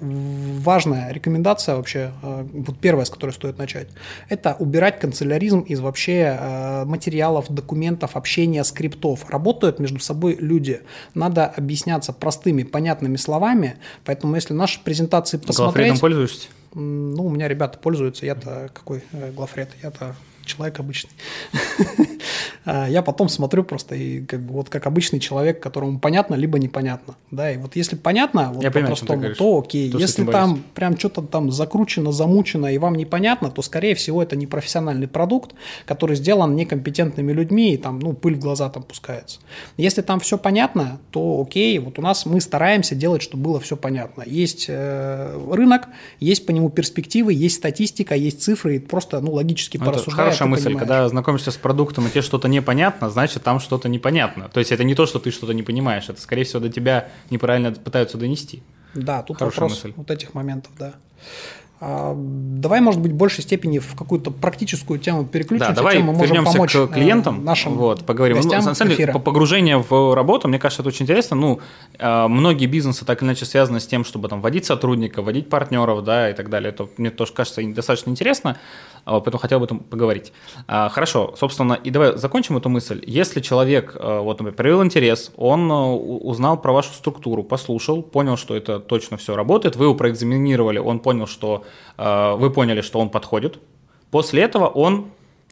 важная 0.66 1.12
рекомендация 1.12 1.76
вообще, 1.76 2.10
э, 2.22 2.46
вот 2.52 2.78
первая, 2.78 3.04
с 3.04 3.10
которой 3.10 3.30
стоит 3.30 3.56
начать, 3.58 3.88
это 4.28 4.56
убирать 4.58 4.98
канцеляризм 4.98 5.60
из 5.60 5.80
вообще 5.80 6.36
э, 6.38 6.84
материалов, 6.84 7.46
документов, 7.48 8.16
общения, 8.16 8.64
скриптов. 8.64 9.30
Работают 9.30 9.78
между 9.78 10.00
собой 10.00 10.36
люди. 10.38 10.80
Надо 11.14 11.46
объясняться 11.46 12.12
простыми, 12.12 12.64
понятными 12.64 13.16
словами, 13.16 13.76
поэтому 14.04 14.34
если 14.34 14.52
наши 14.54 14.82
презентации 14.82 15.38
посмотреть... 15.38 15.74
Главредом 15.74 15.98
пользуешься? 15.98 16.48
Ну, 16.74 17.26
у 17.26 17.30
меня 17.30 17.48
ребята 17.48 17.78
пользуются, 17.78 18.26
я-то 18.26 18.68
какой 18.74 19.02
э, 19.12 19.30
главред, 19.32 19.70
я-то 19.82 20.16
человек 20.44 20.80
обычный. 20.80 21.12
А, 22.66 22.88
я 22.88 23.00
потом 23.00 23.28
смотрю 23.28 23.62
просто 23.62 23.94
и 23.94 24.22
как 24.22 24.40
бы 24.40 24.54
вот 24.54 24.68
как 24.68 24.86
обычный 24.86 25.20
человек, 25.20 25.62
которому 25.62 26.00
понятно 26.00 26.34
либо 26.34 26.58
непонятно, 26.58 27.14
да, 27.30 27.52
и 27.52 27.58
вот 27.58 27.76
если 27.76 27.94
понятно, 27.94 28.50
вот 28.52 28.64
по-простому, 28.64 29.34
то 29.36 29.60
окей, 29.60 29.90
то, 29.90 29.98
если 29.98 30.24
там 30.24 30.64
прям 30.74 30.98
что-то 30.98 31.22
там 31.22 31.52
закручено, 31.52 32.10
замучено 32.10 32.66
и 32.66 32.78
вам 32.78 32.96
непонятно, 32.96 33.50
то 33.50 33.62
скорее 33.62 33.94
всего 33.94 34.20
это 34.20 34.34
не 34.34 34.48
профессиональный 34.48 35.06
продукт, 35.06 35.52
который 35.84 36.16
сделан 36.16 36.56
некомпетентными 36.56 37.30
людьми 37.32 37.72
и 37.72 37.76
там 37.76 38.00
ну 38.00 38.14
пыль 38.14 38.34
в 38.34 38.40
глаза 38.40 38.68
там 38.68 38.82
пускается. 38.82 39.38
Если 39.76 40.02
там 40.02 40.18
все 40.18 40.36
понятно, 40.36 40.98
то 41.12 41.44
окей, 41.46 41.78
вот 41.78 42.00
у 42.00 42.02
нас 42.02 42.26
мы 42.26 42.40
стараемся 42.40 42.96
делать, 42.96 43.22
чтобы 43.22 43.44
было 43.44 43.60
все 43.60 43.76
понятно. 43.76 44.24
Есть 44.26 44.66
э, 44.68 45.40
рынок, 45.52 45.86
есть 46.18 46.44
по 46.44 46.50
нему 46.50 46.70
перспективы, 46.70 47.32
есть 47.32 47.56
статистика, 47.56 48.16
есть 48.16 48.42
цифры, 48.42 48.76
и 48.76 48.78
просто 48.80 49.20
ну 49.20 49.32
логически 49.32 49.76
ну, 49.76 49.84
порассуждая 49.84 50.26
хорошая 50.26 50.48
мысль, 50.48 50.64
понимаешь. 50.64 50.80
когда 50.80 51.08
знакомишься 51.08 51.52
с 51.52 51.56
продуктом, 51.56 52.08
и 52.08 52.10
тебе 52.10 52.22
что-то 52.22 52.48
непонятно, 52.56 53.10
значит, 53.10 53.42
там 53.42 53.60
что-то 53.60 53.88
непонятно. 53.88 54.48
То 54.48 54.60
есть 54.60 54.72
это 54.72 54.84
не 54.84 54.94
то, 54.94 55.06
что 55.06 55.18
ты 55.18 55.30
что-то 55.30 55.52
не 55.52 55.62
понимаешь, 55.62 56.08
это, 56.08 56.20
скорее 56.20 56.44
всего, 56.44 56.60
до 56.60 56.68
тебя 56.68 57.08
неправильно 57.30 57.72
пытаются 57.72 58.18
донести. 58.18 58.62
Да, 58.94 59.22
тут 59.22 59.38
Хорошая 59.38 59.60
вопрос 59.62 59.84
мысль. 59.84 59.92
вот 59.96 60.10
этих 60.10 60.34
моментов, 60.34 60.72
да. 60.78 60.94
А, 61.78 62.14
давай, 62.16 62.80
может 62.80 63.02
быть, 63.02 63.12
в 63.12 63.16
большей 63.16 63.42
степени 63.42 63.78
в 63.78 63.94
какую-то 63.94 64.30
практическую 64.30 64.98
тему 64.98 65.26
переключимся, 65.26 65.72
да, 65.72 65.76
давай 65.76 65.96
чем 65.96 66.06
мы 66.06 66.14
можем 66.14 66.44
помочь 66.44 66.72
к 66.72 66.86
клиентам, 66.86 67.40
э, 67.40 67.42
нашим 67.42 67.74
вот, 67.74 68.06
поговорим. 68.06 68.38
Ну, 68.40 68.50
на 68.50 68.74
самом 68.74 68.96
деле, 68.96 69.12
по 69.12 69.18
погружение 69.18 69.76
в 69.76 70.14
работу, 70.14 70.48
мне 70.48 70.58
кажется, 70.58 70.80
это 70.80 70.88
очень 70.88 71.02
интересно. 71.02 71.36
Ну, 71.36 71.60
э, 71.98 72.28
многие 72.28 72.64
бизнесы 72.64 73.04
так 73.04 73.20
или 73.20 73.28
иначе 73.28 73.44
связаны 73.44 73.80
с 73.80 73.86
тем, 73.86 74.06
чтобы 74.06 74.28
там 74.28 74.40
вводить 74.40 74.64
сотрудника, 74.64 75.20
вводить 75.20 75.50
партнеров, 75.50 76.02
да, 76.02 76.30
и 76.30 76.32
так 76.32 76.48
далее. 76.48 76.70
Это 76.70 76.88
мне 76.96 77.10
тоже 77.10 77.34
кажется 77.34 77.62
достаточно 77.62 78.08
интересно. 78.08 78.56
А, 79.06 79.20
поэтому 79.20 79.38
хотел 79.38 79.58
об 79.58 79.64
этом 79.64 79.78
поговорить. 79.78 80.32
А, 80.66 80.88
хорошо, 80.88 81.34
собственно, 81.38 81.74
и 81.74 81.90
давай 81.90 82.18
закончим 82.18 82.56
эту 82.56 82.68
мысль. 82.68 83.02
Если 83.06 83.40
человек, 83.40 83.96
а, 83.98 84.20
вот, 84.20 84.40
например, 84.40 84.54
проявил 84.54 84.84
интерес, 84.84 85.32
он 85.36 85.70
узнал 85.70 86.60
про 86.60 86.72
вашу 86.72 86.92
структуру, 86.92 87.44
послушал, 87.44 88.02
понял, 88.02 88.36
что 88.36 88.56
это 88.56 88.80
точно 88.80 89.16
все 89.16 89.36
работает, 89.36 89.76
вы 89.76 89.84
его 89.84 89.94
проэкзаменировали, 89.94 90.78
он 90.78 90.98
понял, 90.98 91.26
что 91.26 91.64
вы 91.96 92.50
поняли, 92.50 92.80
что 92.80 92.98
он 92.98 93.08
подходит, 93.08 93.58
после 94.10 94.42
этого 94.42 94.66
он 94.66 95.06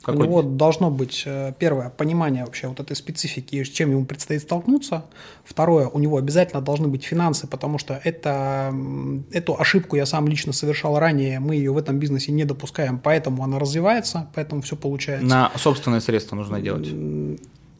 какой? 0.04 0.26
У 0.26 0.30
него 0.30 0.42
должно 0.42 0.90
быть, 0.90 1.22
э, 1.26 1.52
первое, 1.58 1.90
понимание 1.90 2.44
вообще 2.44 2.68
вот 2.68 2.80
этой 2.80 2.94
специфики, 2.94 3.64
с 3.64 3.68
чем 3.68 3.90
ему 3.90 4.04
предстоит 4.04 4.42
столкнуться. 4.42 5.04
Второе, 5.44 5.88
у 5.88 5.98
него 5.98 6.16
обязательно 6.16 6.60
должны 6.62 6.88
быть 6.88 7.04
финансы, 7.04 7.46
потому 7.46 7.78
что 7.78 8.00
это, 8.04 8.74
эту 9.32 9.58
ошибку 9.58 9.96
я 9.96 10.06
сам 10.06 10.28
лично 10.28 10.52
совершал 10.52 10.98
ранее, 10.98 11.40
мы 11.40 11.56
ее 11.56 11.72
в 11.72 11.78
этом 11.78 11.98
бизнесе 11.98 12.32
не 12.32 12.44
допускаем, 12.44 12.98
поэтому 12.98 13.42
она 13.42 13.58
развивается, 13.58 14.28
поэтому 14.34 14.62
все 14.62 14.76
получается. 14.76 15.26
На 15.26 15.50
собственные 15.56 16.00
средства 16.00 16.36
нужно 16.36 16.60
делать 16.60 16.88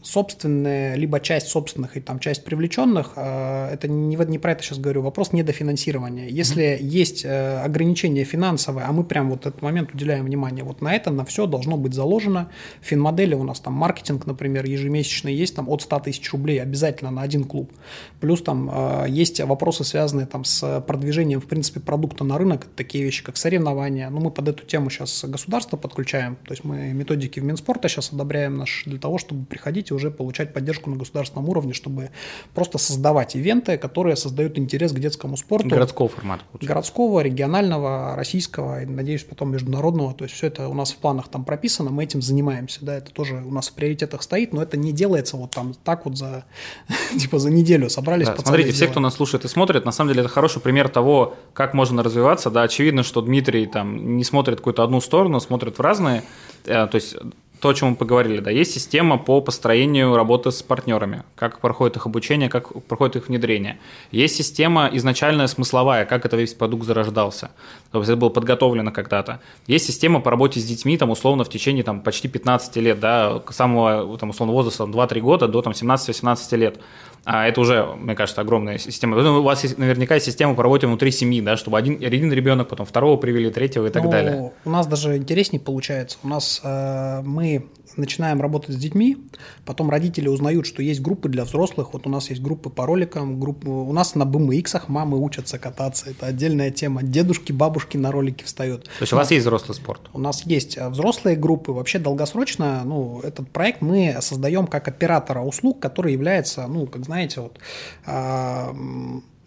собственные, 0.05 0.97
либо 0.97 1.19
часть 1.19 1.49
собственных 1.49 1.97
и 1.97 2.01
там 2.01 2.19
часть 2.19 2.45
привлеченных, 2.45 3.13
э, 3.17 3.71
это 3.73 3.89
не, 3.89 4.17
не 4.17 4.39
про 4.39 4.53
это 4.53 4.63
сейчас 4.63 4.79
говорю, 4.79 5.03
вопрос 5.03 5.33
недофинансирования. 5.33 6.29
Если 6.29 6.65
mm-hmm. 6.65 6.83
есть 6.83 7.25
э, 7.25 7.61
ограничение 7.61 8.25
финансовое, 8.25 8.85
а 8.87 8.93
мы 8.93 9.05
прям 9.05 9.31
вот 9.31 9.47
этот 9.47 9.63
момент 9.63 9.95
уделяем 9.95 10.27
внимание, 10.27 10.63
вот 10.63 10.83
на 10.83 10.95
это, 10.95 11.11
на 11.11 11.25
все 11.25 11.47
должно 11.47 11.77
быть 11.77 11.95
заложено. 11.95 12.51
В 12.83 12.87
финмодели 12.87 13.35
у 13.35 13.43
нас 13.43 13.61
там 13.61 13.73
маркетинг, 13.73 14.27
например, 14.27 14.67
ежемесячный 14.67 15.35
есть 15.35 15.57
там 15.57 15.69
от 15.69 15.83
100 15.83 16.01
тысяч 16.01 16.31
рублей 16.33 16.61
обязательно 16.61 17.11
на 17.11 17.23
один 17.23 17.45
клуб. 17.45 17.73
Плюс 18.21 18.43
там 18.43 18.71
э, 18.73 19.07
есть 19.09 19.41
вопросы, 19.41 19.85
связанные 19.85 20.27
там 20.27 20.45
с 20.45 20.81
продвижением, 20.87 21.41
в 21.41 21.47
принципе, 21.47 21.81
продукта 21.81 22.25
на 22.25 22.37
рынок, 22.37 22.67
такие 22.77 23.05
вещи, 23.05 23.25
как 23.25 23.39
соревнования. 23.39 24.11
Ну, 24.11 24.21
мы 24.21 24.31
под 24.31 24.49
эту 24.49 24.67
тему 24.67 24.91
сейчас 24.91 25.25
государство 25.25 25.79
подключаем, 25.79 26.37
то 26.37 26.53
есть 26.53 26.65
мы 26.65 26.93
методики 26.93 27.41
в 27.41 27.45
Минспорта 27.45 27.89
сейчас 27.89 28.13
одобряем 28.13 28.57
наш 28.59 28.85
для 28.85 28.99
того, 28.99 29.17
чтобы 29.19 29.47
приходить 29.47 29.91
уже 29.95 30.11
получать 30.11 30.53
поддержку 30.53 30.91
на 30.91 30.97
государственном 30.97 31.49
уровне, 31.49 31.73
чтобы 31.73 32.11
просто 32.55 32.79
создавать 32.79 33.37
ивенты, 33.37 33.79
которые 33.79 34.17
создают 34.17 34.59
интерес 34.59 34.93
к 34.93 34.99
детскому 34.99 35.37
спорту. 35.37 35.69
Городского 35.69 36.09
формата. 36.09 36.45
Получается. 36.45 36.69
Городского, 36.69 37.21
регионального, 37.21 38.15
российского, 38.17 38.83
и, 38.83 38.87
надеюсь, 38.87 39.25
потом 39.25 39.53
международного. 39.53 40.15
То 40.15 40.25
есть 40.25 40.35
все 40.35 40.49
это 40.49 40.69
у 40.69 40.75
нас 40.75 40.93
в 40.93 40.97
планах 40.97 41.29
там 41.29 41.45
прописано, 41.45 41.91
мы 41.91 42.05
этим 42.05 42.23
занимаемся. 42.23 42.85
Да, 42.85 42.97
это 42.97 43.13
тоже 43.13 43.43
у 43.45 43.51
нас 43.51 43.69
в 43.69 43.75
приоритетах 43.75 44.23
стоит, 44.23 44.53
но 44.53 44.63
это 44.63 44.77
не 44.77 44.93
делается 44.93 45.37
вот 45.37 45.51
там 45.53 45.75
так 45.85 46.05
вот 46.05 46.17
за, 46.17 46.45
типа 47.19 47.39
за 47.39 47.51
неделю 47.51 47.91
собрались. 47.91 48.27
Да, 48.27 48.37
смотрите, 48.37 48.73
все, 48.73 48.89
кто 48.89 49.01
нас 49.01 49.15
слушает 49.15 49.45
и 49.45 49.49
смотрит, 49.49 49.85
на 49.85 49.93
самом 49.93 50.11
деле 50.11 50.21
это 50.23 50.31
хороший 50.31 50.61
пример 50.61 50.89
того, 50.89 51.35
как 51.53 51.75
можно 51.75 52.03
развиваться. 52.03 52.51
Да, 52.51 52.63
очевидно, 52.63 53.03
что 53.03 53.21
Дмитрий 53.21 53.67
там 53.67 54.17
не 54.17 54.25
смотрит 54.25 54.59
какую-то 54.59 54.83
одну 54.83 55.01
сторону, 55.01 55.41
смотрит 55.41 55.79
в 55.79 55.81
разные. 55.81 56.23
Э, 56.65 56.87
то 56.87 56.95
есть 56.97 57.17
то, 57.65 57.71
о 57.71 57.75
чем 57.75 57.89
мы 57.89 57.97
поговорили, 57.97 58.41
да, 58.41 58.51
есть 58.51 58.73
система 58.73 59.17
по 59.17 59.41
построению 59.41 60.15
работы 60.17 60.51
с 60.51 60.63
партнерами, 60.63 61.23
как 61.35 61.61
проходит 61.61 61.97
их 61.97 62.05
обучение, 62.05 62.51
как 62.51 62.85
проходит 62.85 63.17
их 63.17 63.29
внедрение. 63.29 63.79
Есть 64.11 64.37
система 64.37 64.91
изначальная 64.93 65.47
смысловая, 65.47 66.05
как 66.05 66.27
это 66.27 66.37
весь 66.37 66.53
продукт 66.53 66.85
зарождался, 66.85 67.53
то 67.91 68.01
есть 68.01 68.11
это 68.11 68.19
было 68.19 68.29
подготовлено 68.29 68.93
когда-то. 68.93 69.41
Есть 69.67 69.87
система 69.87 70.21
по 70.21 70.31
работе 70.31 70.61
с 70.61 70.65
детьми, 70.67 70.99
там, 70.99 71.09
условно, 71.09 71.45
в 71.45 71.49
течение 71.49 71.85
там, 71.85 72.03
почти 72.03 72.29
15 72.29 72.77
лет, 72.77 73.01
да, 73.01 73.43
самого, 73.49 74.19
там, 74.19 74.29
условно, 74.29 74.53
возраста 74.53 74.85
2-3 74.85 75.21
года 75.21 75.49
до 75.49 75.63
там, 75.63 75.73
17-18 75.73 76.57
лет. 76.59 76.81
А 77.25 77.49
это 77.49 77.61
уже, 77.61 77.87
мне 77.97 78.15
кажется, 78.15 78.41
огромная 78.41 78.79
система. 78.79 79.17
У 79.17 79.43
вас 79.43 79.63
есть 79.63 79.79
наверняка 79.79 80.19
система 80.21 80.55
по 80.55 80.63
работе 80.63 80.87
внутри 80.87 81.11
семьи, 81.11 81.41
да, 81.41 81.57
чтобы 81.57 81.79
один, 81.79 82.03
один 82.05 82.33
ребенок, 82.33 82.69
потом 82.69 82.87
второго 82.87 83.17
привели, 83.17 83.51
третьего 83.51 83.87
и 83.87 83.91
так 83.91 84.05
ну, 84.05 84.11
далее. 84.11 84.53
У 84.65 84.71
нас 84.71 84.87
даже 84.87 85.17
интереснее 85.17 85.61
получается. 85.61 86.19
У 86.23 86.29
нас 86.29 86.61
э, 86.63 87.23
мы 87.23 87.67
начинаем 87.97 88.41
работать 88.41 88.75
с 88.75 88.79
детьми, 88.79 89.17
потом 89.65 89.91
родители 89.91 90.29
узнают, 90.29 90.67
что 90.67 90.83
есть 90.83 91.01
группы 91.01 91.29
для 91.29 91.45
взрослых. 91.45 91.93
Вот 91.93 92.07
у 92.07 92.11
нас 92.11 92.31
есть 92.31 92.43
группы 92.43 92.71
по 92.71 92.87
роликам, 92.87 93.41
группы... 93.41 93.69
у 93.69 93.93
нас 93.93 94.15
на 94.15 94.25
BMX 94.25 94.83
мамы 94.89 95.21
учатся 95.21 95.59
кататься. 95.59 96.11
Это 96.11 96.27
отдельная 96.27 96.71
тема. 96.71 97.03
Дедушки, 97.03 97.53
бабушки 97.53 97.97
на 97.97 98.13
ролики 98.13 98.45
встают. 98.45 98.85
То 98.85 99.03
есть 99.03 99.13
у 99.13 99.17
вас 99.17 99.31
есть 99.31 99.45
взрослый 99.45 99.75
спорт? 99.75 100.01
У 100.13 100.19
нас 100.19 100.45
есть 100.47 100.77
э, 100.77 100.89
взрослые 100.89 101.37
группы. 101.37 101.73
Вообще 101.73 101.99
долгосрочно, 101.99 102.83
ну, 102.85 103.21
этот 103.23 103.49
проект 103.51 103.81
мы 103.81 104.17
создаем 104.21 104.67
как 104.67 104.89
оператора 104.89 105.41
услуг, 105.41 105.81
который 105.81 106.13
является, 106.13 106.67
ну, 106.67 106.87
как 106.87 107.05
знаете, 107.05 107.41
вот 107.41 107.59
а, 108.07 108.75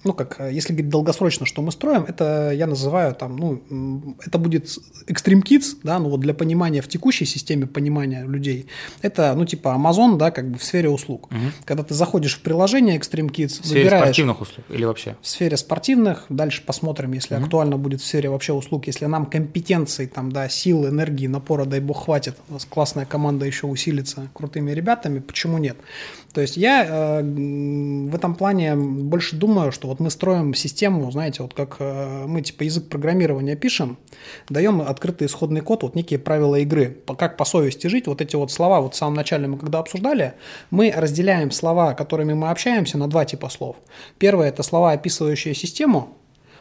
ну, 0.08 0.14
как, 0.14 0.40
э, 0.40 0.52
если 0.52 0.74
говорить 0.74 0.90
долгосрочно, 0.90 1.46
что 1.46 1.62
мы 1.62 1.72
строим, 1.72 2.06
это 2.08 2.52
я 2.52 2.66
называю 2.66 3.14
там, 3.14 3.36
ну, 3.36 4.16
это 4.26 4.38
будет 4.38 4.66
Extreme 5.08 5.44
Kids, 5.44 5.78
да, 5.84 6.00
ну, 6.00 6.10
вот 6.10 6.22
для 6.22 6.34
понимания 6.34 6.82
в 6.82 6.88
текущей 6.88 7.26
системе 7.26 7.68
понимания 7.68 8.24
людей, 8.26 8.68
это, 9.02 9.34
ну, 9.36 9.46
типа 9.46 9.70
Amazon, 9.78 10.18
да, 10.18 10.32
как 10.32 10.50
бы 10.50 10.58
в 10.58 10.64
сфере 10.64 10.90
услуг. 10.90 11.28
Угу. 11.32 11.40
Когда 11.66 11.84
ты 11.84 11.94
заходишь 11.94 12.36
в 12.38 12.42
приложение 12.42 12.98
Extreme 12.98 13.30
Kids, 13.30 13.62
в 13.62 13.66
сфере 13.66 13.84
выбираешь... 13.84 14.04
спортивных 14.04 14.42
услуг 14.42 14.66
или 14.70 14.86
вообще? 14.86 15.16
В 15.22 15.28
сфере 15.28 15.58
спортивных, 15.58 16.26
дальше 16.30 16.64
посмотрим, 16.66 17.12
если 17.14 17.36
угу. 17.36 17.44
актуально 17.44 17.78
будет 17.78 18.02
в 18.02 18.06
сфере 18.06 18.30
вообще 18.30 18.54
услуг, 18.54 18.88
если 18.88 19.06
нам 19.06 19.26
компетенции, 19.26 20.06
там, 20.08 20.32
да, 20.32 20.50
сил, 20.50 20.88
энергии, 20.88 21.28
напора, 21.28 21.66
дай 21.66 21.82
бог, 21.82 22.06
хватит, 22.06 22.36
у 22.50 22.54
нас 22.54 22.66
классная 22.66 23.06
команда 23.06 23.46
еще 23.46 23.68
усилится 23.68 24.30
крутыми 24.34 24.72
ребятами, 24.72 25.20
почему 25.20 25.58
нет? 25.58 25.78
То 26.38 26.42
есть 26.42 26.56
я 26.56 26.86
э, 26.86 27.22
в 27.24 28.14
этом 28.14 28.36
плане 28.36 28.76
больше 28.76 29.36
думаю, 29.36 29.72
что 29.72 29.88
вот 29.88 30.00
мы 30.00 30.12
строим 30.12 30.54
систему, 30.54 31.10
знаете, 31.10 31.42
вот 31.42 31.56
как 31.56 31.78
э, 31.80 32.26
мы 32.28 32.44
типа 32.44 32.62
язык 32.62 32.90
программирования 32.90 33.56
пишем, 33.56 33.98
даем 34.48 34.82
открытый 34.82 35.26
исходный 35.26 35.62
код, 35.62 35.82
вот 35.82 35.96
некие 35.96 36.20
правила 36.20 36.58
игры, 36.58 36.96
как 37.18 37.38
по 37.38 37.46
совести 37.46 37.88
жить, 37.88 38.06
вот 38.06 38.22
эти 38.22 38.36
вот 38.36 38.52
слова, 38.52 38.82
вот 38.82 38.94
в 38.94 38.98
самом 38.98 39.16
начале 39.16 39.48
мы 39.48 39.58
когда 39.58 39.80
обсуждали, 39.80 40.36
мы 40.70 40.94
разделяем 40.96 41.50
слова, 41.50 41.96
которыми 41.96 42.36
мы 42.36 42.52
общаемся, 42.52 43.00
на 43.00 43.08
два 43.08 43.26
типа 43.26 43.50
слов. 43.50 43.78
Первое– 44.20 44.50
это 44.50 44.62
слова, 44.62 44.92
описывающие 44.92 45.56
систему, 45.56 46.17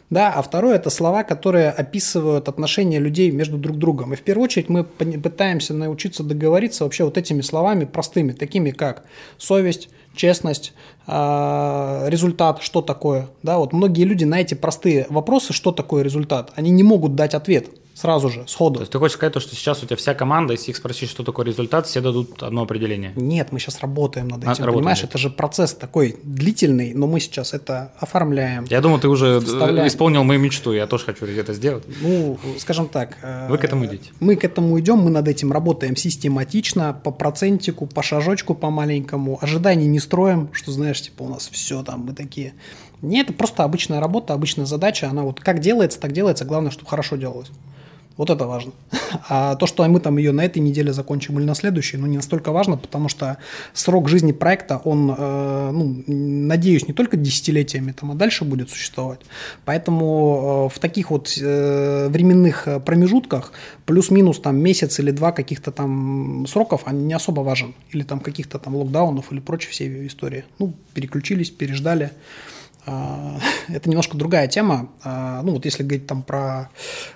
да, 0.08 0.32
а 0.32 0.42
второе– 0.42 0.74
это 0.76 0.88
слова, 0.90 1.24
которые 1.24 1.70
описывают 1.70 2.48
отношения 2.48 3.00
людей 3.00 3.30
между 3.32 3.58
друг 3.58 3.76
другом. 3.76 4.12
И 4.12 4.16
в 4.16 4.22
первую 4.22 4.44
очередь 4.44 4.68
мы 4.68 4.84
пытаемся 4.84 5.74
научиться 5.74 6.22
договориться 6.22 6.84
вообще 6.84 7.04
вот 7.04 7.18
этими 7.18 7.40
словами 7.40 7.84
простыми, 7.84 8.32
такими 8.32 8.70
как 8.70 9.04
совесть, 9.36 9.88
честность, 10.14 10.72
а, 11.06 12.06
результат, 12.08 12.62
что 12.62 12.82
такое. 12.82 13.28
Да, 13.42 13.58
вот 13.58 13.72
многие 13.72 14.04
люди 14.04 14.24
на 14.24 14.40
эти 14.40 14.54
простые 14.54 15.06
вопросы, 15.10 15.52
что 15.52 15.72
такое 15.72 16.04
результат, 16.04 16.52
они 16.54 16.70
не 16.70 16.84
могут 16.84 17.16
дать 17.16 17.34
ответ 17.34 17.66
сразу 17.96 18.28
же, 18.28 18.44
сходу. 18.46 18.74
То 18.76 18.80
есть 18.82 18.92
ты 18.92 18.98
хочешь 18.98 19.16
сказать, 19.16 19.32
то, 19.32 19.40
что 19.40 19.56
сейчас 19.56 19.82
у 19.82 19.86
тебя 19.86 19.96
вся 19.96 20.14
команда, 20.14 20.52
если 20.52 20.70
их 20.70 20.76
спросить, 20.76 21.08
что 21.08 21.24
такое 21.24 21.46
результат, 21.46 21.86
все 21.86 22.02
дадут 22.02 22.42
одно 22.42 22.62
определение? 22.62 23.12
Нет, 23.16 23.52
мы 23.52 23.58
сейчас 23.58 23.80
работаем 23.80 24.28
над 24.28 24.44
этим, 24.44 24.64
а, 24.64 24.72
понимаешь? 24.72 25.02
Это 25.02 25.16
же 25.16 25.30
процесс 25.30 25.72
такой 25.72 26.16
длительный, 26.22 26.92
но 26.92 27.06
мы 27.06 27.20
сейчас 27.20 27.54
это 27.54 27.92
оформляем. 27.98 28.66
Я 28.68 28.82
думаю, 28.82 29.00
ты 29.00 29.08
уже 29.08 29.38
исполнил 29.38 30.24
мою 30.24 30.38
мечту, 30.38 30.72
я 30.72 30.86
тоже 30.86 31.06
хочу 31.06 31.24
это 31.26 31.54
сделать. 31.54 31.84
Ну, 32.02 32.38
скажем 32.58 32.88
так. 32.88 33.16
Вы 33.48 33.56
к 33.56 33.64
этому 33.64 33.86
идете? 33.86 34.10
Мы 34.20 34.36
к 34.36 34.44
этому 34.44 34.78
идем, 34.78 34.98
мы 34.98 35.10
над 35.10 35.26
этим 35.26 35.50
работаем 35.50 35.96
систематично, 35.96 36.92
по 36.92 37.10
процентику, 37.10 37.86
по 37.86 38.02
шажочку, 38.02 38.54
по 38.54 38.70
маленькому. 38.70 39.38
Ожиданий 39.40 39.86
не 39.86 40.00
строим, 40.00 40.50
что, 40.52 40.70
знаешь, 40.70 41.00
типа 41.00 41.22
у 41.22 41.28
нас 41.28 41.48
все 41.50 41.82
там, 41.82 42.00
мы 42.00 42.12
такие... 42.12 42.52
Нет, 43.00 43.28
это 43.28 43.38
просто 43.38 43.64
обычная 43.64 44.00
работа, 44.00 44.34
обычная 44.34 44.66
задача, 44.66 45.08
она 45.08 45.22
вот 45.22 45.40
как 45.40 45.60
делается, 45.60 46.00
так 46.00 46.12
делается, 46.12 46.44
главное, 46.44 46.70
чтобы 46.70 46.88
хорошо 46.88 47.16
делалось. 47.16 47.50
Вот 48.16 48.30
это 48.30 48.46
важно. 48.46 48.72
А 49.28 49.54
то, 49.54 49.66
что 49.66 49.86
мы 49.88 50.00
там 50.00 50.18
ее 50.18 50.32
на 50.32 50.44
этой 50.44 50.58
неделе 50.58 50.92
закончим 50.92 51.38
или 51.38 51.46
на 51.46 51.54
следующей, 51.54 51.96
ну, 51.96 52.06
не 52.06 52.16
настолько 52.16 52.52
важно, 52.52 52.76
потому 52.76 53.08
что 53.08 53.38
срок 53.72 54.08
жизни 54.08 54.32
проекта, 54.32 54.80
он, 54.84 55.14
э, 55.16 55.70
ну, 55.72 56.02
надеюсь, 56.06 56.86
не 56.88 56.94
только 56.94 57.16
десятилетиями, 57.16 57.92
там, 57.92 58.10
а 58.10 58.14
дальше 58.14 58.44
будет 58.44 58.70
существовать. 58.70 59.20
Поэтому 59.64 60.68
э, 60.70 60.74
в 60.74 60.78
таких 60.78 61.10
вот 61.10 61.38
э, 61.40 62.08
временных 62.08 62.68
промежутках 62.84 63.52
плюс-минус 63.84 64.40
там 64.40 64.56
месяц 64.56 64.98
или 64.98 65.12
два 65.12 65.32
каких-то 65.32 65.70
там 65.70 66.46
сроков, 66.46 66.82
они 66.84 67.04
не 67.04 67.14
особо 67.14 67.40
важен. 67.40 67.74
Или 67.92 68.02
там 68.02 68.20
каких-то 68.20 68.58
там 68.58 68.76
локдаунов 68.76 69.32
или 69.32 69.40
прочей 69.40 69.70
всей 69.70 70.06
истории. 70.06 70.44
Ну, 70.58 70.74
переключились, 70.94 71.50
переждали. 71.50 72.10
А, 72.86 73.38
это 73.68 73.90
немножко 73.90 74.16
другая 74.16 74.46
тема. 74.46 74.88
А, 75.02 75.42
ну, 75.42 75.52
вот 75.52 75.64
если 75.64 75.82
говорить 75.82 76.06
там 76.06 76.22
про 76.22 76.70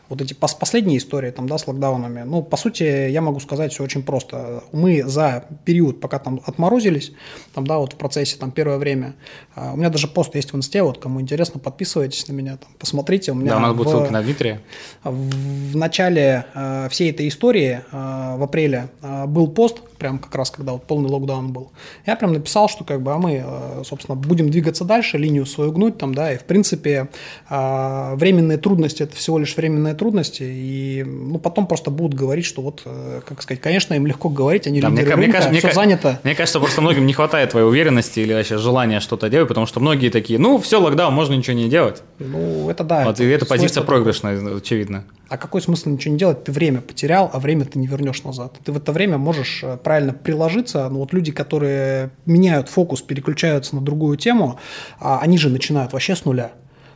вот 0.09 0.21
эти 0.21 0.35
последние 0.35 0.99
истории 0.99 1.31
там, 1.31 1.49
да, 1.49 1.57
с 1.57 1.69
локдаунами, 1.69 2.23
ну, 2.23 2.43
по 2.43 2.57
сути, 2.57 3.09
я 3.09 3.21
могу 3.21 3.39
сказать 3.39 3.73
все 3.73 3.85
очень 3.85 4.03
просто. 4.03 4.65
Мы 4.73 5.05
за 5.05 5.45
период, 5.65 6.01
пока 6.01 6.19
там 6.19 6.41
отморозились, 6.45 7.13
там, 7.55 7.67
да, 7.67 7.79
вот 7.79 7.93
в 7.93 7.97
процессе 7.97 8.37
там 8.37 8.51
первое 8.51 8.79
время, 8.79 9.15
а, 9.55 9.73
у 9.73 9.77
меня 9.77 9.91
даже 9.91 10.09
пост 10.09 10.35
есть 10.35 10.53
в 10.53 10.57
инсте, 10.57 10.83
вот 10.83 10.99
кому 10.99 11.21
интересно, 11.21 11.61
подписывайтесь 11.61 12.27
на 12.27 12.33
меня, 12.33 12.57
там, 12.57 12.69
посмотрите. 12.79 13.31
У 13.31 13.37
меня 13.37 13.53
да, 13.53 13.57
у 13.59 13.61
нас 13.61 13.77
будет 13.77 13.91
ссылка 13.91 14.13
на 14.13 14.23
Дмитрия. 14.23 14.61
В 15.05 15.77
начале 15.77 16.47
всей 16.91 17.11
этой 17.11 17.29
истории, 17.29 17.81
в 17.93 18.43
апреле, 18.43 18.89
был 19.27 19.47
пост, 19.47 19.81
прям 19.99 20.19
как 20.19 20.35
раз 20.35 20.51
когда 20.51 20.73
вот 20.73 20.85
полный 20.87 21.11
локдаун 21.11 21.53
был. 21.53 21.71
Я 22.07 22.17
прям 22.17 22.33
написал, 22.33 22.69
что 22.69 22.85
как 22.85 23.03
бы, 23.03 23.13
а 23.13 23.19
мы, 23.19 23.45
собственно, 23.85 24.17
будем 24.17 24.51
двигаться 24.51 24.85
дальше, 24.85 25.19
линию 25.19 25.47
свою 25.47 25.60
гнуть 25.69 25.99
там, 25.99 26.15
да, 26.15 26.33
и 26.33 26.39
в 26.39 26.45
принципе 26.45 27.09
а, 27.49 28.15
временные 28.17 28.59
трудности– 28.59 29.03
это 29.05 29.17
всего 29.17 29.39
лишь 29.39 29.57
временные 29.57 29.95
трудности, 29.95 30.43
и 30.43 31.05
ну, 31.05 31.39
потом 31.39 31.67
просто 31.67 31.91
будут 31.91 32.15
говорить, 32.15 32.45
что 32.45 32.63
вот, 32.63 32.83
э, 32.85 33.21
как 33.27 33.43
сказать, 33.43 33.61
конечно, 33.61 33.95
им 33.95 34.07
легко 34.07 34.29
говорить, 34.29 34.67
они 34.67 34.81
да, 34.81 34.89
лидеры 34.89 35.17
мне, 35.17 35.27
рынка, 35.27 35.49
мне, 35.49 35.59
все 35.59 35.69
мне, 35.69 35.75
занято. 35.75 36.21
Мне 36.25 36.35
кажется, 36.35 36.59
просто 36.61 36.81
многим 36.81 37.07
не 37.07 37.13
хватает 37.13 37.51
твоей 37.51 37.67
уверенности 37.67 38.21
или 38.21 38.33
вообще 38.33 38.59
желания 38.59 39.01
что-то 39.01 39.29
делать, 39.29 39.49
потому 39.49 39.67
что 39.67 39.81
многие 39.81 40.11
такие, 40.11 40.39
ну, 40.39 40.59
все, 40.59 40.81
локдаун, 40.81 41.13
можно 41.15 41.35
ничего 41.35 41.57
не 41.57 41.69
делать. 41.69 42.03
Ну, 42.19 42.71
это 42.71 42.85
да. 42.85 43.05
Вот, 43.05 43.15
это 43.15 43.25
и 43.25 43.29
эта 43.29 43.47
позиция 43.47 43.83
проигрышная, 43.83 44.57
очевидно. 44.57 45.05
А 45.31 45.37
какой 45.37 45.63
смысл 45.63 45.91
ничего 45.91 46.13
не 46.13 46.19
делать? 46.19 46.43
Ты 46.43 46.51
время 46.51 46.81
потерял, 46.81 47.31
а 47.33 47.39
время 47.39 47.65
ты 47.65 47.79
не 47.79 47.87
вернешь 47.87 48.25
назад. 48.25 48.59
Ты 48.65 48.73
в 48.73 48.77
это 48.77 48.91
время 48.91 49.17
можешь 49.17 49.61
э, 49.63 49.77
правильно 49.77 50.13
приложиться. 50.13 50.89
Но 50.89 50.99
вот 50.99 51.13
люди, 51.13 51.31
которые 51.31 52.11
меняют 52.27 52.69
фокус, 52.69 53.01
переключаются 53.01 53.77
на 53.77 53.81
другую 53.81 54.17
тему, 54.17 54.59
а 54.99 55.21
они 55.21 55.39
же 55.39 55.49
начинают 55.49 55.93
вообще 55.93 56.17
с 56.17 56.25
нуля 56.25 56.51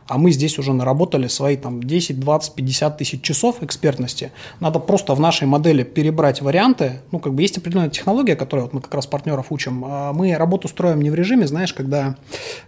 а 0.07 0.17
мы 0.17 0.31
здесь 0.31 0.59
уже 0.59 0.73
наработали 0.73 1.27
свои 1.27 1.57
там 1.57 1.81
10, 1.81 2.19
20, 2.19 2.53
50 2.53 2.97
тысяч 2.97 3.21
часов 3.21 3.63
экспертности. 3.63 4.31
Надо 4.59 4.79
просто 4.79 5.15
в 5.15 5.19
нашей 5.19 5.47
модели 5.47 5.83
перебрать 5.83 6.41
варианты. 6.41 7.01
Ну, 7.11 7.19
как 7.19 7.33
бы 7.33 7.41
есть 7.41 7.57
определенная 7.57 7.89
технология, 7.89 8.35
которую 8.35 8.65
вот 8.65 8.73
мы 8.73 8.81
как 8.81 8.93
раз 8.93 9.07
партнеров 9.07 9.47
учим. 9.49 9.83
А 9.85 10.13
мы 10.13 10.35
работу 10.35 10.67
строим 10.67 11.01
не 11.01 11.09
в 11.09 11.15
режиме, 11.15 11.47
знаешь, 11.47 11.73
когда 11.73 12.17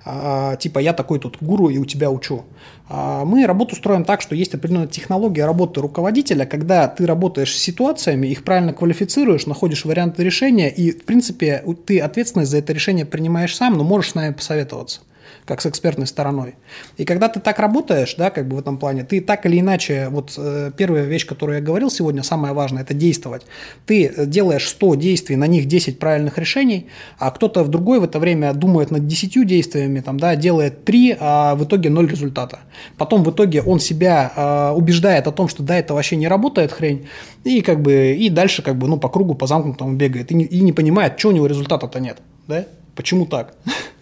а, 0.03 0.55
типа 0.55 0.79
я 0.79 0.93
такой 0.93 1.19
тут 1.19 1.37
гуру 1.39 1.69
и 1.69 1.77
у 1.77 1.85
тебя 1.85 2.09
учу. 2.09 2.43
А 2.89 3.23
мы 3.25 3.45
работу 3.45 3.75
строим 3.75 4.03
так, 4.03 4.21
что 4.21 4.33
есть 4.33 4.55
определенная 4.55 4.87
технология 4.87 5.45
работы 5.45 5.81
руководителя, 5.81 6.45
когда 6.45 6.87
ты 6.87 7.05
работаешь 7.05 7.55
с 7.55 7.59
ситуациями, 7.59 8.27
их 8.27 8.43
правильно 8.43 8.73
квалифицируешь, 8.73 9.45
находишь 9.45 9.85
варианты 9.85 10.23
решения, 10.23 10.69
и, 10.69 10.91
в 10.91 11.03
принципе, 11.03 11.63
ты 11.85 11.99
ответственность 11.99 12.49
за 12.49 12.57
это 12.57 12.73
решение 12.73 13.05
принимаешь 13.05 13.55
сам, 13.55 13.77
но 13.77 13.83
можешь 13.83 14.11
с 14.11 14.15
нами 14.15 14.33
посоветоваться 14.33 15.01
как 15.47 15.61
с 15.61 15.65
экспертной 15.65 16.05
стороной. 16.07 16.55
И 16.97 17.05
когда 17.05 17.29
ты 17.29 17.39
так 17.39 17.57
работаешь, 17.59 18.15
да, 18.17 18.29
как 18.29 18.47
бы 18.47 18.57
в 18.57 18.59
этом 18.59 18.77
плане, 18.77 19.03
ты 19.03 19.21
так 19.21 19.45
или 19.45 19.59
иначе, 19.59 20.09
вот 20.09 20.33
э, 20.37 20.71
первая 20.75 21.05
вещь, 21.05 21.25
которую 21.25 21.57
я 21.57 21.63
говорил 21.63 21.89
сегодня, 21.89 22.21
самое 22.21 22.53
важное, 22.53 22.83
это 22.83 22.93
действовать. 22.93 23.43
Ты 23.85 24.05
э, 24.05 24.25
делаешь 24.25 24.67
100 24.67 24.95
действий, 24.95 25.35
на 25.37 25.47
них 25.47 25.65
10 25.65 25.99
правильных 25.99 26.37
решений, 26.37 26.87
а 27.17 27.31
кто-то 27.31 27.63
в 27.63 27.69
другой 27.69 27.99
в 27.99 28.03
это 28.03 28.19
время 28.19 28.53
думает 28.53 28.91
над 28.91 29.07
10 29.07 29.47
действиями, 29.47 30.01
там, 30.01 30.19
да, 30.19 30.35
делает 30.35 30.83
3, 30.83 31.17
а 31.19 31.55
в 31.55 31.63
итоге 31.63 31.89
0 31.89 32.07
результата. 32.07 32.59
Потом 32.97 33.23
в 33.23 33.31
итоге 33.31 33.61
он 33.61 33.79
себя 33.79 34.31
э, 34.35 34.71
убеждает 34.75 35.27
о 35.27 35.31
том, 35.31 35.47
что 35.47 35.63
да, 35.63 35.77
это 35.77 35.93
вообще 35.93 36.17
не 36.17 36.27
работает 36.27 36.73
хрень, 36.73 37.07
и 37.45 37.61
как 37.61 37.81
бы, 37.81 38.15
и 38.19 38.29
дальше 38.29 38.61
как 38.61 38.75
бы, 38.77 38.87
ну, 38.87 38.97
по 38.97 39.07
кругу, 39.07 39.33
по 39.33 39.47
замкнутому 39.47 39.95
бегает, 39.95 40.31
и 40.31 40.35
не, 40.35 40.43
и 40.43 40.59
не 40.59 40.73
понимает, 40.73 41.17
что 41.17 41.29
у 41.29 41.31
него 41.31 41.47
результата-то 41.47 41.99
нет, 41.99 42.17
да, 42.47 42.65
почему 42.95 43.25
так? 43.25 43.55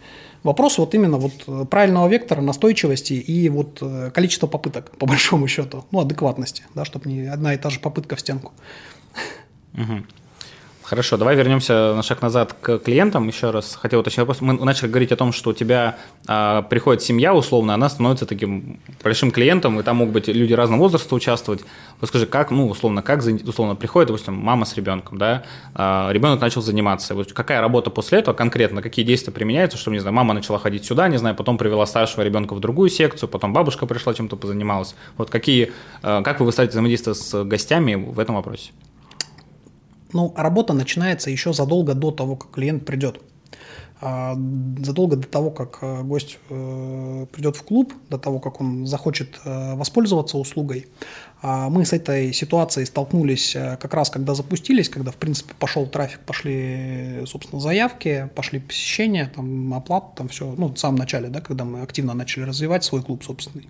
Вопрос 0.46 0.78
вот 0.78 0.94
именно 0.94 1.18
вот 1.18 1.34
э, 1.48 1.66
правильного 1.66 2.08
вектора, 2.08 2.40
настойчивости 2.40 3.14
и 3.14 3.50
вот 3.50 3.80
э, 3.82 4.12
количества 4.14 4.46
попыток, 4.46 4.92
по 4.98 5.06
большому 5.08 5.48
счету, 5.48 5.86
ну, 5.92 6.02
адекватности, 6.02 6.64
да, 6.76 6.86
чтобы 6.86 7.10
не 7.10 7.26
одна 7.26 7.56
и 7.56 7.58
та 7.58 7.72
же 7.72 7.80
попытка 7.80 8.16
в 8.16 8.20
стенку. 8.20 8.52
Угу. 9.74 10.04
Хорошо, 10.86 11.18
давай 11.18 11.36
вернемся 11.36 11.96
на 11.96 12.04
шаг 12.04 12.22
назад 12.22 12.54
к 12.62 12.78
клиентам. 12.78 13.28
Еще 13.28 13.50
раз 13.50 13.76
хотел 13.76 14.02
уточнить 14.02 14.20
вопрос. 14.20 14.42
Мы 14.42 14.54
начали 14.54 14.88
говорить 14.88 15.12
о 15.12 15.16
том, 15.16 15.34
что 15.34 15.50
у 15.50 15.54
тебя 15.54 15.98
а, 16.28 16.62
приходит 16.62 17.02
семья 17.02 17.34
условно, 17.34 17.74
она 17.74 17.90
становится 17.90 18.28
таким 18.28 18.80
большим 19.04 19.32
клиентом, 19.32 19.80
и 19.80 19.84
там 19.84 19.96
могут 19.98 20.14
быть 20.14 20.28
люди 20.28 20.54
разного 20.54 20.82
возраста 20.82 21.16
участвовать. 21.16 21.62
Вот 22.00 22.10
скажи, 22.10 22.28
как, 22.28 22.52
ну, 22.52 22.68
условно, 22.68 23.02
как 23.02 23.24
условно 23.24 23.74
приходит, 23.74 24.10
допустим, 24.10 24.36
мама 24.36 24.66
с 24.66 24.76
ребенком, 24.76 25.18
да, 25.18 25.44
а, 25.74 26.12
ребенок 26.12 26.40
начал 26.40 26.62
заниматься. 26.62 27.16
Вот 27.16 27.34
какая 27.34 27.62
работа 27.62 27.90
после 27.90 28.20
этого 28.20 28.36
конкретно, 28.36 28.84
какие 28.84 29.04
действия 29.04 29.34
применяются, 29.34 29.80
чтобы, 29.80 29.96
не 29.96 30.02
знаю, 30.02 30.14
мама 30.14 30.36
начала 30.36 30.60
ходить 30.60 30.86
сюда, 30.86 31.08
не 31.08 31.18
знаю, 31.18 31.36
потом 31.36 31.58
привела 31.58 31.88
старшего 31.88 32.22
ребенка 32.22 32.54
в 32.54 32.60
другую 32.60 32.92
секцию, 32.92 33.28
потом 33.28 33.54
бабушка 33.54 33.88
пришла 33.88 34.14
чем-то 34.14 34.36
позанималась. 34.36 34.94
Вот 35.18 35.32
какие, 35.32 35.72
а, 36.04 36.22
как 36.22 36.40
вы 36.40 36.46
выстраиваете 36.46 36.74
взаимодействие 36.74 37.16
с 37.16 37.44
гостями 37.44 37.96
в 37.96 38.20
этом 38.20 38.36
вопросе? 38.36 38.70
Ну, 40.16 40.34
работа 40.38 40.72
начинается 40.72 41.30
еще 41.30 41.52
задолго 41.52 41.94
до 41.94 42.10
того, 42.10 42.38
как 42.38 42.52
клиент 42.52 42.86
придет. 42.86 43.20
А, 44.00 44.34
задолго 44.80 45.18
до 45.18 45.28
того, 45.28 45.52
как 45.52 45.80
э, 45.82 46.04
гость 46.04 46.40
э, 46.50 47.26
придет 47.34 47.58
в 47.58 47.64
клуб, 47.64 47.94
до 48.10 48.18
того, 48.18 48.40
как 48.40 48.62
он 48.62 48.88
захочет 48.88 49.42
э, 49.44 49.76
воспользоваться 49.76 50.38
услугой, 50.38 50.88
мы 51.46 51.86
с 51.86 51.94
этой 51.94 52.34
ситуацией 52.34 52.86
столкнулись 52.86 53.56
э, 53.56 53.78
как 53.80 53.94
раз, 53.94 54.10
когда 54.10 54.34
запустились, 54.34 54.90
когда, 54.90 55.12
в 55.12 55.16
принципе, 55.16 55.54
пошел 55.60 55.86
трафик, 55.86 56.20
пошли, 56.22 57.24
собственно, 57.26 57.62
заявки, 57.62 58.30
пошли 58.36 58.60
посещения, 58.60 59.32
там, 59.36 59.74
оплата, 59.74 60.08
там 60.16 60.28
все, 60.30 60.54
ну, 60.58 60.70
в 60.70 60.78
самом 60.78 60.98
начале, 60.98 61.30
да, 61.30 61.42
когда 61.42 61.64
мы 61.64 61.82
активно 61.82 62.14
начали 62.14 62.46
развивать 62.46 62.84
свой 62.84 63.04
клуб 63.04 63.24
собственный. 63.24 63.68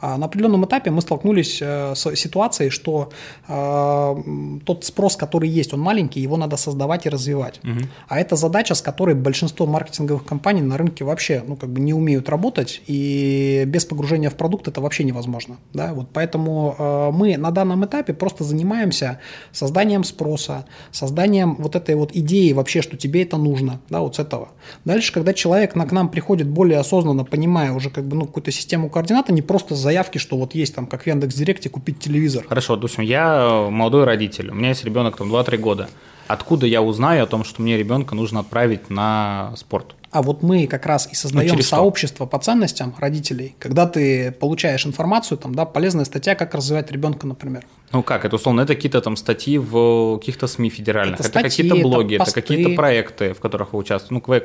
А 0.00 0.18
на 0.18 0.26
определенном 0.26 0.64
этапе 0.64 0.90
мы 0.90 1.00
столкнулись 1.02 1.58
э, 1.62 1.94
с 1.94 2.16
ситуацией, 2.16 2.70
что 2.70 3.10
э, 3.48 4.60
тот 4.64 4.84
спрос, 4.84 5.16
который 5.16 5.48
есть, 5.48 5.72
он 5.72 5.80
маленький, 5.80 6.20
его 6.20 6.36
надо 6.36 6.56
создавать 6.56 7.06
и 7.06 7.08
развивать. 7.08 7.60
Угу. 7.62 7.80
А 8.08 8.18
это 8.18 8.36
задача, 8.36 8.74
с 8.74 8.82
которой 8.82 9.14
большинство 9.14 9.66
маркетинговых 9.66 10.24
компаний 10.24 10.62
на 10.62 10.76
рынке 10.76 11.04
вообще, 11.04 11.44
ну, 11.46 11.56
как 11.56 11.70
бы 11.70 11.80
не 11.80 11.94
умеют 11.94 12.28
работать, 12.28 12.82
и 12.86 13.64
без 13.66 13.84
погружения 13.84 14.30
в 14.30 14.34
продукт 14.34 14.68
это 14.68 14.80
вообще 14.80 15.04
невозможно, 15.04 15.58
да, 15.72 15.94
вот 15.94 16.08
поэтому 16.12 16.74
э, 16.78 17.03
мы 17.12 17.36
на 17.36 17.50
данном 17.50 17.84
этапе 17.84 18.14
просто 18.14 18.44
занимаемся 18.44 19.20
созданием 19.52 20.04
спроса, 20.04 20.66
созданием 20.90 21.56
вот 21.56 21.76
этой 21.76 21.94
вот 21.94 22.10
идеи 22.12 22.52
вообще, 22.52 22.82
что 22.82 22.96
тебе 22.96 23.22
это 23.22 23.36
нужно, 23.36 23.80
да, 23.90 24.00
вот 24.00 24.16
с 24.16 24.18
этого. 24.18 24.48
Дальше, 24.84 25.12
когда 25.12 25.32
человек 25.32 25.72
к 25.72 25.92
нам 25.92 26.08
приходит 26.08 26.48
более 26.48 26.78
осознанно, 26.78 27.24
понимая 27.24 27.72
уже 27.72 27.90
как 27.90 28.04
бы, 28.04 28.16
ну, 28.16 28.26
какую-то 28.26 28.50
систему 28.50 28.88
координат, 28.90 29.30
а 29.30 29.32
не 29.32 29.42
просто 29.42 29.74
заявки, 29.74 30.18
что 30.18 30.36
вот 30.36 30.54
есть 30.54 30.74
там, 30.74 30.86
как 30.86 31.02
в 31.02 31.06
Яндекс.Директе, 31.06 31.68
купить 31.68 31.98
телевизор. 31.98 32.44
Хорошо, 32.48 32.76
допустим, 32.76 33.04
я 33.04 33.68
молодой 33.70 34.04
родитель, 34.04 34.50
у 34.50 34.54
меня 34.54 34.68
есть 34.68 34.84
ребенок 34.84 35.16
там 35.16 35.32
2-3 35.32 35.56
года. 35.58 35.88
Откуда 36.26 36.66
я 36.66 36.82
узнаю 36.82 37.24
о 37.24 37.26
том, 37.26 37.44
что 37.44 37.62
мне 37.62 37.76
ребенка 37.76 38.14
нужно 38.14 38.40
отправить 38.40 38.90
на 38.90 39.52
спорт? 39.56 39.94
А 40.10 40.22
вот 40.22 40.44
мы 40.44 40.68
как 40.68 40.86
раз 40.86 41.08
и 41.10 41.14
создаем 41.16 41.56
ну, 41.56 41.62
сообщество 41.62 42.24
по 42.24 42.38
ценностям 42.38 42.94
родителей, 42.98 43.56
когда 43.58 43.86
ты 43.86 44.30
получаешь 44.30 44.86
информацию, 44.86 45.38
там, 45.38 45.56
да, 45.56 45.64
полезная 45.64 46.04
статья, 46.04 46.36
как 46.36 46.54
развивать 46.54 46.92
ребенка, 46.92 47.26
например. 47.26 47.66
Ну 47.94 48.02
как, 48.02 48.24
это 48.24 48.36
условно, 48.36 48.62
это 48.62 48.74
какие-то 48.74 49.00
там 49.00 49.16
статьи 49.16 49.56
в 49.56 50.18
каких-то 50.18 50.48
СМИ 50.48 50.68
федеральных, 50.68 51.20
это, 51.20 51.28
это 51.28 51.42
какие-то 51.42 51.76
блоги, 51.76 52.16
это, 52.16 52.24
это 52.24 52.32
какие-то 52.32 52.74
проекты, 52.74 53.34
в 53.34 53.40
которых 53.40 53.72
вы 53.72 53.78
участвуете. 53.78 54.14
Ну, 54.26 54.42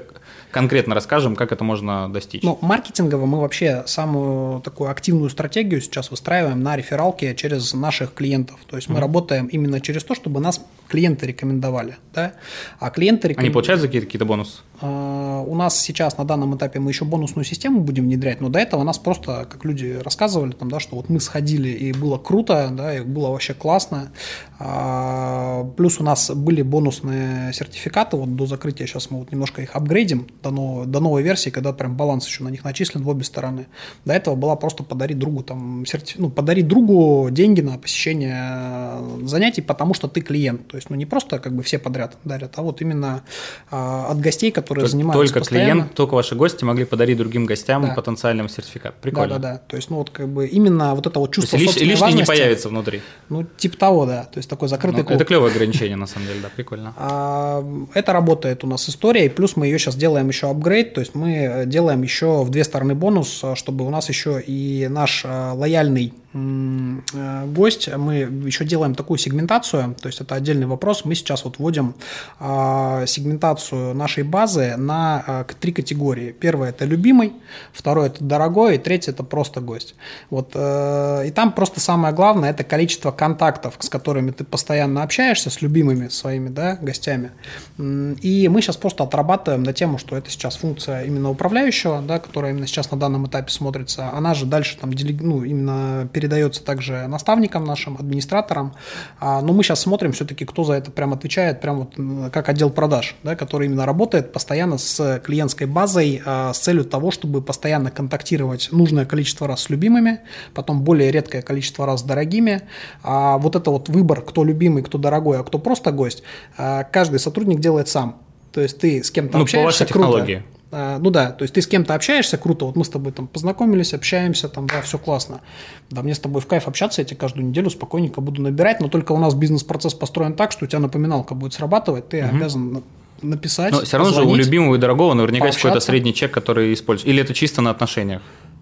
конкретно 0.51 0.95
расскажем, 0.95 1.35
как 1.35 1.51
это 1.51 1.63
можно 1.63 2.12
достичь. 2.13 2.43
Ну, 2.43 2.59
маркетингово 2.62 3.25
мы 3.25 3.41
вообще 3.41 3.83
самую 3.88 4.62
такую 4.62 4.91
активную 4.91 5.29
стратегию 5.29 5.81
сейчас 5.81 6.12
выстраиваем 6.12 6.62
на 6.62 6.75
рефералке 6.75 7.35
через 7.35 7.73
наших 7.73 8.13
клиентов. 8.13 8.59
То 8.67 8.75
есть 8.75 8.88
мы 8.88 8.97
mm-hmm. 8.97 9.01
работаем 9.01 9.45
именно 9.47 9.81
через 9.81 10.03
то, 10.03 10.13
чтобы 10.13 10.39
нас 10.39 10.62
клиенты 10.88 11.27
рекомендовали, 11.27 11.97
да, 12.13 12.33
а 12.79 12.89
клиенты 12.89 13.29
рекомен... 13.29 13.45
Они 13.45 13.53
получают 13.53 13.81
за 13.81 13.88
какие-то, 13.88 14.07
какие-то 14.07 14.25
бонусы? 14.25 14.59
А, 14.81 15.41
у 15.41 15.55
нас 15.55 15.79
сейчас 15.79 16.17
на 16.17 16.25
данном 16.25 16.57
этапе 16.57 16.79
мы 16.79 16.91
еще 16.91 17.05
бонусную 17.05 17.45
систему 17.45 17.81
будем 17.81 18.05
внедрять, 18.05 18.41
но 18.41 18.49
до 18.49 18.59
этого 18.59 18.83
нас 18.83 18.97
просто, 18.97 19.47
как 19.49 19.65
люди 19.65 19.99
рассказывали, 20.03 20.51
там, 20.51 20.69
да, 20.69 20.79
что 20.79 20.95
вот 20.95 21.09
мы 21.09 21.19
сходили 21.19 21.69
и 21.69 21.93
было 21.93 22.17
круто, 22.17 22.69
да, 22.71 22.97
и 22.97 23.01
было 23.01 23.29
вообще 23.39 23.54
классно. 23.54 24.12
А, 24.60 25.63
плюс 25.78 26.02
у 26.02 26.04
нас 26.04 26.30
были 26.32 26.62
бонусные 26.62 27.54
сертификаты, 27.54 28.17
вот 28.17 28.36
до 28.36 28.45
закрытия 28.45 28.86
сейчас 28.86 29.10
мы 29.10 29.19
вот 29.19 29.32
немножко 29.32 29.62
их 29.62 29.78
апгрейдим 29.78 30.28
до, 30.43 30.52
новой, 30.52 30.86
до 30.86 30.99
новой 30.99 31.23
версии, 31.23 31.49
когда 31.49 31.71
прям 31.71 31.95
баланс 31.95 32.28
еще 32.28 32.43
на 32.43 32.49
них 32.49 32.65
начислен 32.65 33.02
в 33.02 33.08
обе 33.08 33.23
стороны. 33.23 33.67
До 34.04 34.12
этого 34.12 34.36
была 34.36 34.58
просто 34.58 34.84
подарить 34.84 35.17
другу 35.17 35.43
там 35.43 35.86
сертиф... 35.86 36.17
ну, 36.19 36.30
подарить 36.30 36.67
другу 36.67 37.30
деньги 37.32 37.62
на 37.62 37.78
посещение 37.78 38.97
занятий, 39.25 39.62
потому 39.62 39.93
что 39.93 40.10
ты 40.10 40.19
клиент. 40.19 40.67
То 40.67 40.75
есть, 40.75 40.89
ну, 40.89 40.97
не 40.97 41.06
просто 41.06 41.39
как 41.39 41.56
бы 41.56 41.63
все 41.63 41.80
подряд 41.80 42.17
дарят, 42.25 42.52
а 42.58 42.62
вот 42.62 42.82
именно 42.82 43.23
а, 43.71 44.08
от 44.12 44.19
гостей, 44.19 44.52
которые 44.52 44.84
только, 44.84 44.91
занимаются 44.91 45.34
Только 45.34 45.39
постоянно. 45.39 45.71
клиент, 45.71 45.93
только 45.93 46.15
ваши 46.15 46.36
гости 46.36 46.65
могли 46.65 46.84
подарить 46.84 47.17
другим 47.17 47.45
гостям 47.45 47.84
да. 47.84 47.93
потенциальным 47.93 48.49
сертификат. 48.49 48.95
Прикольно. 48.95 49.36
Да, 49.36 49.39
да, 49.39 49.54
да. 49.54 49.62
То 49.65 49.78
есть, 49.78 49.89
ну, 49.89 49.95
вот 49.95 50.10
как 50.10 50.28
бы 50.28 50.47
именно 50.47 50.93
вот 50.95 51.08
это 51.08 51.17
вот 51.17 51.32
чувство 51.34 51.58
То 51.58 51.63
есть, 51.63 51.80
лиш, 51.80 52.02
лишний 52.02 52.13
не 52.13 52.25
появится 52.25 52.67
внутри. 52.67 53.02
Ну, 53.29 53.45
типа 53.57 53.77
того, 53.77 54.05
да. 54.05 54.23
То 54.23 54.39
есть, 54.39 54.49
такой 54.49 54.67
закрытый 54.67 55.01
ну, 55.01 55.05
клуб. 55.05 55.15
Это 55.15 55.25
клевое 55.25 55.51
ограничение, 55.51 55.95
на 55.95 56.07
самом 56.07 56.27
деле, 56.27 56.39
да, 56.41 56.49
прикольно. 56.53 56.93
А, 56.97 57.63
это 57.93 58.13
работает 58.13 58.63
у 58.63 58.67
нас 58.67 58.89
история, 58.89 59.25
и 59.25 59.29
плюс 59.29 59.55
мы 59.55 59.67
ее 59.67 59.77
сейчас 59.79 59.95
делаем 59.95 60.27
еще 60.27 60.49
апгрейд, 60.49 60.93
то 60.93 61.01
есть, 61.01 61.15
мы 61.15 61.63
делаем 61.65 62.01
еще 62.01 62.43
в 62.43 62.49
две 62.49 62.63
стороны 62.63 62.95
бонус, 62.95 63.43
чтобы 63.55 63.85
у 63.85 63.89
нас 63.89 64.09
еще 64.09 64.41
и 64.41 64.87
наш 64.89 65.23
а, 65.25 65.53
лояльный 65.53 66.13
Э, 66.28 66.28
гость, 66.33 67.89
мы 67.95 68.15
еще 68.17 68.63
делаем 68.65 68.93
такую 68.93 69.17
сегментацию, 69.17 69.95
то 69.99 70.07
есть 70.07 70.21
это 70.21 70.35
отдельный 70.35 70.67
вопрос. 70.67 71.03
Мы 71.05 71.15
сейчас 71.15 71.43
вот 71.43 71.57
вводим 71.57 71.95
а, 72.39 73.05
сегментацию 73.07 73.95
нашей 73.95 74.23
базы 74.23 74.75
на 74.77 75.23
а, 75.25 75.45
три 75.59 75.71
категории. 75.71 76.31
Первое 76.31 76.69
это 76.69 76.85
любимый, 76.85 77.33
второе 77.73 78.07
это 78.07 78.23
дорогой, 78.23 78.75
и 78.75 78.77
третье 78.77 79.11
это 79.11 79.23
просто 79.23 79.59
гость. 79.61 79.95
Вот, 80.29 80.51
э, 80.53 81.27
и 81.27 81.31
там 81.31 81.51
просто 81.51 81.79
самое 81.79 82.13
главное 82.13 82.51
это 82.51 82.63
количество 82.63 83.11
контактов, 83.11 83.75
с 83.79 83.89
которыми 83.89 84.31
ты 84.31 84.43
постоянно 84.43 85.03
общаешься, 85.03 85.49
с 85.49 85.61
любимыми 85.61 86.09
своими 86.09 86.49
да, 86.49 86.75
гостями. 86.75 87.31
И 87.77 88.47
мы 88.49 88.61
сейчас 88.61 88.77
просто 88.77 89.03
отрабатываем 89.03 89.63
на 89.63 89.73
тему, 89.73 89.97
что 89.97 90.15
это 90.15 90.29
сейчас 90.29 90.57
функция 90.57 91.03
именно 91.03 91.29
управляющего, 91.29 92.01
да, 92.01 92.19
которая 92.19 92.51
именно 92.51 92.67
сейчас 92.67 92.91
на 92.91 92.97
данном 92.97 93.27
этапе 93.27 93.51
смотрится. 93.51 94.11
Она 94.11 94.33
же 94.33 94.45
дальше 94.45 94.77
там 94.77 94.91
ну, 94.91 95.43
именно 95.43 96.07
передается 96.19 96.62
также 96.62 97.08
наставникам 97.08 97.63
нашим, 97.63 97.95
администраторам. 97.97 98.73
А, 99.21 99.41
но 99.41 99.53
мы 99.53 99.63
сейчас 99.63 99.79
смотрим 99.79 100.12
все-таки, 100.12 100.43
кто 100.43 100.65
за 100.65 100.73
это 100.73 100.91
прям 100.91 101.13
отвечает, 101.13 101.62
прям 101.62 101.79
вот 101.79 102.32
как 102.34 102.49
отдел 102.49 102.69
продаж, 102.69 103.15
да, 103.23 103.38
который 103.38 103.67
именно 103.67 103.86
работает 103.86 104.34
постоянно 104.34 104.77
с 104.77 105.21
клиентской 105.23 105.65
базой 105.65 106.21
а, 106.25 106.51
с 106.51 106.60
целью 106.60 106.84
того, 106.84 107.12
чтобы 107.12 107.41
постоянно 107.41 107.89
контактировать 107.89 108.67
нужное 108.73 109.05
количество 109.05 109.47
раз 109.47 109.63
с 109.63 109.69
любимыми, 109.69 110.19
потом 110.53 110.82
более 110.82 111.10
редкое 111.10 111.41
количество 111.41 111.86
раз 111.86 112.01
с 112.01 112.03
дорогими. 112.03 112.63
А 113.01 113.38
вот 113.38 113.55
это 113.55 113.71
вот 113.71 113.88
выбор, 113.88 114.21
кто 114.21 114.43
любимый, 114.43 114.84
кто 114.84 114.97
дорогой, 114.97 115.39
а 115.39 115.43
кто 115.43 115.58
просто 115.58 115.93
гость, 115.93 116.23
а, 116.58 116.84
каждый 116.84 117.19
сотрудник 117.19 117.62
делает 117.62 117.88
сам. 117.88 118.17
То 118.51 118.60
есть 118.60 118.77
ты 118.79 119.01
с 119.01 119.10
кем-то 119.10 119.38
ну, 119.38 119.43
общаешься, 119.45 119.86
по 119.86 119.86
вашей 119.86 119.93
круто. 119.93 120.08
технологии. 120.10 120.43
А, 120.71 120.99
ну 120.99 121.10
да, 121.10 121.32
то 121.32 121.43
есть 121.43 121.55
ты 121.55 121.62
с 121.62 121.67
кем-то 121.67 121.95
общаешься, 121.95 122.38
круто, 122.38 122.65
вот 122.65 122.75
мы 122.75 122.86
с 122.86 122.89
тобой 122.89 123.12
там 123.12 123.27
познакомились, 123.27 123.93
общаемся, 123.93 124.49
там, 124.49 124.67
да, 124.67 124.82
все 124.82 124.99
классно. 124.99 125.41
Да, 125.89 126.03
мне 126.03 126.13
с 126.13 126.19
тобой 126.19 126.41
в 126.41 126.47
кайф 126.47 126.67
общаться, 126.67 127.01
я 127.01 127.05
тебе 127.05 127.17
каждую 127.17 127.47
неделю 127.47 127.69
спокойненько 127.71 128.21
буду 128.21 128.41
набирать, 128.41 128.79
но 128.79 128.88
только 128.88 129.13
у 129.13 129.17
нас 129.17 129.34
бизнес-процесс 129.34 129.95
построен 129.95 130.34
так, 130.34 130.51
что 130.51 130.65
у 130.65 130.67
тебя 130.67 130.79
напоминалка 130.79 131.34
будет 131.34 131.53
срабатывать, 131.53 132.10
ты 132.10 132.23
угу. 132.23 132.36
обязан 132.36 132.84
написать. 133.21 133.71
Но 133.71 133.82
все 133.82 133.97
равно 133.97 134.13
же 134.13 134.23
у 134.23 134.36
любимого 134.36 134.75
и 134.75 134.77
дорогого 134.77 135.13
наверняка 135.13 135.47
есть 135.47 135.58
какой-то 135.58 135.79
средний 135.79 136.13
чек, 136.13 136.32
который 136.32 136.73
используется. 136.73 137.10
Или 137.10 137.23
это 137.23 137.34
чисто 137.34 137.62
на 137.62 137.71
отношениях? 137.71 138.21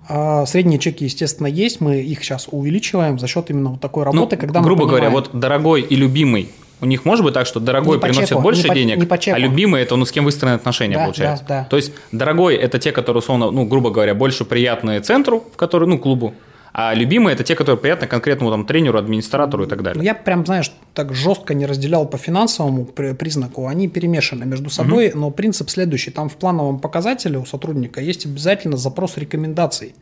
А 0.10 0.46
средние 0.46 0.80
чеки, 0.80 1.04
естественно, 1.04 1.48
есть. 1.48 1.82
Мы 1.82 2.00
их 2.00 2.24
сейчас 2.24 2.48
увеличиваем 2.50 3.20
за 3.20 3.28
счет 3.28 3.50
именно 3.50 3.72
вот 3.72 3.82
такой 3.82 4.06
работы, 4.06 4.38
ну, 4.38 4.40
когда 4.40 4.62
грубо 4.62 4.84
мы 4.84 4.90
понимаем... 4.92 5.14
говоря, 5.14 5.28
вот 5.30 5.38
дорогой 5.40 5.82
и 5.82 5.96
любимый 5.96 6.50
у 6.80 6.86
них 6.86 7.06
может 7.06 7.26
быть 7.26 7.34
так, 7.34 7.48
что 7.48 7.60
дорогой 7.60 8.00
приносит 8.00 8.30
чеку, 8.30 8.42
больше 8.42 8.70
не 8.70 8.76
денег, 8.76 8.98
не 8.98 9.06
по 9.06 9.18
чеку. 9.18 9.36
а 9.36 9.40
любимый 9.40 9.82
это 9.82 9.96
ну, 9.96 10.06
с 10.06 10.12
кем 10.12 10.26
выстроены 10.26 10.56
отношения, 10.56 10.96
да, 10.96 11.04
получается. 11.04 11.46
Да, 11.48 11.62
да. 11.62 11.68
То 11.70 11.78
есть 11.78 11.92
дорогой 12.12 12.56
это 12.56 12.80
те, 12.80 12.92
которые, 12.92 13.20
условно, 13.20 13.52
ну, 13.52 13.66
грубо 13.66 13.90
говоря, 13.90 14.14
больше 14.14 14.46
приятные 14.46 15.00
центру, 15.02 15.44
в 15.54 15.58
который, 15.58 15.88
ну, 15.88 15.98
клубу, 15.98 16.34
а 16.80 16.94
любимые 16.94 17.34
это 17.34 17.44
те, 17.44 17.56
которые 17.56 17.80
приятны 17.80 18.06
конкретному 18.06 18.52
там 18.52 18.64
тренеру, 18.64 19.00
администратору 19.00 19.64
и 19.64 19.68
так 19.68 19.82
далее. 19.82 20.06
Я 20.06 20.14
прям, 20.14 20.46
знаешь, 20.46 20.72
так 20.94 21.12
жестко 21.12 21.56
не 21.56 21.66
разделял 21.66 22.08
по 22.08 22.20
финансовому 22.20 22.86
признаку, 22.86 23.66
они 23.66 23.88
перемешаны 23.88 24.46
между 24.46 24.70
собой, 24.70 25.10
угу. 25.10 25.20
но 25.20 25.32
принцип 25.32 25.72
следующий: 25.72 26.12
там 26.12 26.30
в 26.30 26.36
плановом 26.36 26.78
показателе 26.78 27.40
у 27.40 27.46
сотрудника 27.48 28.00
есть 28.00 28.28
обязательно 28.28 28.78
запрос 28.78 29.18
рекомендаций. 29.18 29.96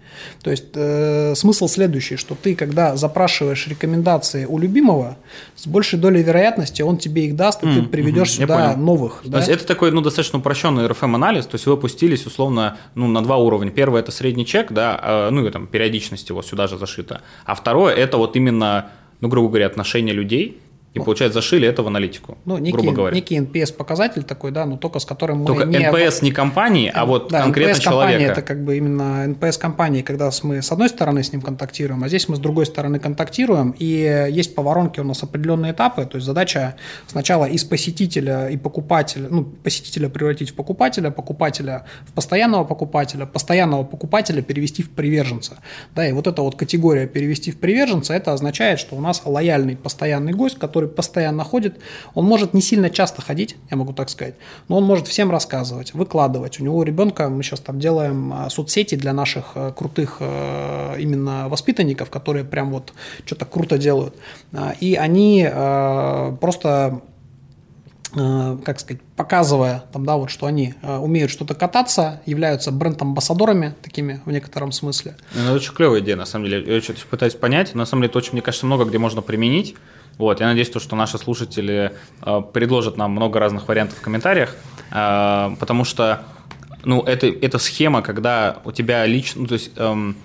То 0.44 0.52
есть 0.52 0.66
э, 0.74 1.34
смысл 1.36 1.70
следующий, 1.70 2.18
что 2.18 2.36
ты, 2.36 2.56
когда 2.56 2.98
запрашиваешь 2.98 3.68
рекомендации 3.68 4.44
у 4.44 4.58
любимого, 4.58 5.16
с 5.56 5.68
большей 5.68 5.98
долей 5.98 6.24
вероятности 6.24 6.82
он 6.82 6.98
тебе 6.98 7.28
их 7.28 7.38
даст, 7.38 7.64
и 7.64 7.68
mm, 7.68 7.76
ты 7.76 7.82
приведешь 7.84 8.32
угу, 8.32 8.42
сюда 8.42 8.76
новых. 8.76 9.22
Да? 9.24 9.32
То 9.32 9.38
есть 9.38 9.50
это 9.50 9.66
такой, 9.66 9.92
ну, 9.92 10.02
достаточно 10.02 10.40
упрощенный 10.40 10.88
RFM-анализ, 10.88 11.46
то 11.46 11.56
есть 11.56 11.68
вы 11.68 11.74
опустились 11.74 12.26
условно 12.26 12.78
ну, 12.96 13.08
на 13.08 13.24
два 13.24 13.38
уровня. 13.38 13.72
Первый 13.72 14.02
это 14.02 14.12
средний 14.12 14.46
чек, 14.46 14.74
да, 14.74 15.00
а, 15.02 15.32
ну 15.32 15.48
и 15.48 15.50
там 15.52 15.68
периодичность 15.68 16.28
его 16.28 16.42
сюда 16.42 16.64
же 16.67 16.78
зашито. 16.78 17.21
А 17.45 17.56
второе– 17.56 17.93
это 17.95 18.17
вот 18.17 18.36
именно, 18.36 18.91
ну, 19.21 19.28
грубо 19.28 19.49
говоря, 19.49 19.67
отношения 19.67 20.13
людей, 20.13 20.62
и, 20.96 21.00
получается, 21.00 21.42
зашили 21.42 21.68
это 21.68 21.84
в 21.84 21.88
аналитику, 21.88 22.38
ну, 22.46 22.58
некий, 22.58 22.72
грубо 22.72 22.94
говоря. 22.94 23.16
некий 23.16 23.38
NPS-показатель 23.38 24.24
такой, 24.24 24.52
да, 24.52 24.66
но 24.66 24.78
только 24.78 25.00
с 25.00 25.06
которым 25.06 25.40
мы 25.40 25.46
только 25.46 25.66
не... 25.66 25.78
NPS 25.78 26.24
не 26.24 26.32
компании, 26.32 26.90
а 26.94 27.06
вот 27.06 27.28
да, 27.30 27.42
конкретно 27.44 27.74
NPS 27.74 27.82
человека. 27.82 28.24
это 28.24 28.42
как 28.42 28.64
бы 28.64 28.78
именно 28.78 29.28
NPS 29.28 29.60
компании, 29.60 30.04
когда 30.04 30.32
мы 30.44 30.62
с 30.62 30.72
одной 30.72 30.88
стороны 30.88 31.22
с 31.22 31.34
ним 31.34 31.42
контактируем, 31.42 32.02
а 32.04 32.08
здесь 32.08 32.30
мы 32.30 32.38
с 32.38 32.40
другой 32.40 32.66
стороны 32.66 33.00
контактируем, 33.00 33.76
и 33.78 34.30
есть 34.32 34.56
по 34.56 34.64
воронке 34.64 35.02
у 35.02 35.04
нас 35.04 35.22
определенные 35.22 35.74
этапы, 35.74 36.06
то 36.06 36.16
есть 36.16 36.26
задача 36.26 36.78
сначала 37.08 37.44
из 37.44 37.66
посетителя 37.66 38.48
и 38.48 38.56
покупателя, 38.56 39.28
ну, 39.30 39.44
посетителя 39.44 40.08
превратить 40.08 40.52
в 40.52 40.56
покупателя, 40.56 41.12
покупателя 41.12 41.86
в 42.06 42.14
постоянного 42.14 42.64
покупателя, 42.64 43.26
постоянного 43.26 43.84
покупателя 43.84 44.42
перевести 44.42 44.82
в 44.82 44.92
приверженца. 44.92 45.58
Да, 45.94 46.08
и 46.08 46.14
вот 46.14 46.28
эта 46.28 46.42
вот 46.42 46.56
категория 46.56 47.06
перевести 47.06 47.52
в 47.52 47.60
приверженца, 47.60 48.14
это 48.14 48.32
означает, 48.32 48.80
что 48.80 48.96
у 48.96 49.02
нас 49.02 49.22
лояльный 49.26 49.76
постоянный 49.76 50.32
гость, 50.32 50.58
который 50.58 50.85
постоянно 50.88 51.43
ходит, 51.43 51.80
он 52.13 52.26
может 52.26 52.54
не 52.54 52.62
сильно 52.62 52.89
часто 52.89 53.21
ходить, 53.21 53.56
я 53.69 53.78
могу 53.78 53.93
так 53.93 54.10
сказать, 54.10 54.36
но 54.67 54.78
он 54.78 54.84
может 54.84 55.08
всем 55.08 55.32
рассказывать, 55.32 55.93
выкладывать. 55.93 56.60
У 56.60 56.63
него 56.63 56.84
ребенка, 56.84 57.30
мы 57.30 57.43
сейчас 57.43 57.60
там 57.60 57.80
делаем 57.80 58.34
а, 58.34 58.50
соцсети 58.50 58.95
для 58.95 59.13
наших 59.13 59.52
э, 59.56 59.74
крутых 59.76 60.17
э, 60.19 60.95
именно 61.00 61.50
воспитанников, 61.50 62.10
которые 62.10 62.45
прям 62.45 62.71
вот 62.71 62.93
что-то 63.26 63.45
круто 63.45 63.78
делают. 63.78 64.15
А, 64.54 64.74
и 64.80 64.95
они 64.95 65.48
э, 65.50 66.38
просто 66.39 67.02
как 68.13 68.80
сказать, 68.80 69.02
показывая, 69.17 69.84
там, 69.91 70.06
да, 70.06 70.15
вот, 70.15 70.30
что 70.30 70.45
они 70.45 70.74
умеют 70.82 71.32
что-то 71.32 71.54
кататься, 71.54 72.21
являются 72.26 72.71
бренд-амбассадорами 72.71 73.76
такими 73.82 74.21
в 74.24 74.32
некотором 74.32 74.71
смысле. 74.71 75.17
Ну, 75.34 75.41
это 75.41 75.54
очень 75.56 75.74
клевая 75.74 76.00
идея, 76.00 76.15
на 76.15 76.26
самом 76.26 76.45
деле. 76.45 76.76
Я 76.76 76.82
что-то 76.82 77.02
пытаюсь 77.10 77.34
понять. 77.34 77.76
На 77.76 77.86
самом 77.86 78.04
деле, 78.04 78.12
это 78.12 78.19
очень, 78.19 78.32
мне 78.32 78.41
кажется, 78.41 78.65
много 78.65 78.86
где 78.86 79.00
можно 79.00 79.21
применить. 79.21 79.76
Вот, 80.17 80.39
я 80.39 80.47
надеюсь, 80.47 80.69
то, 80.69 80.80
что 80.80 80.95
наши 80.95 81.17
слушатели 81.17 81.91
э, 82.21 82.41
предложат 82.54 82.97
нам 82.97 83.12
много 83.12 83.39
разных 83.39 83.67
вариантов 83.67 83.97
в 83.97 84.01
комментариях, 84.01 84.56
э, 84.91 85.56
потому 85.60 85.84
что, 85.84 86.23
ну, 86.84 87.01
это, 87.01 87.28
это 87.28 87.58
схема, 87.60 88.01
когда 88.01 88.58
у 88.63 88.71
тебя 88.71 89.06
лично, 89.06 89.41
ну, 89.41 89.47
то 89.47 89.54
есть 89.54 89.71
эм, 89.75 90.15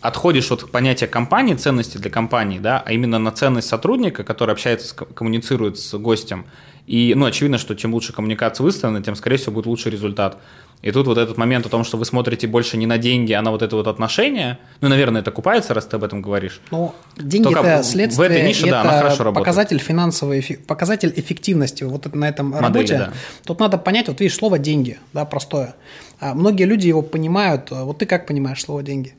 отходишь 0.00 0.50
от 0.52 0.70
понятия 0.70 1.06
компании, 1.06 1.54
ценности 1.54 1.96
для 1.96 2.10
компании, 2.10 2.58
да, 2.58 2.82
а 2.84 2.92
именно 2.92 3.18
на 3.18 3.32
ценность 3.32 3.68
сотрудника, 3.68 4.22
который 4.22 4.52
общается, 4.52 4.94
коммуницирует 4.94 5.78
с 5.78 5.96
гостем. 5.98 6.44
И, 6.86 7.14
ну, 7.16 7.26
очевидно, 7.26 7.58
что 7.58 7.74
чем 7.74 7.94
лучше 7.94 8.12
коммуникация 8.12 8.64
выставлена, 8.64 9.02
тем, 9.02 9.14
скорее 9.14 9.36
всего, 9.36 9.52
будет 9.52 9.66
лучший 9.66 9.92
результат. 9.92 10.38
И 10.82 10.90
тут 10.90 11.06
вот 11.06 11.16
этот 11.16 11.38
момент 11.38 11.64
о 11.64 11.68
том, 11.68 11.84
что 11.84 11.96
вы 11.96 12.04
смотрите 12.04 12.48
больше 12.48 12.76
не 12.76 12.86
на 12.86 12.98
деньги, 12.98 13.32
а 13.32 13.40
на 13.40 13.52
вот 13.52 13.62
это 13.62 13.76
вот 13.76 13.86
отношение, 13.86 14.58
ну, 14.80 14.88
наверное, 14.88 15.20
это 15.20 15.30
купается, 15.30 15.74
раз 15.74 15.86
ты 15.86 15.94
об 15.94 16.02
этом 16.02 16.22
говоришь. 16.22 16.60
Ну, 16.72 16.92
деньги 17.16 17.44
Только 17.44 17.60
это 17.60 17.84
следствие, 17.84 18.28
в 18.28 18.30
этой 18.32 18.42
нише, 18.42 18.62
это 18.62 18.70
да, 18.70 18.80
она 18.80 18.98
хорошо 18.98 19.22
работает. 19.22 19.46
показатель 19.46 19.78
финансовой, 19.78 20.58
показатель 20.66 21.12
эффективности 21.14 21.84
вот 21.84 22.12
на 22.12 22.28
этом 22.28 22.48
Модели, 22.48 22.62
работе. 22.64 22.98
Да. 22.98 23.12
Тут 23.44 23.60
надо 23.60 23.78
понять, 23.78 24.08
вот 24.08 24.18
видишь, 24.18 24.34
слово 24.34 24.58
«деньги», 24.58 24.98
да, 25.12 25.24
простое. 25.24 25.76
А 26.18 26.34
многие 26.34 26.64
люди 26.64 26.88
его 26.88 27.02
понимают, 27.02 27.70
вот 27.70 27.98
ты 27.98 28.06
как 28.06 28.26
понимаешь 28.26 28.60
слово 28.60 28.82
«деньги»? 28.82 29.14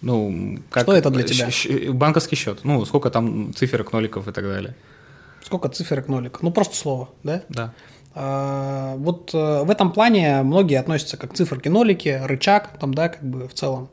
Ну, 0.00 0.58
как, 0.70 0.82
что 0.82 0.94
это 0.94 1.10
для 1.10 1.22
тебя? 1.22 1.48
Банковский 1.92 2.34
счет. 2.34 2.60
Ну, 2.64 2.84
сколько 2.84 3.10
там 3.10 3.54
циферок, 3.54 3.92
ноликов 3.92 4.26
и 4.26 4.32
так 4.32 4.44
далее. 4.44 4.74
Сколько 5.48 5.70
циферок, 5.70 6.08
ноликов? 6.08 6.42
Ну, 6.42 6.50
просто 6.50 6.76
слово, 6.76 7.08
да? 7.22 7.40
Да. 7.48 7.72
А, 8.14 8.96
вот 8.96 9.32
э, 9.32 9.62
в 9.62 9.70
этом 9.70 9.92
плане 9.92 10.42
многие 10.42 10.78
относятся 10.78 11.16
как 11.16 11.32
циферки, 11.32 11.68
нолики, 11.68 12.20
рычаг, 12.22 12.76
там, 12.78 12.92
да, 12.92 13.08
как 13.08 13.22
бы 13.22 13.48
в 13.48 13.54
целом. 13.54 13.88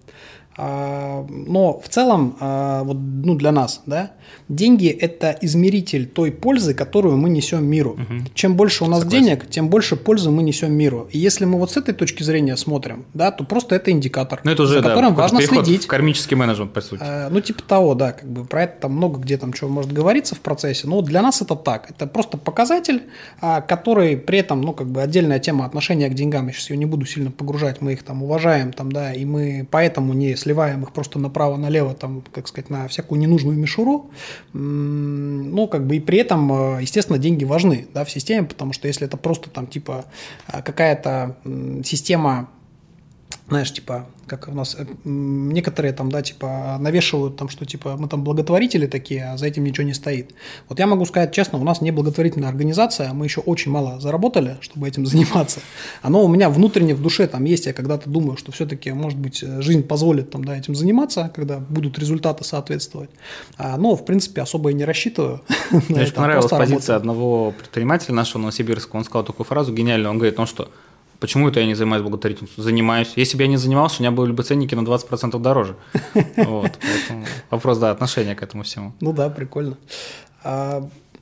А, 0.58 1.26
но 1.30 1.80
в 1.80 1.90
целом, 1.90 2.38
а, 2.40 2.84
вот, 2.84 2.98
ну, 2.98 3.36
для 3.36 3.52
нас, 3.52 3.82
да, 3.86 4.12
деньги– 4.48 4.88
это 5.02 5.38
измеритель 5.42 6.08
той 6.08 6.32
пользы, 6.32 6.74
которую 6.74 7.18
мы 7.18 7.30
несем 7.30 7.66
миру. 7.66 7.92
Угу. 7.92 8.30
Чем 8.34 8.56
больше 8.56 8.86
у 8.86 8.88
нас 8.88 9.02
Согласен. 9.02 9.26
денег, 9.26 9.50
тем 9.50 9.70
больше 9.70 9.98
пользы 9.98 10.32
мы 10.32 10.44
несем 10.44 10.72
миру. 10.72 11.10
И 11.12 11.20
если 11.20 11.44
мы 11.44 11.60
вот 11.60 11.72
с 11.72 11.78
этой 11.78 11.94
точки 11.94 12.24
зрения 12.24 12.56
смотрим, 12.56 13.06
да, 13.14 13.32
то 13.32 13.44
просто 13.44 13.76
это 13.76 13.92
индикатор, 13.92 14.40
ну, 14.46 14.52
это 14.52 14.64
уже, 14.64 14.76
за 14.76 14.82
которым 14.82 15.14
да, 15.14 15.24
важно 15.24 15.42
следить. 15.42 15.86
В 15.86 15.88
кармический 15.88 16.38
менеджмент, 16.38 16.72
по 16.72 16.82
сути. 16.82 17.02
А, 17.06 17.30
ну, 17.30 17.42
типа 17.42 17.62
того, 17.64 17.94
да, 17.94 18.14
как 18.14 18.30
бы 18.30 18.46
про 18.46 18.64
это 18.64 18.82
там 18.82 18.94
много 18.94 19.20
где 19.20 19.38
там 19.38 19.52
чего 19.52 19.70
может 19.70 19.92
говориться 19.92 20.36
в 20.36 20.40
процессе, 20.40 20.88
но 20.88 21.02
для 21.02 21.22
нас 21.22 21.42
это 21.42 21.56
так. 21.56 21.92
Это 21.92 22.08
просто 22.08 22.38
показатель, 22.38 23.04
который 23.42 24.16
при 24.16 24.40
этом, 24.40 24.62
ну, 24.62 24.72
как 24.72 24.88
бы 24.88 25.02
отдельная 25.02 25.40
тема 25.40 25.66
отношения 25.66 26.08
к 26.08 26.14
деньгам, 26.14 26.48
я 26.48 26.54
сейчас 26.54 26.70
ее 26.70 26.78
не 26.78 26.86
буду 26.86 27.06
сильно 27.06 27.30
погружать, 27.32 27.82
мы 27.82 27.94
их 27.94 28.04
там 28.04 28.24
уважаем, 28.24 28.72
там, 28.72 28.92
да, 28.92 29.14
и 29.14 29.26
мы 29.26 29.68
поэтому 29.70 30.14
не 30.14 30.36
сливаем 30.46 30.84
их 30.84 30.92
просто 30.92 31.18
направо-налево, 31.18 31.96
там, 31.96 32.24
как 32.32 32.48
сказать, 32.48 32.70
на 32.70 32.88
всякую 32.88 33.20
ненужную 33.20 33.58
мишуру. 33.58 34.12
Ну, 34.54 35.68
как 35.68 35.88
бы 35.88 35.96
и 35.96 36.00
при 36.00 36.20
этом, 36.20 36.78
э, 36.78 36.82
естественно, 36.82 37.18
деньги 37.18 37.46
важны 37.46 37.88
да, 37.96 38.06
в 38.06 38.12
системе, 38.12 38.46
потому 38.46 38.72
что 38.72 38.88
если 38.88 39.08
это 39.08 39.18
просто 39.18 39.50
там 39.50 39.66
типа 39.66 40.06
э, 40.48 40.62
какая-то 40.62 41.36
система 41.84 42.50
знаешь, 43.48 43.72
типа, 43.72 44.08
как 44.28 44.48
у 44.48 44.52
нас 44.52 44.76
э, 44.78 44.86
некоторые 45.04 45.94
там, 45.94 46.12
да, 46.12 46.22
типа, 46.22 46.78
навешивают 46.80 47.38
там, 47.38 47.50
что 47.50 47.66
типа 47.66 47.96
мы 47.98 48.08
там 48.08 48.24
благотворители 48.24 48.88
такие, 48.88 49.26
а 49.26 49.38
за 49.38 49.46
этим 49.46 49.64
ничего 49.64 49.86
не 49.86 49.94
стоит. 49.94 50.34
Вот 50.68 50.80
я 50.80 50.88
могу 50.88 51.06
сказать 51.06 51.32
честно, 51.32 51.60
у 51.60 51.64
нас 51.64 51.82
не 51.82 51.92
благотворительная 51.92 52.50
организация, 52.50 53.14
мы 53.14 53.26
еще 53.26 53.42
очень 53.42 53.72
мало 53.72 54.00
заработали, 54.00 54.58
чтобы 54.62 54.88
этим 54.88 55.06
заниматься. 55.06 55.60
Оно 56.02 56.24
у 56.24 56.28
меня 56.28 56.50
внутренне 56.50 56.96
в 56.96 57.02
душе 57.02 57.28
там 57.28 57.46
есть, 57.46 57.68
я 57.68 57.74
когда-то 57.74 58.10
думаю, 58.10 58.38
что 58.38 58.52
все-таки, 58.52 58.92
может 58.92 59.20
быть, 59.20 59.40
жизнь 59.40 59.84
позволит 59.84 60.32
там, 60.32 60.44
да, 60.44 60.58
этим 60.58 60.76
заниматься, 60.76 61.32
когда 61.36 61.60
будут 61.60 62.00
результаты 62.00 62.44
соответствовать. 62.44 63.10
А, 63.58 63.78
но, 63.78 63.96
в 63.96 64.06
принципе, 64.06 64.42
особо 64.42 64.72
и 64.72 64.74
не 64.74 64.86
рассчитываю. 64.86 65.42
Мне 65.90 66.06
понравилась 66.08 66.50
позиция 66.50 66.96
одного 66.96 67.52
предпринимателя 67.52 68.16
нашего 68.16 68.42
Новосибирска, 68.42 68.96
он 68.96 69.04
сказал 69.04 69.24
такую 69.24 69.46
фразу 69.46 69.74
гениальную, 69.74 70.10
он 70.12 70.18
говорит, 70.18 70.38
ну 70.38 70.46
что, 70.46 70.70
Почему 71.26 71.50
это 71.50 71.60
я 71.60 71.66
не 71.66 71.74
занимаюсь 71.74 72.04
благотворительностью? 72.04 72.64
Занимаюсь. 72.64 73.14
Если 73.16 73.36
бы 73.36 73.42
я 73.42 73.50
не 73.50 73.58
занимался, 73.58 73.96
у 73.98 74.04
меня 74.04 74.12
были 74.12 74.32
бы 74.32 74.44
ценники 74.44 74.76
на 74.76 74.82
20% 74.82 75.40
дороже. 75.40 75.76
Вот, 76.36 76.72
поэтому 76.80 77.26
вопрос, 77.50 77.80
да, 77.80 77.90
отношения 77.90 78.36
к 78.36 78.44
этому 78.44 78.62
всему. 78.62 78.94
Ну 79.02 79.12
да, 79.12 79.32
прикольно. 79.32 79.76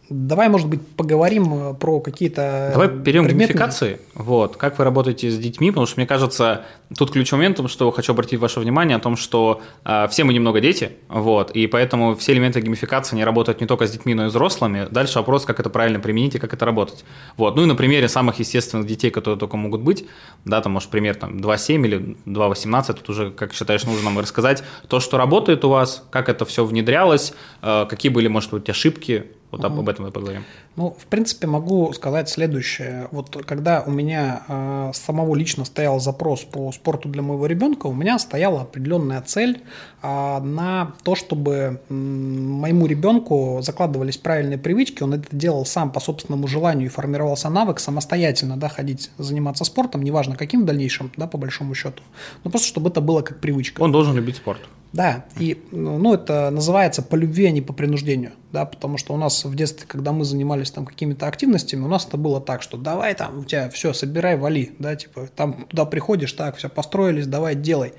Давай, 0.09 0.49
может 0.49 0.67
быть, 0.67 0.85
поговорим 0.85 1.53
э, 1.53 1.73
про 1.75 2.01
какие-то 2.01 2.71
Давай 2.73 2.89
перейдем 2.89 3.23
предметные... 3.23 3.47
к 3.47 3.51
геймификации. 3.51 3.99
Вот. 4.13 4.57
Как 4.57 4.77
вы 4.77 4.83
работаете 4.83 5.31
с 5.31 5.37
детьми? 5.37 5.71
Потому 5.71 5.87
что, 5.87 5.99
мне 5.99 6.05
кажется, 6.05 6.65
тут 6.97 7.11
ключевым 7.11 7.39
моментом, 7.39 7.67
что 7.67 7.89
хочу 7.91 8.11
обратить 8.11 8.39
ваше 8.39 8.59
внимание 8.59 8.97
о 8.97 8.99
том, 8.99 9.15
что 9.15 9.61
э, 9.85 10.07
все 10.09 10.23
мы 10.23 10.33
немного 10.33 10.59
дети, 10.61 10.91
вот, 11.09 11.51
и 11.51 11.67
поэтому 11.67 12.15
все 12.15 12.33
элементы 12.33 12.61
геймификации 12.61 13.15
не 13.15 13.23
работают 13.23 13.61
не 13.61 13.67
только 13.67 13.87
с 13.87 13.91
детьми, 13.91 14.13
но 14.13 14.25
и 14.25 14.27
взрослыми. 14.27 14.87
Дальше 14.91 15.19
вопрос, 15.19 15.45
как 15.45 15.59
это 15.59 15.69
правильно 15.69 15.99
применить 15.99 16.35
и 16.35 16.39
как 16.39 16.53
это 16.53 16.65
работать. 16.65 17.05
Вот. 17.37 17.55
Ну 17.55 17.63
и 17.63 17.65
на 17.65 17.75
примере 17.75 18.07
самых 18.07 18.39
естественных 18.39 18.87
детей, 18.87 19.09
которые 19.09 19.39
только 19.39 19.57
могут 19.57 19.81
быть, 19.81 20.05
да, 20.45 20.61
там, 20.61 20.73
может, 20.73 20.89
пример 20.89 21.15
там 21.15 21.37
2.7 21.37 21.85
или 21.85 22.17
2.18, 22.25 22.93
тут 22.93 23.09
уже, 23.09 23.31
как 23.31 23.53
считаешь, 23.53 23.83
нужно 23.85 24.03
нам 24.03 24.19
рассказать 24.19 24.63
то, 24.87 24.99
что 24.99 25.17
работает 25.17 25.63
у 25.65 25.69
вас, 25.69 26.03
как 26.09 26.29
это 26.29 26.45
все 26.45 26.65
внедрялось, 26.65 27.33
э, 27.61 27.85
какие 27.89 28.11
были, 28.11 28.27
может 28.27 28.51
быть, 28.51 28.69
ошибки, 28.69 29.25
вот 29.53 29.63
об 29.63 29.87
этом 29.87 30.05
мы 30.05 30.11
поговорим. 30.11 30.43
Ну, 30.75 30.95
в 30.97 31.05
принципе, 31.05 31.45
могу 31.45 31.93
сказать 31.93 32.27
следующее. 32.27 33.07
Вот 33.11 33.43
когда 33.45 33.83
у 33.85 33.91
меня 33.91 34.41
э, 34.47 34.91
самого 34.95 35.35
лично 35.35 35.63
стоял 35.63 35.99
запрос 35.99 36.41
по 36.43 36.71
спорту 36.71 37.07
для 37.07 37.21
моего 37.21 37.45
ребенка, 37.45 37.85
у 37.85 37.93
меня 37.93 38.17
стояла 38.17 38.61
определенная 38.61 39.21
цель 39.21 39.61
э, 40.01 40.39
на 40.39 40.93
то, 41.03 41.13
чтобы 41.13 41.81
э, 41.87 41.93
моему 41.93 42.87
ребенку 42.87 43.59
закладывались 43.61 44.17
правильные 44.17 44.57
привычки, 44.57 45.03
он 45.03 45.13
это 45.13 45.27
делал 45.31 45.67
сам 45.67 45.91
по 45.91 45.99
собственному 45.99 46.47
желанию 46.47 46.87
и 46.87 46.89
формировался 46.89 47.49
навык 47.49 47.79
самостоятельно, 47.79 48.57
да, 48.57 48.69
ходить, 48.69 49.11
заниматься 49.19 49.65
спортом, 49.65 50.01
неважно 50.01 50.35
каким 50.35 50.63
в 50.63 50.65
дальнейшем, 50.65 51.11
да, 51.15 51.27
по 51.27 51.37
большому 51.37 51.75
счету, 51.75 52.01
но 52.43 52.49
просто 52.49 52.67
чтобы 52.67 52.89
это 52.89 53.01
было 53.01 53.21
как 53.21 53.39
привычка. 53.39 53.81
Он 53.81 53.91
должен 53.91 54.15
любить 54.15 54.37
спорт. 54.37 54.61
Да, 54.93 55.25
и 55.39 55.59
ну, 55.71 56.13
это 56.13 56.51
называется 56.51 57.01
по 57.01 57.15
любви, 57.15 57.47
а 57.47 57.51
не 57.51 57.61
по 57.61 57.73
принуждению, 57.73 58.33
да, 58.51 58.65
потому 58.65 58.99
что 58.99 59.15
у 59.15 59.17
нас 59.17 59.43
в 59.43 59.55
детстве, 59.55 59.87
когда 59.87 60.11
мы 60.11 60.23
занимались 60.23 60.69
там 60.69 60.85
какими-то 60.85 61.25
активностями, 61.27 61.83
у 61.83 61.87
нас 61.87 62.05
это 62.05 62.15
было 62.17 62.39
так, 62.39 62.61
что 62.61 62.77
давай 62.77 63.15
там, 63.15 63.39
у 63.39 63.43
тебя 63.43 63.71
все, 63.71 63.91
собирай, 63.93 64.37
вали, 64.37 64.73
да, 64.77 64.95
типа 64.95 65.29
там 65.35 65.65
туда 65.67 65.85
приходишь, 65.85 66.31
так, 66.33 66.57
все, 66.57 66.69
построились, 66.69 67.25
давай, 67.25 67.55
делай. 67.55 67.93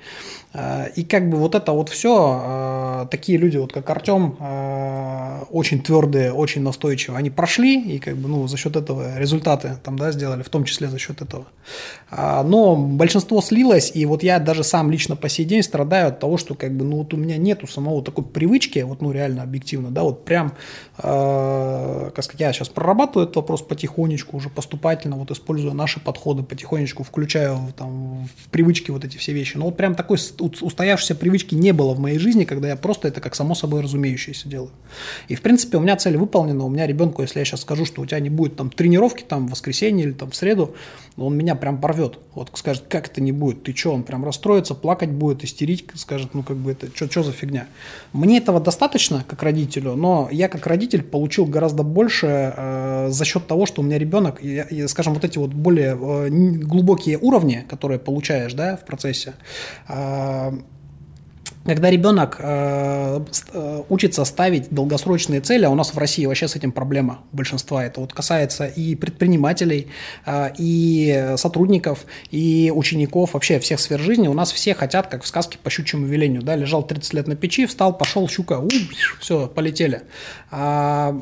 А, 0.53 0.85
и 0.85 1.03
как 1.03 1.29
бы 1.29 1.37
вот 1.37 1.53
это 1.53 1.73
вот 1.73 1.89
все, 1.89 2.39
а, 2.41 3.05
такие 3.07 3.37
люди, 3.37 3.57
вот 3.57 3.73
как 3.73 3.89
Артем, 3.89 4.37
очень 5.51 5.81
твердые, 5.81 6.31
очень 6.31 6.61
настойчивые, 6.61 7.19
они 7.19 7.29
прошли, 7.29 7.81
и 7.95 7.99
как 7.99 8.15
бы, 8.15 8.29
ну, 8.29 8.47
за 8.47 8.55
счет 8.55 8.77
этого 8.77 9.19
результаты 9.19 9.77
там, 9.83 9.99
да, 9.99 10.13
сделали, 10.13 10.43
в 10.43 10.49
том 10.49 10.63
числе 10.63 10.87
за 10.87 10.97
счет 10.97 11.21
этого. 11.21 11.45
Но 12.09 12.77
большинство 12.77 13.41
слилось, 13.41 13.91
и 13.93 14.05
вот 14.05 14.23
я 14.23 14.39
даже 14.39 14.63
сам 14.63 14.89
лично 14.91 15.17
по 15.17 15.27
сей 15.27 15.43
день 15.43 15.61
страдаю 15.61 16.07
от 16.07 16.19
того, 16.19 16.37
что 16.37 16.55
как 16.55 16.71
бы 16.71 16.84
ну 16.89 16.97
вот 16.97 17.13
у 17.13 17.17
меня 17.17 17.37
нету 17.37 17.67
самого 17.67 18.03
такой 18.03 18.23
привычки, 18.23 18.79
вот 18.79 19.01
ну 19.01 19.11
реально 19.11 19.43
объективно, 19.43 19.91
да, 19.91 20.03
вот 20.03 20.25
прям, 20.25 20.53
э, 20.97 22.11
как 22.13 22.23
сказать, 22.23 22.41
я 22.41 22.53
сейчас 22.53 22.69
прорабатываю 22.69 23.25
этот 23.25 23.35
вопрос 23.37 23.61
потихонечку, 23.61 24.37
уже 24.37 24.49
поступательно, 24.49 25.17
вот 25.17 25.31
используя 25.31 25.73
наши 25.73 25.99
подходы, 25.99 26.43
потихонечку 26.43 27.03
включаю 27.03 27.59
там 27.77 28.27
в 28.37 28.49
привычки 28.49 28.91
вот 28.91 29.05
эти 29.05 29.17
все 29.17 29.33
вещи. 29.33 29.57
Но 29.57 29.65
вот 29.65 29.77
прям 29.77 29.95
такой 29.95 30.17
устоявшейся 30.17 31.15
привычки 31.15 31.55
не 31.55 31.71
было 31.71 31.93
в 31.93 31.99
моей 31.99 32.19
жизни, 32.19 32.45
когда 32.45 32.69
я 32.69 32.75
просто 32.75 33.07
это 33.07 33.21
как 33.21 33.35
само 33.35 33.55
собой 33.55 33.81
разумеющееся 33.81 34.47
делаю. 34.47 34.71
И 35.27 35.35
в 35.35 35.41
принципе 35.41 35.77
у 35.77 35.81
меня 35.81 35.95
цель 35.95 36.17
выполнена, 36.17 36.65
у 36.65 36.69
меня 36.69 36.87
ребенку, 36.87 37.21
если 37.21 37.39
я 37.39 37.45
сейчас 37.45 37.61
скажу, 37.61 37.85
что 37.85 38.01
у 38.01 38.05
тебя 38.05 38.19
не 38.19 38.29
будет 38.29 38.55
там 38.55 38.69
тренировки 38.69 39.23
там 39.23 39.47
в 39.47 39.51
воскресенье 39.51 40.05
или 40.05 40.13
там 40.13 40.31
в 40.31 40.35
среду, 40.35 40.75
он 41.17 41.37
меня 41.37 41.55
прям 41.55 41.79
порвет. 41.79 42.19
Вот 42.33 42.51
скажет, 42.55 42.85
как 42.89 43.07
это 43.07 43.21
не 43.21 43.31
будет, 43.31 43.63
ты 43.63 43.75
что, 43.75 43.93
он 43.93 44.03
прям 44.03 44.25
расстроится, 44.25 44.75
плакать 44.75 45.09
будет, 45.09 45.43
истерить, 45.43 45.85
скажет, 45.95 46.33
ну 46.33 46.43
как 46.43 46.57
бы 46.57 46.71
это, 46.83 46.95
что 46.95 47.23
за 47.23 47.31
фигня. 47.31 47.67
Мне 48.13 48.37
этого 48.37 48.59
достаточно 48.59 49.23
как 49.27 49.43
родителю, 49.43 49.95
но 49.95 50.29
я 50.31 50.47
как 50.47 50.67
родитель 50.67 51.03
получил 51.03 51.45
гораздо 51.45 51.83
больше 51.83 52.53
э, 52.55 53.07
за 53.09 53.25
счет 53.25 53.47
того, 53.47 53.65
что 53.65 53.81
у 53.81 53.85
меня 53.85 53.97
ребенок, 53.97 54.43
я, 54.43 54.67
я, 54.69 54.87
скажем, 54.87 55.13
вот 55.13 55.23
эти 55.23 55.37
вот 55.37 55.53
более 55.53 55.97
э, 55.99 56.29
глубокие 56.29 57.17
уровни, 57.17 57.65
которые 57.67 57.99
получаешь, 57.99 58.53
да, 58.53 58.77
в 58.77 58.85
процессе, 58.85 59.33
э, 59.87 60.51
когда 61.65 61.89
ребенок 61.89 62.37
э, 62.39 63.19
э, 63.53 63.83
учится 63.89 64.23
ставить 64.25 64.69
долгосрочные 64.69 65.41
цели, 65.41 65.65
а 65.65 65.69
у 65.69 65.75
нас 65.75 65.93
в 65.93 65.97
России 65.97 66.25
вообще 66.25 66.47
с 66.47 66.55
этим 66.55 66.71
проблема 66.71 67.21
большинства, 67.31 67.83
это 67.83 68.01
вот 68.01 68.13
касается 68.13 68.67
и 68.67 68.95
предпринимателей, 68.95 69.87
э, 70.25 70.51
и 70.59 71.33
сотрудников, 71.37 72.05
и 72.29 72.71
учеников, 72.73 73.33
вообще 73.33 73.59
всех 73.59 73.79
сфер 73.79 73.99
жизни, 73.99 74.27
у 74.27 74.33
нас 74.33 74.51
все 74.51 74.75
хотят, 74.75 75.07
как 75.07 75.23
в 75.23 75.27
сказке 75.27 75.57
по 75.57 75.69
щучьему 75.71 76.05
велению, 76.05 76.43
да, 76.43 76.55
лежал 76.55 76.83
30 76.83 77.13
лет 77.13 77.27
на 77.27 77.35
печи, 77.35 77.65
встал, 77.65 77.97
пошел, 77.97 78.27
щука, 78.29 78.59
у, 78.59 78.69
все, 79.19 79.47
полетели. 79.47 80.03
А 80.51 81.15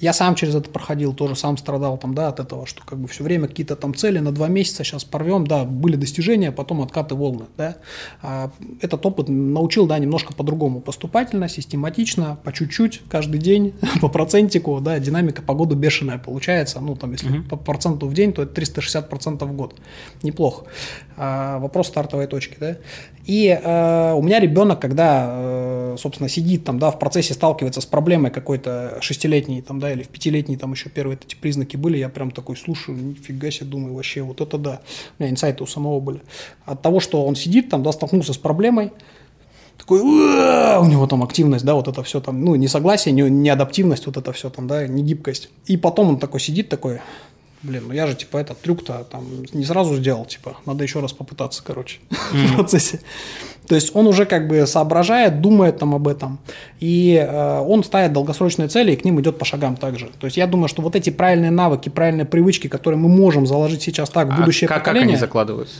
я 0.00 0.12
сам 0.14 0.34
через 0.34 0.54
это 0.54 0.70
проходил, 0.70 1.12
тоже 1.12 1.36
сам 1.36 1.56
страдал 1.58 1.98
там, 1.98 2.14
да, 2.14 2.28
от 2.28 2.40
этого, 2.40 2.66
что 2.66 2.82
как 2.84 2.98
бы 2.98 3.06
все 3.06 3.22
время 3.22 3.48
какие-то 3.48 3.76
там 3.76 3.94
цели 3.94 4.18
на 4.18 4.32
два 4.32 4.48
месяца 4.48 4.82
сейчас 4.82 5.04
порвем, 5.04 5.46
да, 5.46 5.64
были 5.64 5.96
достижения, 5.96 6.52
потом 6.52 6.80
откаты 6.80 7.14
волны, 7.14 7.44
да. 7.56 7.76
А 8.22 8.50
этот 8.80 9.04
опыт 9.04 9.28
научил, 9.28 9.86
да, 9.86 9.98
немножко 9.98 10.32
по-другому, 10.32 10.80
поступательно, 10.80 11.48
систематично, 11.48 12.38
по 12.42 12.52
чуть-чуть, 12.52 13.02
каждый 13.08 13.38
день, 13.38 13.74
по 14.00 14.08
процентику, 14.08 14.80
да, 14.80 14.98
динамика 14.98 15.42
погоды 15.42 15.74
бешеная 15.74 16.18
получается, 16.18 16.80
ну, 16.80 16.96
там, 16.96 17.12
если 17.12 17.30
mm-hmm. 17.30 17.48
по 17.48 17.56
проценту 17.56 18.08
в 18.08 18.14
день, 18.14 18.32
то 18.32 18.42
это 18.42 18.54
360 18.54 19.08
процентов 19.08 19.50
в 19.50 19.52
год, 19.52 19.74
неплохо. 20.22 20.64
А, 21.16 21.58
вопрос 21.58 21.88
стартовой 21.88 22.26
точки, 22.26 22.56
да. 22.58 22.76
И 23.26 23.48
э, 23.48 24.12
у 24.14 24.22
меня 24.22 24.40
ребенок, 24.40 24.80
когда, 24.80 25.26
э, 25.28 25.96
собственно, 25.98 26.28
сидит 26.28 26.64
там, 26.64 26.78
да, 26.78 26.90
в 26.90 26.98
процессе 26.98 27.34
сталкивается 27.34 27.80
с 27.80 27.86
проблемой 27.86 28.30
какой-то 28.30 28.96
шестилетней, 29.02 29.60
там, 29.60 29.78
да, 29.78 29.89
или 29.92 30.02
в 30.02 30.08
пятилетней, 30.08 30.56
там 30.56 30.72
еще 30.72 30.88
первые 30.88 31.18
эти 31.20 31.34
признаки 31.34 31.76
были, 31.76 31.98
я 31.98 32.08
прям 32.08 32.30
такой 32.30 32.56
слушаю, 32.56 32.96
нифига 32.96 33.50
себе, 33.50 33.66
думаю, 33.66 33.94
вообще, 33.94 34.22
вот 34.22 34.40
это 34.40 34.58
да. 34.58 34.80
У 35.18 35.22
меня 35.22 35.32
инсайты 35.32 35.62
у 35.62 35.66
самого 35.66 36.00
были. 36.00 36.20
От 36.64 36.82
того, 36.82 37.00
что 37.00 37.24
он 37.24 37.36
сидит 37.36 37.70
там, 37.70 37.82
да, 37.82 37.92
столкнулся 37.92 38.32
с 38.32 38.38
проблемой, 38.38 38.92
такой, 39.78 40.00
у 40.00 40.84
него 40.84 41.06
там 41.06 41.22
активность, 41.22 41.64
да, 41.64 41.74
вот 41.74 41.88
это 41.88 42.02
все 42.02 42.20
там, 42.20 42.44
ну, 42.44 42.54
несогласие, 42.54 43.12
не, 43.12 43.22
не 43.22 43.48
адаптивность, 43.48 44.06
вот 44.06 44.16
это 44.16 44.32
все 44.32 44.50
там, 44.50 44.66
да, 44.66 44.86
не 44.86 45.02
гибкость. 45.02 45.50
И 45.66 45.76
потом 45.76 46.10
он 46.10 46.18
такой 46.18 46.40
сидит 46.40 46.68
такой, 46.68 47.00
блин, 47.62 47.84
ну 47.88 47.94
я 47.94 48.06
же, 48.06 48.14
типа, 48.14 48.38
этот 48.38 48.60
трюк-то 48.60 49.04
там 49.10 49.24
не 49.52 49.64
сразу 49.64 49.96
сделал, 49.96 50.24
типа, 50.24 50.56
надо 50.66 50.84
еще 50.84 51.00
раз 51.00 51.12
попытаться, 51.12 51.62
короче, 51.64 51.98
mm. 52.10 52.46
в 52.46 52.54
процессе. 52.54 53.00
То 53.70 53.76
есть 53.76 53.94
он 53.94 54.08
уже 54.08 54.26
как 54.26 54.48
бы 54.48 54.66
соображает, 54.66 55.40
думает 55.40 55.78
там 55.78 55.94
об 55.94 56.08
этом, 56.08 56.40
и 56.80 57.14
э, 57.14 57.60
он 57.60 57.84
ставит 57.84 58.12
долгосрочные 58.12 58.66
цели 58.66 58.90
и 58.90 58.96
к 58.96 59.04
ним 59.04 59.20
идет 59.20 59.38
по 59.38 59.44
шагам 59.44 59.76
также. 59.76 60.06
То 60.18 60.24
есть 60.24 60.36
я 60.36 60.48
думаю, 60.48 60.66
что 60.66 60.82
вот 60.82 60.96
эти 60.96 61.10
правильные 61.10 61.52
навыки, 61.52 61.88
правильные 61.88 62.24
привычки, 62.24 62.66
которые 62.66 62.98
мы 62.98 63.08
можем 63.08 63.46
заложить 63.46 63.80
сейчас 63.80 64.10
так 64.10 64.26
в 64.26 64.32
а 64.32 64.36
будущее 64.38 64.66
а 64.66 64.74
как, 64.74 64.78
поколение. 64.78 65.06
Как 65.06 65.12
они 65.12 65.20
закладываются? 65.20 65.76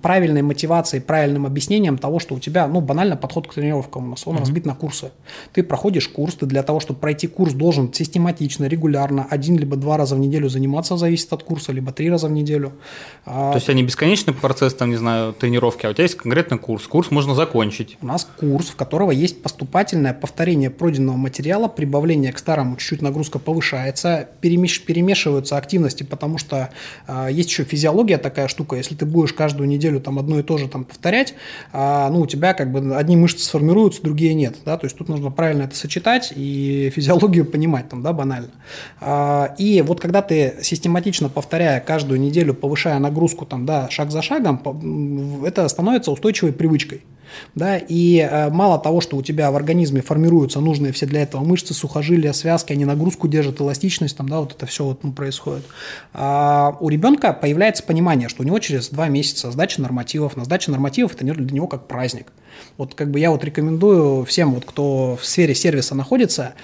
Правильной 0.00 0.42
мотивацией, 0.42 1.02
правильным 1.02 1.46
объяснением 1.46 1.98
того, 1.98 2.18
что 2.18 2.34
у 2.34 2.38
тебя, 2.38 2.66
ну, 2.66 2.80
банально 2.80 3.16
подход 3.16 3.46
к 3.46 3.54
тренировкам 3.54 4.06
у 4.06 4.10
нас, 4.10 4.26
он 4.26 4.36
mm-hmm. 4.36 4.40
разбит 4.40 4.66
на 4.66 4.74
курсы. 4.74 5.10
Ты 5.52 5.62
проходишь 5.62 6.08
курс, 6.08 6.34
ты 6.34 6.46
для 6.46 6.62
того, 6.62 6.80
чтобы 6.80 7.00
пройти 7.00 7.26
курс, 7.26 7.52
должен 7.52 7.92
систематично, 7.92 8.64
регулярно, 8.64 9.26
один 9.28 9.58
либо 9.58 9.76
два 9.76 9.96
раза 9.96 10.14
в 10.14 10.18
неделю 10.18 10.48
заниматься, 10.48 10.96
зависит 10.96 11.32
от 11.32 11.42
курса, 11.42 11.72
либо 11.72 11.92
три 11.92 12.10
раза 12.10 12.28
в 12.28 12.32
неделю. 12.32 12.72
А 13.26 13.52
То 13.52 13.58
есть, 13.58 13.68
они 13.68 13.82
бесконечный 13.82 14.32
процесс, 14.32 14.74
там, 14.74 14.90
не 14.90 14.96
знаю, 14.96 15.32
тренировки, 15.34 15.84
а 15.86 15.90
у 15.90 15.92
тебя 15.92 16.04
есть 16.04 16.16
конкретный 16.16 16.58
курс. 16.58 16.86
Курс 16.86 17.10
можно 17.10 17.34
закончить. 17.34 17.98
У 18.00 18.06
нас 18.06 18.28
курс, 18.38 18.70
в 18.70 18.76
которого 18.76 19.10
есть 19.10 19.42
поступательное 19.42 20.14
повторение 20.14 20.70
пройденного 20.70 21.16
материала, 21.16 21.68
прибавление 21.68 22.32
к 22.32 22.38
старому, 22.38 22.76
чуть-чуть 22.76 23.02
нагрузка 23.02 23.38
повышается, 23.38 24.28
перемеш- 24.40 24.84
перемешиваются 24.84 25.56
активности, 25.56 26.02
потому 26.02 26.38
что 26.38 26.70
э, 27.06 27.28
есть 27.30 27.50
еще 27.50 27.64
физиология 27.64 28.18
такая 28.18 28.48
штука, 28.48 28.76
если 28.76 28.94
ты 28.94 29.04
будешь 29.04 29.31
каждую 29.32 29.68
неделю 29.68 30.00
там 30.00 30.18
одно 30.18 30.38
и 30.38 30.42
то 30.42 30.58
же 30.58 30.68
там 30.68 30.84
повторять, 30.84 31.34
а, 31.72 32.10
ну, 32.10 32.20
у 32.20 32.26
тебя 32.26 32.54
как 32.54 32.72
бы 32.72 32.96
одни 32.96 33.16
мышцы 33.16 33.44
сформируются, 33.44 34.02
другие 34.02 34.34
нет, 34.34 34.56
да, 34.64 34.76
то 34.76 34.86
есть 34.86 34.96
тут 34.96 35.08
нужно 35.08 35.30
правильно 35.30 35.62
это 35.62 35.76
сочетать 35.76 36.32
и 36.34 36.90
физиологию 36.94 37.44
понимать 37.44 37.88
там, 37.88 38.02
да, 38.02 38.12
банально. 38.12 38.50
А, 39.00 39.54
и 39.58 39.82
вот 39.82 40.00
когда 40.00 40.22
ты 40.22 40.54
систематично 40.62 41.28
повторяя 41.28 41.80
каждую 41.80 42.20
неделю, 42.20 42.54
повышая 42.54 42.98
нагрузку 42.98 43.46
там, 43.46 43.66
да, 43.66 43.88
шаг 43.90 44.10
за 44.10 44.22
шагом, 44.22 45.42
это 45.44 45.68
становится 45.68 46.10
устойчивой 46.10 46.52
привычкой. 46.52 47.02
Да, 47.54 47.78
и 47.78 48.18
э, 48.18 48.50
мало 48.50 48.78
того, 48.78 49.00
что 49.00 49.16
у 49.16 49.22
тебя 49.22 49.50
в 49.50 49.56
организме 49.56 50.02
формируются 50.02 50.60
нужные 50.60 50.92
все 50.92 51.06
для 51.06 51.22
этого 51.22 51.42
мышцы, 51.44 51.74
сухожилия, 51.74 52.32
связки, 52.32 52.72
они 52.72 52.84
нагрузку 52.84 53.28
держат, 53.28 53.60
эластичность, 53.60 54.16
там, 54.16 54.28
да, 54.28 54.40
вот 54.40 54.54
это 54.54 54.66
все 54.66 54.84
вот, 54.84 55.04
ну, 55.04 55.12
происходит. 55.12 55.64
А 56.12 56.76
у 56.80 56.88
ребенка 56.88 57.32
появляется 57.32 57.82
понимание, 57.82 58.28
что 58.28 58.42
у 58.42 58.46
него 58.46 58.58
через 58.58 58.88
два 58.90 59.08
месяца 59.08 59.50
сдача 59.50 59.80
нормативов, 59.80 60.36
на 60.36 60.44
сдача 60.44 60.70
нормативов 60.70 61.14
это 61.14 61.24
для 61.24 61.54
него 61.54 61.66
как 61.66 61.88
праздник. 61.88 62.26
Вот 62.76 62.94
как 62.94 63.10
бы 63.10 63.18
я 63.18 63.30
вот 63.30 63.44
рекомендую 63.44 64.24
всем, 64.24 64.54
вот, 64.54 64.64
кто 64.64 65.18
в 65.20 65.24
сфере 65.24 65.54
сервиса 65.54 65.94
находится, 65.94 66.54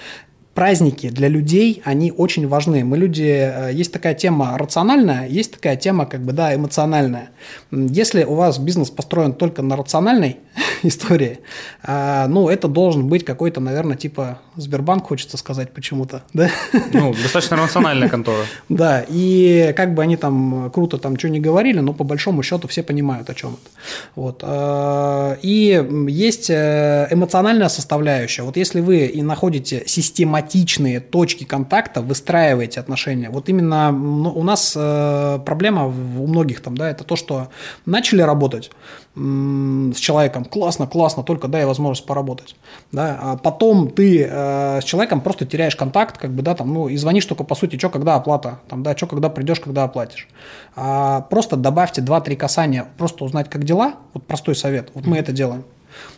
праздники 0.59 1.07
для 1.07 1.29
людей, 1.29 1.81
они 1.85 2.11
очень 2.11 2.45
важны. 2.45 2.83
Мы 2.83 2.97
люди, 2.97 3.23
э, 3.23 3.71
есть 3.71 3.93
такая 3.93 4.13
тема 4.13 4.57
рациональная, 4.57 5.25
есть 5.25 5.53
такая 5.53 5.77
тема 5.77 6.05
как 6.05 6.19
бы, 6.19 6.33
да, 6.33 6.53
эмоциональная. 6.53 7.29
Если 7.71 8.25
у 8.25 8.33
вас 8.33 8.57
бизнес 8.59 8.89
построен 8.89 9.31
только 9.31 9.61
на 9.61 9.77
рациональной 9.77 10.35
истории, 10.83 11.39
а, 11.81 12.27
ну, 12.27 12.49
это 12.49 12.67
должен 12.67 13.07
быть 13.07 13.23
какой-то, 13.23 13.61
наверное, 13.61 13.95
типа 13.95 14.39
Сбербанк, 14.59 15.07
хочется 15.07 15.37
сказать 15.37 15.71
почему-то, 15.71 16.23
да? 16.33 16.49
Ну, 16.93 17.13
достаточно 17.13 17.57
рациональная 17.57 18.09
контора. 18.09 18.45
Да, 18.69 19.03
и 19.07 19.73
как 19.75 19.93
бы 19.93 20.03
они 20.03 20.15
там 20.15 20.71
круто 20.71 20.97
там 20.97 21.17
что 21.17 21.29
не 21.29 21.39
говорили, 21.39 21.79
но 21.79 21.93
по 21.93 22.03
большому 22.03 22.43
счету 22.43 22.67
все 22.67 22.83
понимают, 22.83 23.29
о 23.29 23.33
чем 23.33 23.53
это. 23.53 23.71
Вот. 24.15 24.43
А, 24.43 25.37
и 25.41 25.85
есть 26.07 26.49
э, 26.49 27.07
эмоциональная 27.09 27.69
составляющая. 27.69 28.43
Вот 28.43 28.57
если 28.57 28.79
вы 28.79 29.05
и 29.05 29.21
находите 29.21 29.83
систематичные 29.85 30.99
точки 30.99 31.43
контакта, 31.43 32.01
выстраиваете 32.01 32.79
отношения, 32.79 33.29
вот 33.29 33.49
именно 33.49 33.91
ну, 33.91 34.31
у 34.31 34.43
нас 34.43 34.73
э, 34.75 35.39
проблема 35.45 35.87
у 35.87 36.27
многих 36.27 36.61
там, 36.61 36.77
да, 36.77 36.89
это 36.89 37.03
то, 37.03 37.15
что 37.15 37.49
начали 37.85 38.21
работать 38.21 38.71
с 39.15 39.97
человеком, 39.99 40.45
классно, 40.45 40.87
классно, 40.87 41.23
только 41.23 41.47
дай 41.47 41.65
возможность 41.65 42.05
поработать. 42.05 42.55
Да? 42.91 43.19
А 43.21 43.37
потом 43.37 43.89
ты 43.89 44.23
э, 44.49 44.81
с 44.81 44.83
человеком 44.83 45.21
просто 45.21 45.45
теряешь 45.45 45.75
контакт, 45.75 46.17
как 46.17 46.31
бы, 46.31 46.41
да, 46.41 46.55
там, 46.55 46.73
ну, 46.73 46.87
и 46.87 46.97
звонишь 46.97 47.25
только, 47.25 47.43
по 47.43 47.55
сути, 47.55 47.77
что, 47.77 47.89
когда 47.89 48.15
оплата, 48.15 48.59
там, 48.67 48.83
да, 48.83 48.95
что, 48.95 49.07
когда 49.07 49.29
придешь, 49.29 49.59
когда 49.59 49.83
оплатишь. 49.83 50.27
А 50.75 51.21
просто 51.21 51.55
добавьте 51.55 52.01
2-3 52.01 52.35
касания, 52.35 52.87
просто 52.97 53.23
узнать, 53.25 53.49
как 53.49 53.63
дела, 53.63 53.95
вот 54.13 54.25
простой 54.25 54.55
совет, 54.55 54.89
вот 54.93 55.05
мы 55.05 55.17
это 55.17 55.31
делаем 55.31 55.63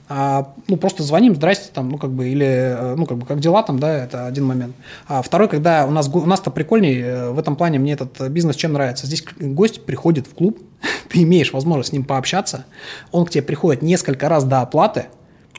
а, 0.10 0.54
ну, 0.68 0.78
просто 0.78 1.04
звоним, 1.04 1.36
здрасте, 1.36 1.70
там, 1.74 1.90
ну, 1.90 1.98
как 1.98 2.12
бы, 2.12 2.28
или, 2.30 2.46
э, 2.46 2.96
ну, 2.96 3.06
как 3.06 3.18
бы, 3.18 3.26
как 3.26 3.40
дела 3.40 3.64
там, 3.64 3.80
да, 3.80 4.04
это 4.04 4.26
один 4.26 4.46
момент. 4.46 4.76
А 5.08 5.22
второй, 5.22 5.48
когда 5.48 5.86
у 5.86 5.92
нас, 5.92 6.10
у 6.10 6.26
нас-то 6.26 6.52
прикольней, 6.52 7.00
э, 7.02 7.32
в 7.32 7.40
этом 7.40 7.56
плане 7.56 7.80
мне 7.80 7.94
этот 7.94 8.30
бизнес 8.30 8.56
чем 8.56 8.74
нравится. 8.74 9.08
Здесь 9.08 9.24
гость 9.40 9.86
приходит 9.86 10.28
в 10.28 10.34
клуб, 10.34 10.60
ты 11.10 11.24
имеешь 11.24 11.54
возможность 11.54 11.90
с 11.90 11.94
ним 11.94 12.04
пообщаться, 12.04 12.66
он 13.12 13.26
к 13.26 13.30
тебе 13.30 13.44
приходит 13.44 13.82
несколько 13.82 14.28
раз 14.28 14.44
до 14.44 14.62
оплаты, 14.62 15.06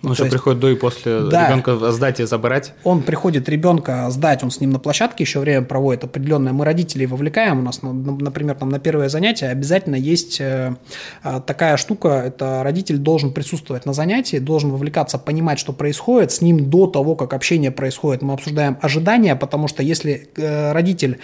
Ну, 0.03 0.15
что 0.15 0.27
приходит 0.27 0.61
до 0.61 0.69
и 0.69 0.75
после 0.75 1.21
да, 1.21 1.49
ребенка 1.49 1.93
сдать 1.93 2.21
и 2.21 2.25
забрать? 2.25 2.75
Он 2.83 3.03
приходит 3.03 3.49
ребенка 3.49 4.09
сдать, 4.11 4.43
он 4.43 4.51
с 4.51 4.61
ним 4.61 4.71
на 4.71 4.79
площадке 4.79 5.23
еще 5.25 5.39
время 5.39 5.63
проводит 5.63 6.05
определенное. 6.05 6.53
Мы 6.53 6.65
родителей 6.65 7.07
вовлекаем. 7.07 7.61
У 7.61 7.63
нас, 7.63 7.83
например, 7.83 8.57
там 8.57 8.69
на 8.69 8.81
первое 8.81 9.09
занятие 9.09 9.49
обязательно 9.49 9.95
есть 9.95 10.41
э, 10.41 10.75
э, 11.23 11.41
такая 11.47 11.77
штука, 11.77 12.09
это 12.27 12.63
родитель 12.65 12.99
должен 12.99 13.33
присутствовать 13.33 13.87
на 13.87 13.93
занятии, 13.93 14.39
должен 14.39 14.71
вовлекаться, 14.71 15.19
понимать, 15.19 15.59
что 15.59 15.73
происходит. 15.73 16.33
С 16.33 16.41
ним 16.41 16.69
до 16.69 16.87
того, 16.87 17.15
как 17.15 17.33
общение 17.33 17.71
происходит, 17.71 18.23
мы 18.23 18.35
обсуждаем 18.35 18.79
ожидания, 18.83 19.37
потому 19.37 19.69
что 19.69 19.83
если 19.83 20.29
э, 20.37 20.73
родитель 20.73 21.19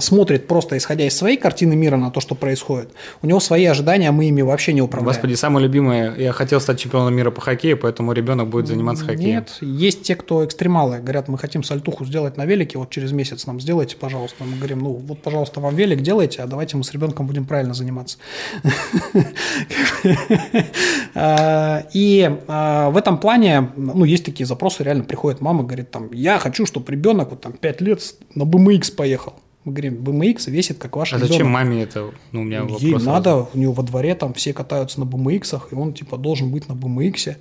смотрит 0.00 0.46
просто 0.46 0.76
исходя 0.76 1.06
из 1.06 1.16
своей 1.16 1.36
картины 1.36 1.76
мира 1.76 1.96
на 1.96 2.10
то, 2.10 2.20
что 2.20 2.34
происходит, 2.34 2.90
у 3.22 3.26
него 3.26 3.40
свои 3.40 3.64
ожидания, 3.64 4.10
мы 4.10 4.26
ими 4.26 4.42
вообще 4.42 4.72
не 4.72 4.82
управляем. 4.82 5.12
Господи, 5.12 5.34
самое 5.34 5.66
любимое, 5.66 6.14
я 6.16 6.32
хотел 6.32 6.60
стать 6.60 6.78
чемпионом 6.80 7.14
мира 7.14 7.30
по 7.30 7.40
хоккею, 7.40 7.78
поэтому 7.86 8.12
ребенок 8.12 8.48
будет 8.48 8.66
заниматься 8.66 9.04
хоккеем. 9.04 9.36
Нет, 9.36 9.58
есть 9.60 10.02
те, 10.02 10.16
кто 10.16 10.44
экстремалы, 10.44 10.98
говорят, 10.98 11.28
мы 11.28 11.38
хотим 11.38 11.62
сальтуху 11.62 12.04
сделать 12.04 12.36
на 12.36 12.44
велике, 12.44 12.78
вот 12.78 12.90
через 12.90 13.12
месяц 13.12 13.46
нам 13.46 13.60
сделайте, 13.60 13.96
пожалуйста. 13.96 14.42
Мы 14.42 14.56
говорим, 14.56 14.80
ну 14.80 14.90
вот, 14.94 15.22
пожалуйста, 15.22 15.60
вам 15.60 15.76
велик 15.76 16.00
делайте, 16.00 16.42
а 16.42 16.48
давайте 16.48 16.76
мы 16.76 16.82
с 16.82 16.90
ребенком 16.90 17.28
будем 17.28 17.44
правильно 17.44 17.74
заниматься. 17.74 18.18
А, 21.18 21.86
и 21.94 22.30
а, 22.46 22.90
в 22.90 22.96
этом 22.98 23.16
плане, 23.16 23.70
ну, 23.76 24.04
есть 24.04 24.24
такие 24.24 24.46
запросы, 24.46 24.82
реально 24.84 25.04
приходит 25.04 25.40
мама, 25.40 25.64
говорит, 25.64 25.90
там, 25.90 26.12
я 26.12 26.38
хочу, 26.38 26.66
чтобы 26.66 26.92
ребенок 26.92 27.30
вот 27.30 27.40
там 27.40 27.52
5 27.52 27.80
лет 27.80 28.00
на 28.34 28.42
BMX 28.42 28.94
поехал. 28.94 29.32
Мы 29.66 29.72
говорим, 29.72 29.94
BMX 29.94 30.48
весит, 30.48 30.78
как 30.78 30.94
ваш 30.94 31.12
А 31.12 31.16
ребенок. 31.16 31.32
зачем 31.32 31.48
маме 31.48 31.82
это? 31.82 32.12
Ну, 32.30 32.42
у 32.42 32.44
меня 32.44 32.62
вопрос 32.62 32.82
Ей 32.82 32.94
надо, 32.94 33.48
у 33.52 33.58
него 33.58 33.72
во 33.72 33.82
дворе 33.82 34.14
там 34.14 34.32
все 34.32 34.52
катаются 34.52 35.00
на 35.00 35.04
BMX, 35.04 35.60
и 35.72 35.74
он 35.74 35.92
типа 35.92 36.16
должен 36.18 36.52
быть 36.52 36.68
на 36.68 36.74
BMX. 36.74 37.34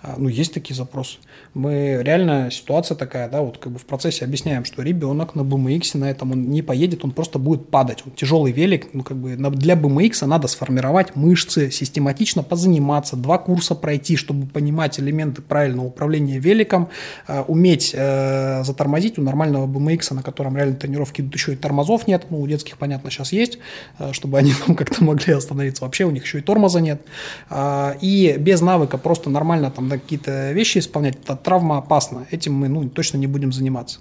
А, 0.00 0.14
ну, 0.16 0.28
есть 0.28 0.54
такие 0.54 0.76
запросы. 0.76 1.18
Мы 1.54 2.00
реально, 2.00 2.52
ситуация 2.52 2.96
такая, 2.96 3.28
да, 3.28 3.42
вот 3.42 3.58
как 3.58 3.72
бы 3.72 3.80
в 3.80 3.84
процессе 3.84 4.24
объясняем, 4.24 4.64
что 4.64 4.80
ребенок 4.82 5.34
на 5.34 5.40
BMX 5.40 5.98
на 5.98 6.08
этом 6.08 6.30
он 6.30 6.50
не 6.50 6.62
поедет, 6.62 7.04
он 7.04 7.10
просто 7.10 7.40
будет 7.40 7.68
падать. 7.68 8.04
Он 8.06 8.12
тяжелый 8.12 8.52
велик, 8.52 8.86
ну, 8.92 9.02
как 9.02 9.16
бы 9.16 9.34
для 9.34 9.74
BMX 9.74 10.24
надо 10.26 10.46
сформировать 10.46 11.16
мышцы, 11.16 11.72
систематично 11.72 12.44
позаниматься, 12.44 13.16
два 13.16 13.38
курса 13.38 13.74
пройти, 13.74 14.14
чтобы 14.14 14.46
понимать 14.46 15.00
элементы 15.00 15.42
правильного 15.42 15.86
управления 15.86 16.38
великом, 16.38 16.90
а, 17.26 17.42
уметь 17.42 17.90
э, 17.92 18.62
затормозить 18.62 19.18
у 19.18 19.22
нормального 19.22 19.66
BMX, 19.66 20.14
на 20.14 20.22
котором 20.22 20.56
реально 20.56 20.76
тренировки 20.76 21.22
идут 21.22 21.34
еще 21.34 21.54
и 21.54 21.56
тормозов 21.72 22.06
нет, 22.06 22.26
ну, 22.30 22.40
у 22.40 22.46
детских, 22.46 22.76
понятно, 22.76 23.10
сейчас 23.10 23.32
есть, 23.32 23.58
э, 23.98 24.12
чтобы 24.12 24.38
они 24.38 24.52
там 24.66 24.76
как-то 24.76 25.02
могли 25.02 25.32
остановиться. 25.32 25.84
Вообще 25.84 26.04
у 26.04 26.10
них 26.10 26.24
еще 26.24 26.38
и 26.38 26.42
тормоза 26.42 26.80
нет. 26.80 27.00
А, 27.48 27.96
и 28.02 28.36
без 28.38 28.60
навыка 28.60 28.98
просто 28.98 29.30
нормально 29.30 29.70
там 29.70 29.88
какие-то 29.88 30.52
вещи 30.52 30.78
исполнять, 30.78 31.16
это 31.16 31.34
травма 31.36 31.78
опасна. 31.78 32.26
Этим 32.30 32.54
мы 32.54 32.68
ну, 32.68 32.88
точно 32.88 33.16
не 33.16 33.26
будем 33.26 33.52
заниматься. 33.52 34.00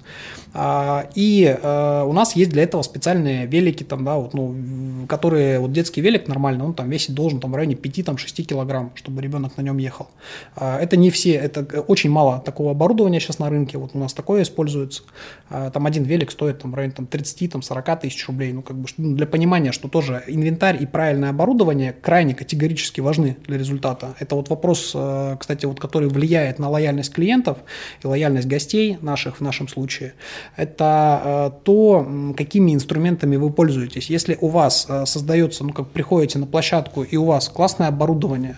А, 0.54 1.08
и 1.16 1.46
э, 1.46 2.04
у 2.04 2.14
нас 2.14 2.36
есть 2.36 2.52
для 2.52 2.64
этого 2.64 2.82
специальные 2.82 3.46
велики, 3.46 3.84
там, 3.84 4.04
да, 4.04 4.16
вот, 4.18 4.34
ну, 4.34 5.06
которые, 5.08 5.60
вот 5.60 5.72
детский 5.72 6.02
велик 6.02 6.28
нормально, 6.28 6.66
он 6.66 6.74
там 6.74 6.90
весить 6.90 7.16
должен 7.16 7.40
там, 7.40 7.52
в 7.52 7.56
районе 7.56 7.76
5-6 7.76 8.44
килограмм, 8.44 8.92
чтобы 8.96 9.22
ребенок 9.22 9.58
на 9.58 9.62
нем 9.62 9.78
ехал. 9.78 10.10
А, 10.56 10.80
это 10.80 10.98
не 10.98 11.10
все, 11.10 11.34
это 11.34 11.82
очень 11.82 12.10
мало 12.10 12.40
такого 12.40 12.72
оборудования 12.72 13.20
сейчас 13.20 13.40
на 13.40 13.50
рынке, 13.50 13.78
вот 13.78 13.92
у 13.94 14.00
нас 14.00 14.14
такое 14.14 14.44
используется. 14.44 15.04
Там 15.50 15.86
один 15.86 16.04
велик 16.04 16.32
стоит 16.32 16.60
там, 16.60 16.72
в 16.72 16.76
районе 16.76 16.94
там, 16.94 17.06
30 17.06 17.52
там, 17.52 17.62
40 17.62 18.02
тысяч 18.02 18.26
рублей. 18.28 18.54
Ну, 18.54 18.62
как 18.62 18.78
бы, 18.78 18.88
ну, 18.98 19.16
для 19.16 19.26
понимания, 19.26 19.72
что 19.72 19.88
тоже 19.90 20.24
инвентарь 20.28 20.82
и 20.82 20.86
правильное 20.86 21.30
оборудование 21.30 21.94
крайне 21.94 22.34
категорически 22.34 23.02
важны 23.02 23.38
для 23.48 23.58
результата. 23.58 24.16
Это 24.20 24.36
вот 24.36 24.50
вопрос, 24.50 24.92
э, 24.96 25.36
кстати, 25.40 25.66
вот, 25.66 25.80
который 25.80 26.08
влияет 26.08 26.60
на 26.60 26.70
лояльность 26.70 27.14
клиентов 27.14 27.58
и 28.04 28.08
лояльность 28.08 28.48
гостей 28.48 28.98
наших 29.02 29.38
в 29.38 29.42
нашем 29.42 29.68
случае. 29.68 30.14
Это 30.56 31.22
э, 31.24 31.64
то, 31.64 32.08
какими 32.38 32.74
инструментами 32.74 33.36
вы 33.36 33.52
пользуетесь. 33.52 34.10
Если 34.10 34.38
у 34.42 34.48
вас 34.48 34.86
э, 34.90 35.06
создается, 35.06 35.64
ну, 35.64 35.74
как 35.74 35.90
приходите 35.90 36.40
на 36.40 36.46
площадку, 36.46 37.04
и 37.04 37.18
у 37.18 37.26
вас 37.26 37.50
классное 37.50 37.88
оборудование, 37.88 38.58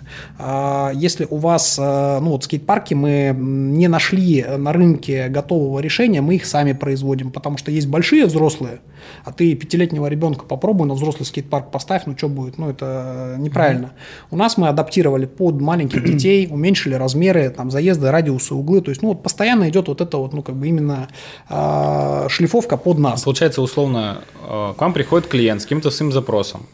если 0.94 1.28
у 1.30 1.38
вас, 1.38 1.78
ну, 1.78 2.30
вот 2.30 2.44
скейт-парки 2.44 2.94
мы 2.94 3.36
не 3.38 3.88
нашли 3.88 4.44
на 4.44 4.74
рынке 4.74 5.28
готового 5.30 5.80
решения, 5.80 6.22
мы 6.22 6.36
их 6.36 6.46
сами 6.46 6.74
производим, 6.74 7.32
потому 7.32 7.58
что 7.58 7.72
есть 7.72 7.88
большие 7.88 8.26
взрослые, 8.26 8.80
а 9.24 9.32
ты 9.32 9.56
пятилетнего 9.56 10.08
ребенка 10.08 10.45
попробуй 10.45 10.88
на 10.88 10.93
взрослый 10.93 11.26
скейт-парк 11.26 11.72
поставь, 11.72 12.04
ну 12.06 12.18
что 12.18 12.30
будет? 12.30 12.58
Ну 12.58 12.70
это 12.70 13.36
неправильно. 13.38 13.88
Mm-hmm. 13.88 14.28
У 14.32 14.36
нас 14.38 14.58
мы 14.58 14.68
адаптировали 14.68 15.26
под 15.26 15.62
маленьких 15.62 16.04
детей, 16.12 16.47
уменьшили 16.49 16.95
размеры, 16.95 17.49
там 17.49 17.72
заезды, 17.72 18.12
радиусы, 18.12 18.54
углы, 18.54 18.82
то 18.82 18.89
есть 18.89 19.01
ну 19.01 19.10
вот 19.10 19.24
постоянно 19.24 19.70
идет 19.70 19.88
вот 19.88 20.01
это 20.01 20.18
вот, 20.18 20.34
ну 20.34 20.41
как 20.41 20.56
бы 20.56 20.68
именно 20.68 21.08
э, 21.49 22.28
шлифовка 22.30 22.78
под 22.78 22.99
нас. 22.99 23.24
Получается 23.24 23.62
условно, 23.62 24.22
э, 24.47 24.74
к 24.78 24.82
вам 24.82 24.93
приходит 24.93 25.28
клиент 25.28 25.62
с 25.62 25.66
каким-то 25.66 25.91
своим 25.91 26.12
запросом. 26.12 26.66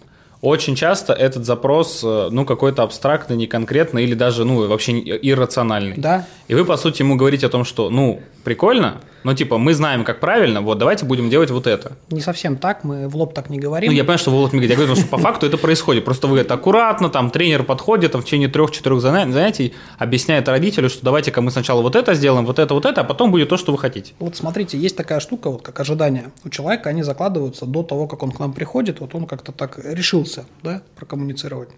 Очень 0.42 0.76
часто 0.76 1.12
этот 1.12 1.46
запрос, 1.46 2.02
э, 2.02 2.30
ну, 2.32 2.46
какой-то 2.46 2.84
абстрактный, 2.84 3.36
неконкретный 3.36 4.04
или 4.04 4.14
даже, 4.14 4.46
ну, 4.46 4.68
вообще 4.68 4.94
иррациональный. 5.00 5.98
Да. 5.98 6.26
И 6.48 6.56
вы, 6.56 6.64
по 6.64 6.78
сути, 6.78 7.02
ему 7.02 7.18
говорите 7.18 7.46
о 7.46 7.50
том, 7.50 7.66
что, 7.66 7.90
ну, 7.90 8.22
прикольно, 8.46 9.02
но 9.24 9.34
типа 9.34 9.58
мы 9.58 9.74
знаем, 9.74 10.04
как 10.04 10.20
правильно, 10.20 10.62
вот 10.62 10.78
давайте 10.78 11.06
будем 11.06 11.30
делать 11.30 11.52
вот 11.52 11.68
это. 11.68 11.98
Не 12.10 12.22
совсем 12.22 12.58
так, 12.58 12.84
мы 12.84 13.08
в 13.08 13.16
лоб 13.16 13.34
так 13.34 13.50
не 13.50 13.60
говорим. 13.60 13.92
Ну, 13.92 13.96
я 13.96 14.04
понимаю, 14.04 14.20
что 14.20 14.32
в 14.32 14.36
лоб 14.36 14.54
не 14.54 14.60
говорим, 14.60 14.72
я 14.72 14.86
говорю, 14.86 14.96
что 14.96 15.08
по 15.10 15.18
факту 15.18 15.46
это 15.46 15.58
происходит. 15.58 16.06
Просто 16.06 16.28
вы 16.28 16.40
это 16.40 16.54
аккуратно, 16.54 17.10
там 17.10 17.32
тренер 17.32 17.64
подходит, 17.64 18.12
там 18.12 18.22
в 18.22 18.26
течение 18.26 18.50
трех-четырех 18.50 19.02
занятий 19.02 19.74
объясняет 19.98 20.48
родителю, 20.48 20.90
что 20.90 21.04
давайте-ка 21.04 21.42
мы 21.42 21.52
сначала 21.52 21.82
вот 21.82 21.96
это 21.96 22.14
сделаем, 22.14 22.46
вот 22.46 22.60
это, 22.60 22.74
вот 22.74 22.86
это, 22.86 23.02
а 23.02 23.04
потом 23.04 23.32
будет 23.32 23.50
то, 23.50 23.58
что 23.58 23.72
вы 23.72 23.78
хотите. 23.78 24.14
Вот 24.20 24.36
смотрите, 24.36 24.78
есть 24.78 24.96
такая 24.96 25.20
штука, 25.20 25.50
вот 25.50 25.62
как 25.62 25.80
ожидания. 25.80 26.32
У 26.44 26.50
человека 26.50 26.90
они 26.90 27.04
закладываются 27.04 27.66
до 27.66 27.84
того, 27.84 28.08
как 28.08 28.24
он 28.24 28.32
к 28.32 28.40
нам 28.40 28.54
приходит, 28.54 29.00
вот 29.00 29.16
он 29.16 29.26
как-то 29.26 29.52
так 29.52 29.80
решился, 29.84 30.46
да, 30.64 30.82
прокоммуницировать. 30.96 31.70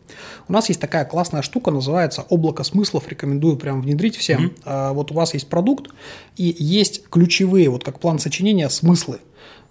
У 0.48 0.54
нас 0.54 0.70
есть 0.70 0.82
такая 0.82 1.06
классная 1.06 1.42
штука, 1.42 1.72
называется 1.72 2.24
облако 2.30 2.64
смыслов, 2.64 3.08
рекомендую 3.08 3.58
прям 3.58 3.82
внедрить 3.82 4.16
всем. 4.16 4.54
Mm-hmm. 4.64 4.94
Вот 4.94 5.12
у 5.12 5.14
вас 5.14 5.34
есть 5.34 5.48
продукт, 5.48 5.92
и 6.38 6.56
есть 6.58 7.08
ключевые, 7.32 7.70
вот 7.70 7.86
как 7.86 8.00
план 8.00 8.20
сочинения, 8.20 8.68
смыслы. 8.70 9.20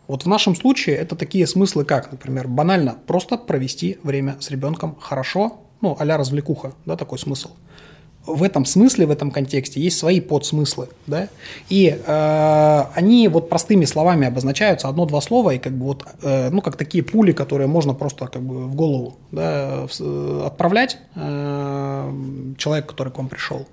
Вот 0.08 0.24
в 0.24 0.26
нашем 0.26 0.56
случае 0.56 0.96
это 0.96 1.14
такие 1.14 1.46
смыслы, 1.46 1.84
как, 1.84 2.10
например, 2.10 2.48
банально 2.48 2.96
просто 3.06 3.36
провести 3.36 3.98
время 4.02 4.36
с 4.40 4.50
ребенком 4.50 4.96
хорошо, 4.98 5.58
ну, 5.82 5.94
а 5.98 6.16
развлекуха, 6.16 6.72
да, 6.86 6.96
такой 6.96 7.18
смысл. 7.18 7.50
В 8.26 8.42
этом 8.42 8.64
смысле, 8.64 9.04
в 9.04 9.10
этом 9.10 9.30
контексте 9.30 9.78
есть 9.78 9.98
свои 9.98 10.20
подсмыслы, 10.20 10.88
да, 11.06 11.28
и 11.68 11.98
э, 12.06 12.82
они 12.94 13.28
вот 13.28 13.50
простыми 13.50 13.84
словами 13.84 14.26
обозначаются 14.26 14.88
одно-два 14.88 15.20
слова 15.20 15.50
и 15.50 15.58
как 15.58 15.74
бы 15.74 15.84
вот, 15.84 16.06
э, 16.22 16.48
ну, 16.50 16.62
как 16.62 16.76
такие 16.76 17.04
пули, 17.04 17.32
которые 17.32 17.66
можно 17.66 17.92
просто 17.92 18.26
как 18.26 18.42
бы 18.42 18.68
в 18.68 18.74
голову, 18.74 19.18
да, 19.32 19.86
отправлять 20.46 20.96
э, 21.14 22.12
человеку, 22.56 22.88
который 22.88 23.12
к 23.12 23.18
вам 23.18 23.28
пришел. 23.28 23.66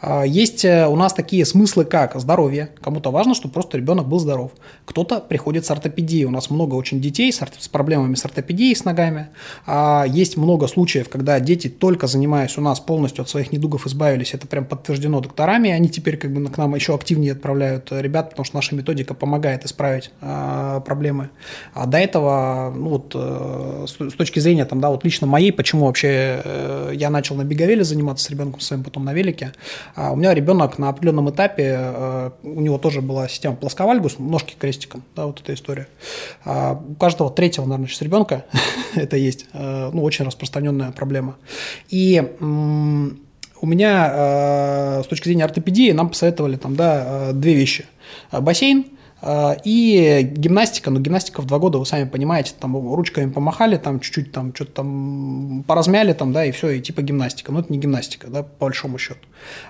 А, 0.00 0.22
есть 0.22 0.64
э, 0.64 0.86
у 0.86 0.96
нас 0.96 1.12
такие 1.12 1.44
смыслы, 1.44 1.84
как 1.84 2.18
здоровье. 2.20 2.70
Кому-то 2.80 3.10
важно, 3.10 3.34
чтобы 3.34 3.54
просто 3.54 3.78
ребенок 3.78 4.06
был 4.06 4.18
здоров. 4.18 4.52
Кто-то 4.84 5.20
приходит 5.20 5.66
с 5.66 5.70
ортопедией. 5.70 6.24
У 6.24 6.30
нас 6.30 6.50
много 6.50 6.74
очень 6.74 7.00
детей 7.00 7.32
с, 7.32 7.40
с 7.58 7.68
проблемами 7.68 8.14
с 8.14 8.24
ортопедией, 8.24 8.74
с 8.74 8.84
ногами. 8.84 9.28
А 9.66 10.04
есть 10.06 10.36
много 10.36 10.66
случаев, 10.66 11.08
когда 11.08 11.38
дети, 11.40 11.68
только 11.68 12.06
занимаясь 12.06 12.56
у 12.58 12.60
нас 12.60 12.80
полностью 12.80 13.22
от 13.22 13.28
своих 13.28 13.52
недугов 13.52 13.86
избавились. 13.86 14.34
Это 14.34 14.46
прям 14.46 14.64
подтверждено 14.64 15.20
докторами. 15.20 15.70
Они 15.70 15.88
теперь 15.88 16.16
как 16.16 16.32
бы 16.32 16.44
к 16.50 16.58
нам 16.58 16.74
еще 16.74 16.94
активнее 16.94 17.32
отправляют 17.32 17.92
ребят, 17.92 18.30
потому 18.30 18.44
что 18.44 18.56
наша 18.56 18.74
методика 18.74 19.14
помогает 19.14 19.64
исправить 19.64 20.10
а, 20.20 20.80
проблемы. 20.80 21.30
А 21.72 21.86
до 21.86 21.98
этого, 21.98 22.72
ну 22.76 22.90
вот, 22.90 23.12
э, 23.14 23.86
с, 23.86 24.14
точки 24.14 24.38
зрения, 24.38 24.64
там, 24.64 24.80
да, 24.80 24.90
вот 24.90 25.04
лично 25.04 25.26
моей, 25.26 25.52
почему 25.52 25.86
вообще 25.86 26.40
э, 26.44 26.92
я 26.94 27.10
начал 27.10 27.36
на 27.36 27.44
беговеле 27.44 27.84
заниматься 27.84 28.24
с 28.24 28.30
ребенком 28.30 28.60
своим, 28.60 28.84
потом 28.84 29.04
на 29.04 29.12
велике, 29.12 29.52
а 29.94 30.12
у 30.12 30.16
меня 30.16 30.34
ребенок 30.34 30.78
на 30.78 30.88
определенном 30.88 31.30
этапе, 31.30 31.76
э, 31.78 32.30
у 32.42 32.60
него 32.60 32.78
тоже 32.78 33.00
была 33.00 33.28
система 33.28 33.56
плосковальгус, 33.56 34.18
ножки 34.18 34.54
крестиком, 34.58 35.02
да, 35.14 35.26
вот 35.26 35.40
эта 35.40 35.54
история. 35.54 35.88
А 36.44 36.72
у 36.72 36.94
каждого 36.94 37.30
третьего, 37.30 37.64
наверное, 37.64 37.88
сейчас 37.88 38.02
ребенка 38.02 38.44
это 38.94 39.16
есть, 39.16 39.46
э, 39.52 39.90
ну, 39.92 40.02
очень 40.02 40.24
распространенная 40.24 40.92
проблема. 40.92 41.36
И 41.88 42.22
у 42.40 43.66
меня 43.66 44.12
э, 44.12 45.02
с 45.04 45.06
точки 45.06 45.28
зрения 45.28 45.44
ортопедии 45.44 45.92
нам 45.92 46.08
посоветовали 46.10 46.56
там, 46.56 46.76
да, 46.76 47.32
две 47.32 47.54
вещи. 47.54 47.86
Бассейн, 48.32 48.86
и 49.64 50.20
гимнастика, 50.36 50.90
ну 50.90 51.00
гимнастика 51.00 51.40
в 51.40 51.46
два 51.46 51.58
года, 51.58 51.78
вы 51.78 51.86
сами 51.86 52.08
понимаете, 52.08 52.52
там 52.58 52.76
ручками 52.94 53.30
помахали, 53.30 53.76
там 53.76 54.00
чуть-чуть 54.00 54.32
там 54.32 54.54
что-то 54.54 54.72
там 54.72 55.64
поразмяли, 55.66 56.12
там, 56.12 56.32
да, 56.32 56.44
и 56.44 56.50
все, 56.50 56.70
и 56.70 56.80
типа 56.80 57.02
гимнастика. 57.02 57.52
Но 57.52 57.60
это 57.60 57.72
не 57.72 57.78
гимнастика, 57.78 58.28
да, 58.28 58.42
по 58.42 58.66
большому 58.66 58.98
счету. 58.98 59.20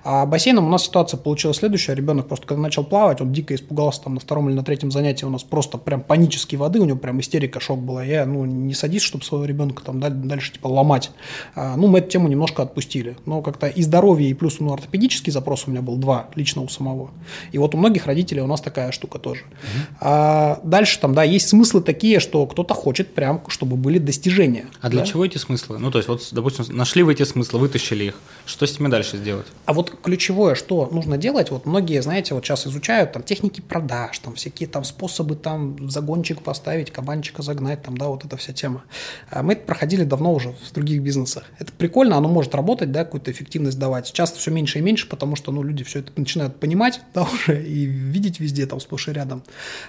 А 0.02 0.26
бассейном 0.26 0.66
у 0.66 0.70
нас 0.70 0.84
ситуация 0.84 1.18
получилась 1.18 1.59
следующая. 1.59 1.94
Ребенок 1.94 2.28
просто 2.28 2.46
когда 2.46 2.62
начал 2.62 2.84
плавать, 2.84 3.20
он 3.20 3.32
дико 3.32 3.55
испугался 3.55 4.02
там 4.02 4.14
на 4.14 4.20
втором 4.20 4.48
или 4.48 4.57
на 4.57 4.64
третьем 4.64 4.90
занятии 4.90 5.24
у 5.24 5.30
нас 5.30 5.42
просто 5.42 5.78
прям 5.78 6.00
панические 6.00 6.59
воды, 6.59 6.80
у 6.80 6.84
него 6.84 6.98
прям 6.98 7.20
истерика, 7.20 7.61
шок 7.61 7.78
была. 7.78 8.05
Я, 8.05 8.26
ну, 8.26 8.44
не 8.44 8.74
садись, 8.74 9.02
чтобы 9.02 9.24
своего 9.24 9.44
ребенка 9.44 9.82
там 9.84 10.00
дальше 10.00 10.52
типа 10.52 10.66
ломать. 10.66 11.11
А, 11.55 11.76
ну, 11.76 11.86
мы 11.86 11.98
эту 11.98 12.11
тему 12.11 12.28
немножко 12.28 12.62
отпустили. 12.62 13.16
Но 13.26 13.42
как-то 13.42 13.66
и 13.66 13.82
здоровье, 13.82 14.28
и 14.28 14.34
плюс 14.34 14.61
ну, 14.61 14.72
ортопедический 14.72 15.32
запрос 15.32 15.64
у 15.66 15.70
меня 15.70 15.82
был 15.82 15.96
два, 15.96 16.28
лично 16.34 16.62
у 16.62 16.68
самого. 16.68 17.11
И 17.52 17.59
вот 17.59 17.74
у 17.74 17.78
многих 17.78 18.07
родителей 18.07 18.42
у 18.42 18.46
нас 18.46 18.61
такая 18.61 18.92
штука 18.92 19.18
тоже. 19.18 19.43
Угу. 19.64 19.97
А 20.01 20.61
дальше 20.62 20.99
там, 21.01 21.14
да, 21.14 21.22
есть 21.22 21.49
смыслы 21.49 21.80
такие, 21.80 22.20
что 22.20 22.47
кто-то 22.47 22.74
хочет 22.74 23.14
прям, 23.14 23.42
чтобы 23.49 23.76
были 23.76 23.99
достижения. 23.99 24.66
А 24.80 24.90
для 24.90 25.05
чего 25.05 25.24
эти 25.24 25.38
смыслы? 25.38 25.78
Ну, 25.78 25.90
то 25.90 25.99
есть, 25.99 26.09
вот, 26.09 26.28
допустим, 26.32 26.64
нашли 26.76 27.03
вы 27.03 27.12
эти 27.12 27.22
смыслы, 27.22 27.61
вытащили 27.61 28.05
их. 28.05 28.14
Что 28.47 28.66
с 28.66 28.78
ними 28.78 28.90
дальше 28.90 29.16
сделать? 29.16 29.47
А 29.66 29.72
вот 29.72 29.95
ключевое, 30.03 30.55
что 30.55 30.88
нужно 30.92 31.16
делать, 31.16 31.51
вот 31.51 31.66
многие, 31.66 32.03
знаете, 32.03 32.34
вот 32.34 32.45
сейчас 32.45 32.66
изучают 32.66 33.12
там 33.12 33.22
техники 33.22 33.61
продаж, 33.61 34.18
там 34.18 34.34
всякие 34.34 34.68
там 34.68 34.84
способы 34.84 35.36
там 35.36 35.90
загончик 35.90 36.42
поставить, 36.42 36.90
кабанчика 36.90 37.42
загнать, 37.42 37.82
там, 37.82 37.97
да, 37.97 38.09
вот 38.09 38.24
эта 38.24 38.36
вся 38.36 38.53
тема. 38.53 38.84
А 39.30 39.42
мы 39.42 39.55
это 39.55 39.64
проходили 39.64 40.05
давно 40.05 40.34
уже 40.34 40.51
в 40.51 40.72
других 40.74 41.03
бизнесах. 41.03 41.45
Это 41.59 41.72
прикольно, 41.72 42.16
оно 42.16 42.28
может 42.28 42.55
работать, 42.55 42.92
да, 42.92 43.05
какую-то 43.05 43.30
эффективность 43.30 43.78
давать. 43.78 44.09
Сейчас 44.09 44.32
все 44.32 44.51
меньше 44.51 44.78
и 44.78 44.82
меньше, 44.82 45.09
потому 45.09 45.36
что, 45.36 45.53
ну, 45.53 45.62
люди 45.62 45.84
все 45.84 46.01
это 46.01 46.12
начинают 46.16 46.57
понимать, 46.61 47.01
да, 47.14 47.22
уже 47.22 47.64
и 47.64 47.84
видеть 47.84 48.40
везде, 48.40 48.66
там, 48.66 48.80
сплошь 48.80 49.09
и 49.09 49.12
рядом. 49.12 49.23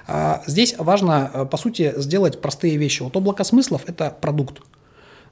А 0.08 0.44
здесь 0.48 0.76
важно, 0.78 1.32
э, 1.34 1.46
по 1.46 1.58
сути, 1.58 1.94
сделать 1.98 2.42
простые 2.42 2.78
вещи. 2.78 3.04
Вот 3.04 3.16
облако 3.16 3.44
смыслов– 3.44 3.84
это 3.88 4.16
продукт. 4.22 4.62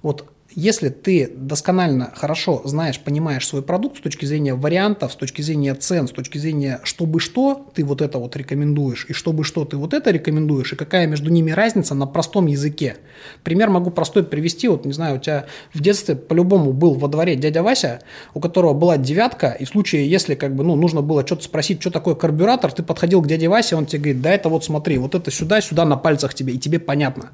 Вот 0.03 0.25
если 0.55 0.89
ты 0.89 1.31
досконально 1.35 2.11
хорошо 2.15 2.61
знаешь, 2.65 2.99
понимаешь 2.99 3.47
свой 3.47 3.63
продукт 3.63 3.97
с 3.97 4.01
точки 4.01 4.25
зрения 4.25 4.53
вариантов, 4.53 5.13
с 5.13 5.15
точки 5.15 5.41
зрения 5.41 5.73
цен, 5.73 6.07
с 6.07 6.11
точки 6.11 6.37
зрения 6.37 6.79
чтобы 6.83 7.19
что 7.19 7.71
ты 7.73 7.83
вот 7.83 8.01
это 8.01 8.19
вот 8.19 8.35
рекомендуешь, 8.35 9.07
и 9.09 9.13
чтобы 9.13 9.43
что 9.43 9.65
ты 9.65 9.77
вот 9.77 9.93
это 9.93 10.11
рекомендуешь, 10.11 10.73
и 10.73 10.75
какая 10.75 11.07
между 11.07 11.31
ними 11.31 11.51
разница 11.51 11.95
на 11.95 12.05
простом 12.05 12.45
языке. 12.45 12.97
Пример 13.43 13.69
могу 13.69 13.89
простой 13.89 14.23
привести. 14.23 14.67
Вот, 14.67 14.85
не 14.85 14.93
знаю, 14.93 15.15
у 15.15 15.19
тебя 15.19 15.45
в 15.73 15.81
детстве 15.81 16.15
по-любому 16.15 16.71
был 16.73 16.93
во 16.93 17.07
дворе 17.07 17.35
дядя 17.35 17.63
Вася, 17.63 18.01
у 18.33 18.39
которого 18.39 18.73
была 18.73 18.97
девятка, 18.97 19.51
и 19.51 19.65
в 19.65 19.69
случае, 19.69 20.09
если 20.09 20.35
как 20.35 20.55
бы, 20.55 20.63
ну, 20.63 20.75
нужно 20.75 21.01
было 21.01 21.25
что-то 21.25 21.43
спросить, 21.43 21.81
что 21.81 21.89
такое 21.89 22.15
карбюратор, 22.15 22.71
ты 22.71 22.83
подходил 22.83 23.21
к 23.21 23.27
дяде 23.27 23.47
Васе, 23.47 23.75
он 23.75 23.85
тебе 23.85 23.99
говорит, 23.99 24.21
да 24.21 24.31
это 24.31 24.49
вот 24.49 24.63
смотри, 24.63 24.97
вот 24.97 25.15
это 25.15 25.31
сюда, 25.31 25.61
сюда 25.61 25.85
на 25.85 25.97
пальцах 25.97 26.33
тебе, 26.33 26.53
и 26.53 26.59
тебе 26.59 26.79
понятно. 26.79 27.31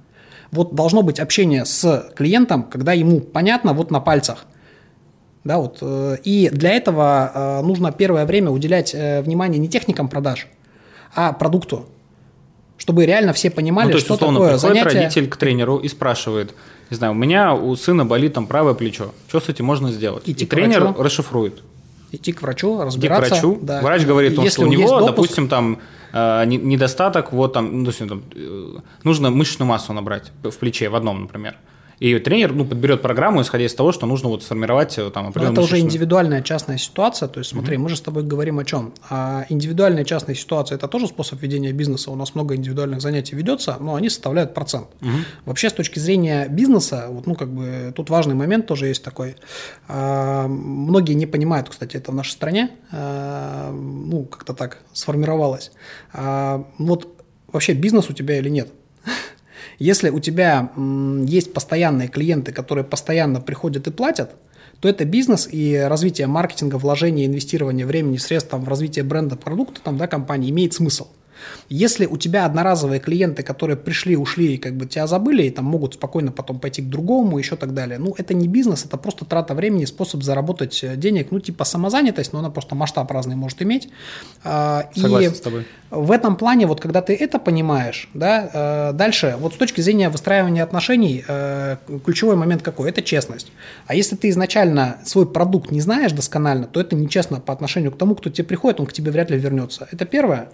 Вот 0.52 0.74
должно 0.74 1.02
быть 1.02 1.20
общение 1.20 1.66
с 1.66 2.12
клиентом, 2.16 2.64
когда 2.64 2.94
ему 2.94 3.20
понятно 3.20 3.74
вот 3.74 3.92
на 3.92 4.00
пальцах. 4.00 4.46
Да, 5.44 5.58
вот. 5.58 5.78
Э, 5.82 6.18
и 6.24 6.50
для 6.50 6.72
этого 6.72 7.32
э, 7.34 7.62
нужно 7.62 7.92
первое 7.92 8.26
время 8.26 8.50
уделять 8.52 8.94
э, 8.94 9.22
внимание 9.22 9.60
не 9.60 9.70
техникам 9.70 10.10
продаж, 10.10 10.48
а 11.16 11.34
продукту. 11.34 11.86
Чтобы 12.78 13.06
реально 13.06 13.34
все 13.34 13.50
понимали, 13.50 13.88
ну, 13.88 13.92
то 13.92 13.98
есть, 13.98 14.06
что 14.06 14.16
условно, 14.16 14.40
такое 14.40 14.58
занятие. 14.58 15.00
родитель 15.00 15.28
к 15.28 15.36
тренеру 15.36 15.78
и 15.78 15.88
спрашивает, 15.90 16.56
не 16.90 16.96
знаю, 16.96 17.12
у 17.14 17.16
меня 17.16 17.54
у 17.54 17.76
сына 17.76 18.06
болит 18.06 18.34
там 18.34 18.48
правое 18.48 18.74
плечо, 18.74 19.12
что 19.28 19.40
с 19.42 19.50
этим 19.50 19.66
можно 19.66 19.92
сделать? 19.92 20.24
Идти 20.26 20.46
и 20.46 20.48
тренер 20.48 20.86
врачу. 20.86 21.04
расшифрует. 21.04 21.62
Идти 22.12 22.32
к 22.32 22.42
врачу, 22.42 22.82
разбираться. 22.82 23.34
Идти 23.34 23.40
к 23.40 23.44
врачу, 23.44 23.60
да. 23.62 23.82
врач 23.82 24.06
говорит, 24.06 24.40
он, 24.40 24.50
что 24.50 24.62
у 24.62 24.68
него, 24.68 25.02
допустим, 25.02 25.48
там 25.50 25.80
э, 26.14 26.46
недостаток, 26.46 27.32
вот 27.32 27.54
там, 27.54 27.84
ну, 27.84 27.92
там, 27.92 28.24
э, 28.36 28.78
нужно 29.04 29.30
мышечную 29.30 29.68
массу 29.68 29.94
набрать 29.94 30.32
в 30.44 30.58
плече 30.58 30.90
в 30.90 30.96
одном, 30.96 31.22
например. 31.22 31.56
И 32.00 32.18
тренер 32.20 32.54
ну, 32.54 32.66
подберет 32.66 33.02
программу, 33.02 33.42
исходя 33.42 33.66
из 33.66 33.76
того, 33.76 33.92
что 33.92 34.06
нужно 34.06 34.30
вот 34.30 34.44
сформировать 34.44 34.98
э, 34.98 35.10
там 35.12 35.28
определенную 35.28 35.54
Это 35.54 35.62
уже 35.62 35.80
индивидуальная 35.80 36.42
частная 36.42 36.78
ситуация. 36.78 37.28
То 37.28 37.40
есть, 37.40 37.52
смотри, 37.52 37.76
mm-hmm. 37.76 37.80
мы 37.80 37.90
же 37.90 37.98
с 37.98 38.02
тобой 38.02 38.24
говорим 38.24 38.60
о 38.60 38.66
чем? 38.66 38.94
А 39.10 39.46
индивидуальная 39.50 40.06
частная 40.06 40.36
ситуация– 40.36 40.76
это 40.78 40.88
тоже 40.88 41.08
способ 41.08 41.42
ведения 41.42 41.74
бизнеса. 41.74 42.12
У 42.12 42.16
нас 42.16 42.36
много 42.36 42.56
индивидуальных 42.56 43.02
занятий 43.02 43.36
ведется, 43.36 43.76
но 43.80 43.96
они 43.96 44.10
составляют 44.10 44.54
процент. 44.54 44.88
Mm-hmm. 45.02 45.24
Вообще, 45.46 45.70
с 45.70 45.74
точки 45.74 46.00
зрения 46.00 46.48
бизнеса, 46.48 47.08
вот, 47.10 47.28
ну, 47.28 47.36
как 47.36 47.50
бы, 47.50 47.92
тут 47.94 48.10
важный 48.10 48.36
момент 48.36 48.66
тоже 48.66 48.88
есть 48.88 49.04
такой. 49.04 49.36
А, 49.90 50.48
многие 50.48 51.14
не 51.14 51.26
понимают, 51.26 51.68
кстати, 51.68 51.98
это 51.98 52.12
в 52.12 52.16
нашей 52.16 52.32
стране, 52.32 52.72
а, 52.92 53.72
ну, 53.74 54.24
как-то 54.24 54.54
так 54.54 54.80
сформировалось. 54.94 55.72
А, 56.14 56.66
вот 56.78 57.10
вообще 57.52 57.74
бизнес 57.74 58.10
у 58.10 58.14
тебя 58.14 58.38
или 58.38 58.50
нет? 58.50 58.70
Если 59.80 60.10
у 60.10 60.20
тебя 60.20 60.72
есть 61.26 61.54
постоянные 61.54 62.10
клиенты, 62.10 62.52
которые 62.52 62.84
постоянно 62.84 63.42
приходят 63.42 63.88
и 63.88 63.92
платят, 63.92 64.36
то 64.82 64.88
это 64.88 65.06
бизнес 65.06 65.48
и 65.52 65.76
развитие 65.76 66.28
маркетинга, 66.28 66.76
вложение, 66.76 67.26
инвестирование 67.26 67.86
времени, 67.86 68.18
средств 68.18 68.52
там, 68.52 68.64
в 68.64 68.70
развитие 68.70 69.04
бренда 69.04 69.36
продукта 69.36 69.82
там, 69.84 69.98
да, 69.98 70.08
компании 70.08 70.52
имеет 70.52 70.74
смысл. 70.74 71.08
Если 71.70 72.06
у 72.06 72.18
тебя 72.18 72.46
одноразовые 72.46 73.00
клиенты, 73.00 73.44
которые 73.44 73.78
пришли, 73.78 74.16
ушли 74.16 74.56
и 74.56 74.58
как 74.58 74.76
бы 74.76 74.86
тебя 74.86 75.08
забыли, 75.08 75.44
и 75.44 75.50
там 75.50 75.66
могут 75.66 75.96
спокойно 75.96 76.32
потом 76.32 76.60
пойти 76.60 76.82
к 76.82 76.90
другому, 76.90 77.38
еще 77.38 77.56
так 77.56 77.74
далее, 77.74 78.00
ну, 78.00 78.14
это 78.18 78.34
не 78.34 78.48
бизнес, 78.48 78.86
это 78.86 78.98
просто 78.98 79.26
трата 79.26 79.54
времени, 79.54 79.86
способ 79.86 80.24
заработать 80.24 80.84
э, 80.84 80.96
денег, 80.96 81.32
ну, 81.32 81.40
типа 81.40 81.64
самозанятость, 81.64 82.34
но 82.34 82.40
она 82.40 82.50
просто 82.50 82.76
масштаб 82.76 83.10
разный 83.12 83.36
может 83.36 83.62
иметь. 83.62 83.90
А, 84.44 84.90
Согласен 84.96 85.32
и 85.32 85.36
с 85.36 85.40
тобой. 85.40 85.66
В 85.90 86.12
этом 86.12 86.36
плане, 86.36 86.68
вот 86.68 86.80
когда 86.82 87.02
ты 87.02 87.16
это 87.16 87.40
понимаешь, 87.40 88.10
да, 88.14 88.90
э, 88.92 88.94
дальше, 88.94 89.36
вот 89.40 89.54
с 89.54 89.58
точки 89.58 89.82
зрения 89.82 90.10
выстраивания 90.10 90.64
отношений, 90.64 91.24
э, 91.28 91.78
ключевой 92.06 92.36
момент 92.36 92.62
какой? 92.62 92.90
Это 92.90 93.02
честность. 93.02 93.52
А 93.88 93.96
если 93.96 94.16
ты 94.16 94.30
изначально 94.30 94.98
свой 95.04 95.26
продукт 95.26 95.72
не 95.72 95.82
знаешь 95.82 96.12
досконально, 96.12 96.68
то 96.68 96.80
это 96.80 96.96
нечестно 96.96 97.40
по 97.40 97.54
отношению 97.54 97.92
к 97.92 97.98
тому, 97.98 98.16
кто 98.16 98.30
тебе 98.30 98.46
приходит, 98.46 98.80
он 98.80 98.86
к 98.86 98.94
тебе 98.94 99.12
вряд 99.12 99.32
ли 99.32 99.38
вернется. 99.38 99.88
Это 99.92 100.06
первое. 100.06 100.50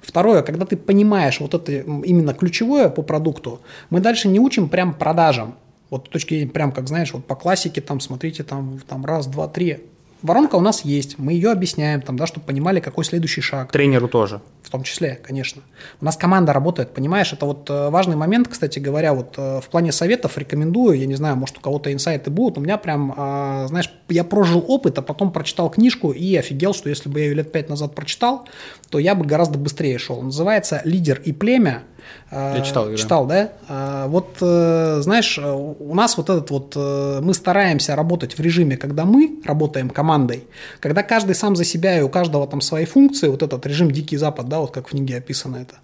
Второе, 0.00 0.27
когда 0.42 0.66
ты 0.66 0.76
понимаешь 0.76 1.40
вот 1.40 1.54
это 1.54 1.72
именно 1.72 2.34
ключевое 2.34 2.88
по 2.88 3.02
продукту, 3.02 3.60
мы 3.90 4.00
дальше 4.00 4.28
не 4.28 4.40
учим 4.40 4.68
прям 4.68 4.94
продажам. 4.94 5.54
Вот 5.90 6.08
точки 6.10 6.46
прям 6.46 6.72
как 6.72 6.88
знаешь, 6.88 7.12
вот 7.12 7.24
по 7.24 7.34
классике 7.34 7.80
там 7.80 8.00
смотрите 8.00 8.44
там, 8.44 8.80
там 8.86 9.04
раз, 9.04 9.26
два, 9.26 9.48
три. 9.48 9.78
Воронка 10.22 10.56
у 10.56 10.60
нас 10.60 10.84
есть, 10.84 11.18
мы 11.18 11.32
ее 11.32 11.52
объясняем, 11.52 12.02
там, 12.02 12.16
да, 12.16 12.26
чтобы 12.26 12.44
понимали, 12.44 12.80
какой 12.80 13.04
следующий 13.04 13.40
шаг. 13.40 13.70
Тренеру 13.70 14.08
тоже. 14.08 14.40
В 14.62 14.70
том 14.70 14.82
числе, 14.82 15.20
конечно. 15.22 15.62
У 16.00 16.04
нас 16.04 16.16
команда 16.16 16.52
работает, 16.52 16.92
понимаешь, 16.92 17.32
это 17.32 17.46
вот 17.46 17.70
э, 17.70 17.88
важный 17.88 18.16
момент, 18.16 18.48
кстати 18.48 18.80
говоря, 18.80 19.14
вот 19.14 19.34
э, 19.38 19.60
в 19.60 19.68
плане 19.68 19.92
советов 19.92 20.36
рекомендую, 20.36 20.98
я 20.98 21.06
не 21.06 21.14
знаю, 21.14 21.36
может 21.36 21.58
у 21.58 21.60
кого-то 21.60 21.92
инсайты 21.92 22.30
будут, 22.30 22.58
у 22.58 22.60
меня 22.60 22.78
прям, 22.78 23.14
а, 23.16 23.66
знаешь, 23.68 23.92
я 24.08 24.24
прожил 24.24 24.64
опыт, 24.66 24.98
а 24.98 25.02
потом 25.02 25.30
прочитал 25.30 25.70
книжку 25.70 26.10
и 26.10 26.34
офигел, 26.36 26.74
что 26.74 26.88
если 26.88 27.08
бы 27.08 27.20
я 27.20 27.26
ее 27.26 27.34
лет 27.34 27.52
пять 27.52 27.68
назад 27.68 27.94
прочитал, 27.94 28.48
то 28.90 28.98
я 28.98 29.14
бы 29.14 29.24
гораздо 29.24 29.58
быстрее 29.58 29.98
шел. 29.98 30.20
Называется 30.20 30.80
«Лидер 30.84 31.20
и 31.24 31.32
племя», 31.32 31.84
я 32.30 32.60
читал. 32.60 32.94
Читал, 32.94 33.26
да? 33.26 33.52
А, 33.68 34.06
вот, 34.06 34.36
э, 34.40 34.98
знаешь, 35.00 35.38
у 35.38 35.94
нас 35.94 36.16
вот 36.16 36.28
этот 36.28 36.50
вот, 36.50 36.74
э, 36.76 37.20
мы 37.22 37.32
стараемся 37.32 37.96
работать 37.96 38.36
в 38.36 38.40
режиме, 38.40 38.76
когда 38.76 39.04
мы 39.04 39.40
работаем 39.44 39.88
командой, 39.88 40.44
когда 40.80 41.02
каждый 41.02 41.34
сам 41.34 41.56
за 41.56 41.64
себя 41.64 41.98
и 41.98 42.02
у 42.02 42.08
каждого 42.10 42.46
там 42.46 42.60
свои 42.60 42.84
функции, 42.84 43.28
вот 43.28 43.42
этот 43.42 43.64
режим 43.66 43.90
Дикий 43.90 44.18
Запад, 44.18 44.48
да, 44.48 44.60
вот 44.60 44.72
как 44.72 44.88
в 44.88 44.90
книге 44.90 45.16
описано 45.16 45.56
это, 45.56 45.76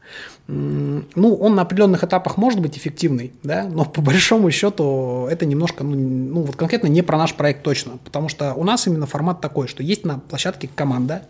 ну, 0.47 1.35
он 1.35 1.55
на 1.55 1.63
определенных 1.63 2.05
этапах 2.05 2.37
может 2.37 2.61
быть 2.61 2.77
эффективный, 2.77 3.33
да, 3.43 3.65
но 3.65 3.87
по 3.87 4.03
большому 4.03 4.51
счету 4.51 5.27
это 5.31 5.47
немножко, 5.47 5.83
ну, 5.83 5.97
ну, 5.97 6.43
вот 6.43 6.57
конкретно 6.57 6.89
не 6.89 7.01
про 7.01 7.17
наш 7.17 7.35
проект 7.35 7.63
точно, 7.63 7.99
потому 8.05 8.29
что 8.29 8.53
у 8.53 8.65
нас 8.65 8.87
именно 8.87 9.07
формат 9.07 9.41
такой, 9.41 9.67
что 9.67 9.83
есть 9.83 10.05
на 10.05 10.19
площадке 10.19 10.69
команда, 10.75 11.23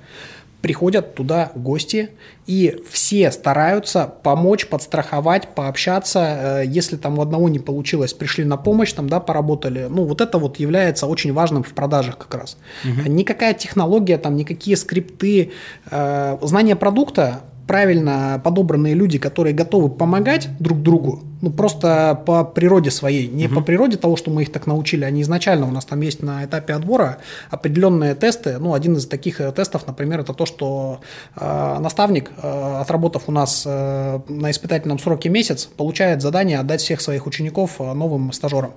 приходят 0.64 1.14
туда 1.14 1.52
гости, 1.54 2.08
и 2.46 2.80
все 2.90 3.30
стараются 3.30 4.10
помочь, 4.22 4.66
подстраховать, 4.66 5.48
пообщаться. 5.48 6.20
Э, 6.20 6.62
если 6.66 6.96
там 6.96 7.18
у 7.18 7.20
одного 7.20 7.50
не 7.50 7.58
получилось, 7.58 8.14
пришли 8.14 8.44
на 8.44 8.56
помощь, 8.56 8.90
там, 8.94 9.06
да, 9.06 9.20
поработали. 9.20 9.88
Ну, 9.90 10.04
вот 10.04 10.22
это 10.22 10.38
вот 10.38 10.58
является 10.58 11.06
очень 11.06 11.34
важным 11.34 11.64
в 11.64 11.74
продажах 11.74 12.16
как 12.16 12.34
раз. 12.34 12.56
Угу. 12.82 13.10
Никакая 13.10 13.52
технология, 13.52 14.16
там, 14.16 14.36
никакие 14.36 14.78
скрипты, 14.78 15.52
э, 15.90 16.38
знание 16.40 16.76
продукта 16.76 17.42
правильно 17.66 18.40
подобранные 18.42 18.94
люди, 18.94 19.18
которые 19.18 19.54
готовы 19.54 19.88
помогать 19.88 20.48
друг 20.58 20.82
другу, 20.82 21.22
ну 21.40 21.50
просто 21.50 22.20
по 22.26 22.44
природе 22.44 22.90
своей, 22.90 23.26
не 23.28 23.46
угу. 23.46 23.56
по 23.56 23.60
природе 23.60 23.96
того, 23.96 24.16
что 24.16 24.30
мы 24.30 24.42
их 24.42 24.52
так 24.52 24.66
научили, 24.66 25.04
они 25.04 25.22
изначально 25.22 25.66
у 25.66 25.70
нас 25.70 25.84
там 25.84 26.00
есть 26.00 26.22
на 26.22 26.44
этапе 26.44 26.74
отбора 26.74 27.18
определенные 27.50 28.14
тесты. 28.14 28.58
Ну 28.58 28.74
один 28.74 28.96
из 28.96 29.06
таких 29.06 29.40
э, 29.40 29.52
тестов, 29.52 29.86
например, 29.86 30.20
это 30.20 30.34
то, 30.34 30.46
что 30.46 31.00
э, 31.36 31.78
наставник, 31.80 32.32
э, 32.42 32.80
отработав 32.80 33.24
у 33.28 33.32
нас 33.32 33.64
э, 33.66 34.20
на 34.28 34.50
испытательном 34.50 34.98
сроке 34.98 35.28
месяц, 35.28 35.66
получает 35.66 36.22
задание 36.22 36.58
отдать 36.58 36.80
всех 36.80 37.00
своих 37.00 37.26
учеников 37.26 37.80
э, 37.80 37.92
новым 37.92 38.32
стажерам, 38.32 38.72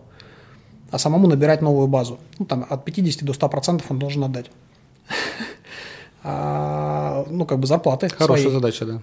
а 0.92 1.00
самому 1.00 1.28
набирать 1.28 1.62
новую 1.62 1.88
базу. 1.88 2.20
Ну 2.40 2.46
там 2.46 2.66
от 2.70 2.86
50 2.86 3.24
до 3.24 3.34
100 3.34 3.50
процентов 3.50 3.92
он 3.92 4.00
должен 4.00 4.24
отдать. 4.24 4.50
А, 6.30 7.26
ну, 7.30 7.46
как 7.46 7.60
бы 7.60 7.68
зарплаты 7.68 8.10
Хорошая 8.10 8.44
своей. 8.44 8.56
задача, 8.56 8.86
да. 8.86 9.00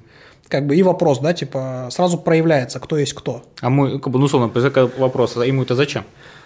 Как 0.48 0.66
бы 0.66 0.76
и 0.76 0.82
вопрос, 0.82 1.20
да, 1.20 1.32
типа, 1.32 1.88
сразу 1.90 2.18
проявляется, 2.18 2.78
кто 2.80 2.98
есть 2.98 3.14
кто. 3.14 3.42
А 3.62 3.70
мы, 3.70 3.98
как 3.98 4.12
бы, 4.12 4.18
ну, 4.18 4.26
условно, 4.26 4.52
вопрос, 4.98 5.38
а 5.38 5.46
ему 5.46 5.62
это 5.62 5.74
зачем? 5.74 6.04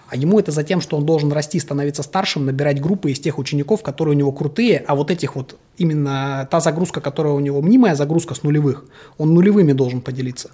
А 0.08 0.14
ему 0.14 0.38
это 0.38 0.52
за 0.52 0.62
тем, 0.62 0.80
что 0.80 0.96
он 0.96 1.04
должен 1.04 1.32
расти, 1.32 1.58
становиться 1.58 2.04
старшим, 2.04 2.46
набирать 2.46 2.80
группы 2.80 3.10
из 3.10 3.18
тех 3.18 3.38
учеников, 3.38 3.82
которые 3.82 4.14
у 4.14 4.18
него 4.18 4.30
крутые, 4.30 4.84
а 4.86 4.94
вот 4.94 5.10
этих 5.10 5.34
вот 5.34 5.56
именно 5.78 6.46
та 6.48 6.60
загрузка, 6.60 7.00
которая 7.00 7.32
у 7.32 7.40
него 7.40 7.60
мнимая 7.60 7.96
загрузка 7.96 8.34
с 8.34 8.44
нулевых, 8.44 8.84
он 9.18 9.34
нулевыми 9.34 9.72
должен 9.72 10.00
поделиться. 10.00 10.50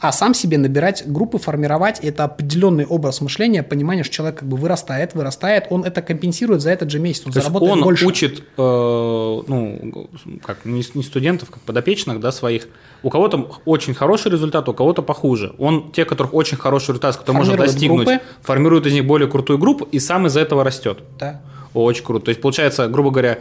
А 0.00 0.12
сам 0.12 0.32
себе 0.32 0.56
набирать 0.56 1.04
группы, 1.06 1.38
формировать– 1.38 2.00
это 2.02 2.24
определенный 2.24 2.86
образ 2.86 3.20
мышления, 3.20 3.62
понимание, 3.62 4.02
что 4.02 4.14
человек 4.14 4.38
как 4.38 4.48
бы 4.48 4.56
вырастает, 4.56 5.14
вырастает, 5.14 5.66
он 5.68 5.84
это 5.84 6.00
компенсирует 6.00 6.62
за 6.62 6.70
этот 6.70 6.90
же 6.90 6.98
месяц, 6.98 7.26
он 7.26 7.32
То 7.32 7.40
заработает 7.40 7.72
он 7.72 7.82
больше. 7.82 8.06
учит, 8.06 8.40
э, 8.40 8.42
ну, 8.56 10.08
как, 10.42 10.64
не, 10.64 10.82
не 10.94 11.02
студентов, 11.02 11.50
как 11.50 11.60
подопечных, 11.60 12.18
да, 12.18 12.32
своих. 12.32 12.68
У 13.02 13.10
кого-то 13.10 13.60
очень 13.66 13.92
хороший 13.92 14.32
результат, 14.32 14.68
у 14.70 14.74
кого-то 14.74 15.02
похуже. 15.02 15.54
Он, 15.58 15.92
те, 15.92 16.06
которых 16.06 16.32
очень 16.32 16.56
хороший 16.56 16.88
результат, 16.88 17.14
с 17.14 17.18
которым 17.18 17.38
можно 17.38 17.58
достигнуть, 17.58 18.06
группы. 18.06 18.24
формирует 18.40 18.86
из 18.86 18.94
них 18.94 19.06
более 19.06 19.28
крутую 19.28 19.58
группу 19.58 19.84
и 19.84 19.98
сам 19.98 20.26
из-за 20.26 20.40
этого 20.40 20.64
растет. 20.64 21.00
Да. 21.18 21.42
Очень 21.74 22.04
круто. 22.04 22.26
То 22.26 22.28
есть, 22.30 22.40
получается, 22.40 22.88
грубо 22.88 23.10
говоря, 23.10 23.38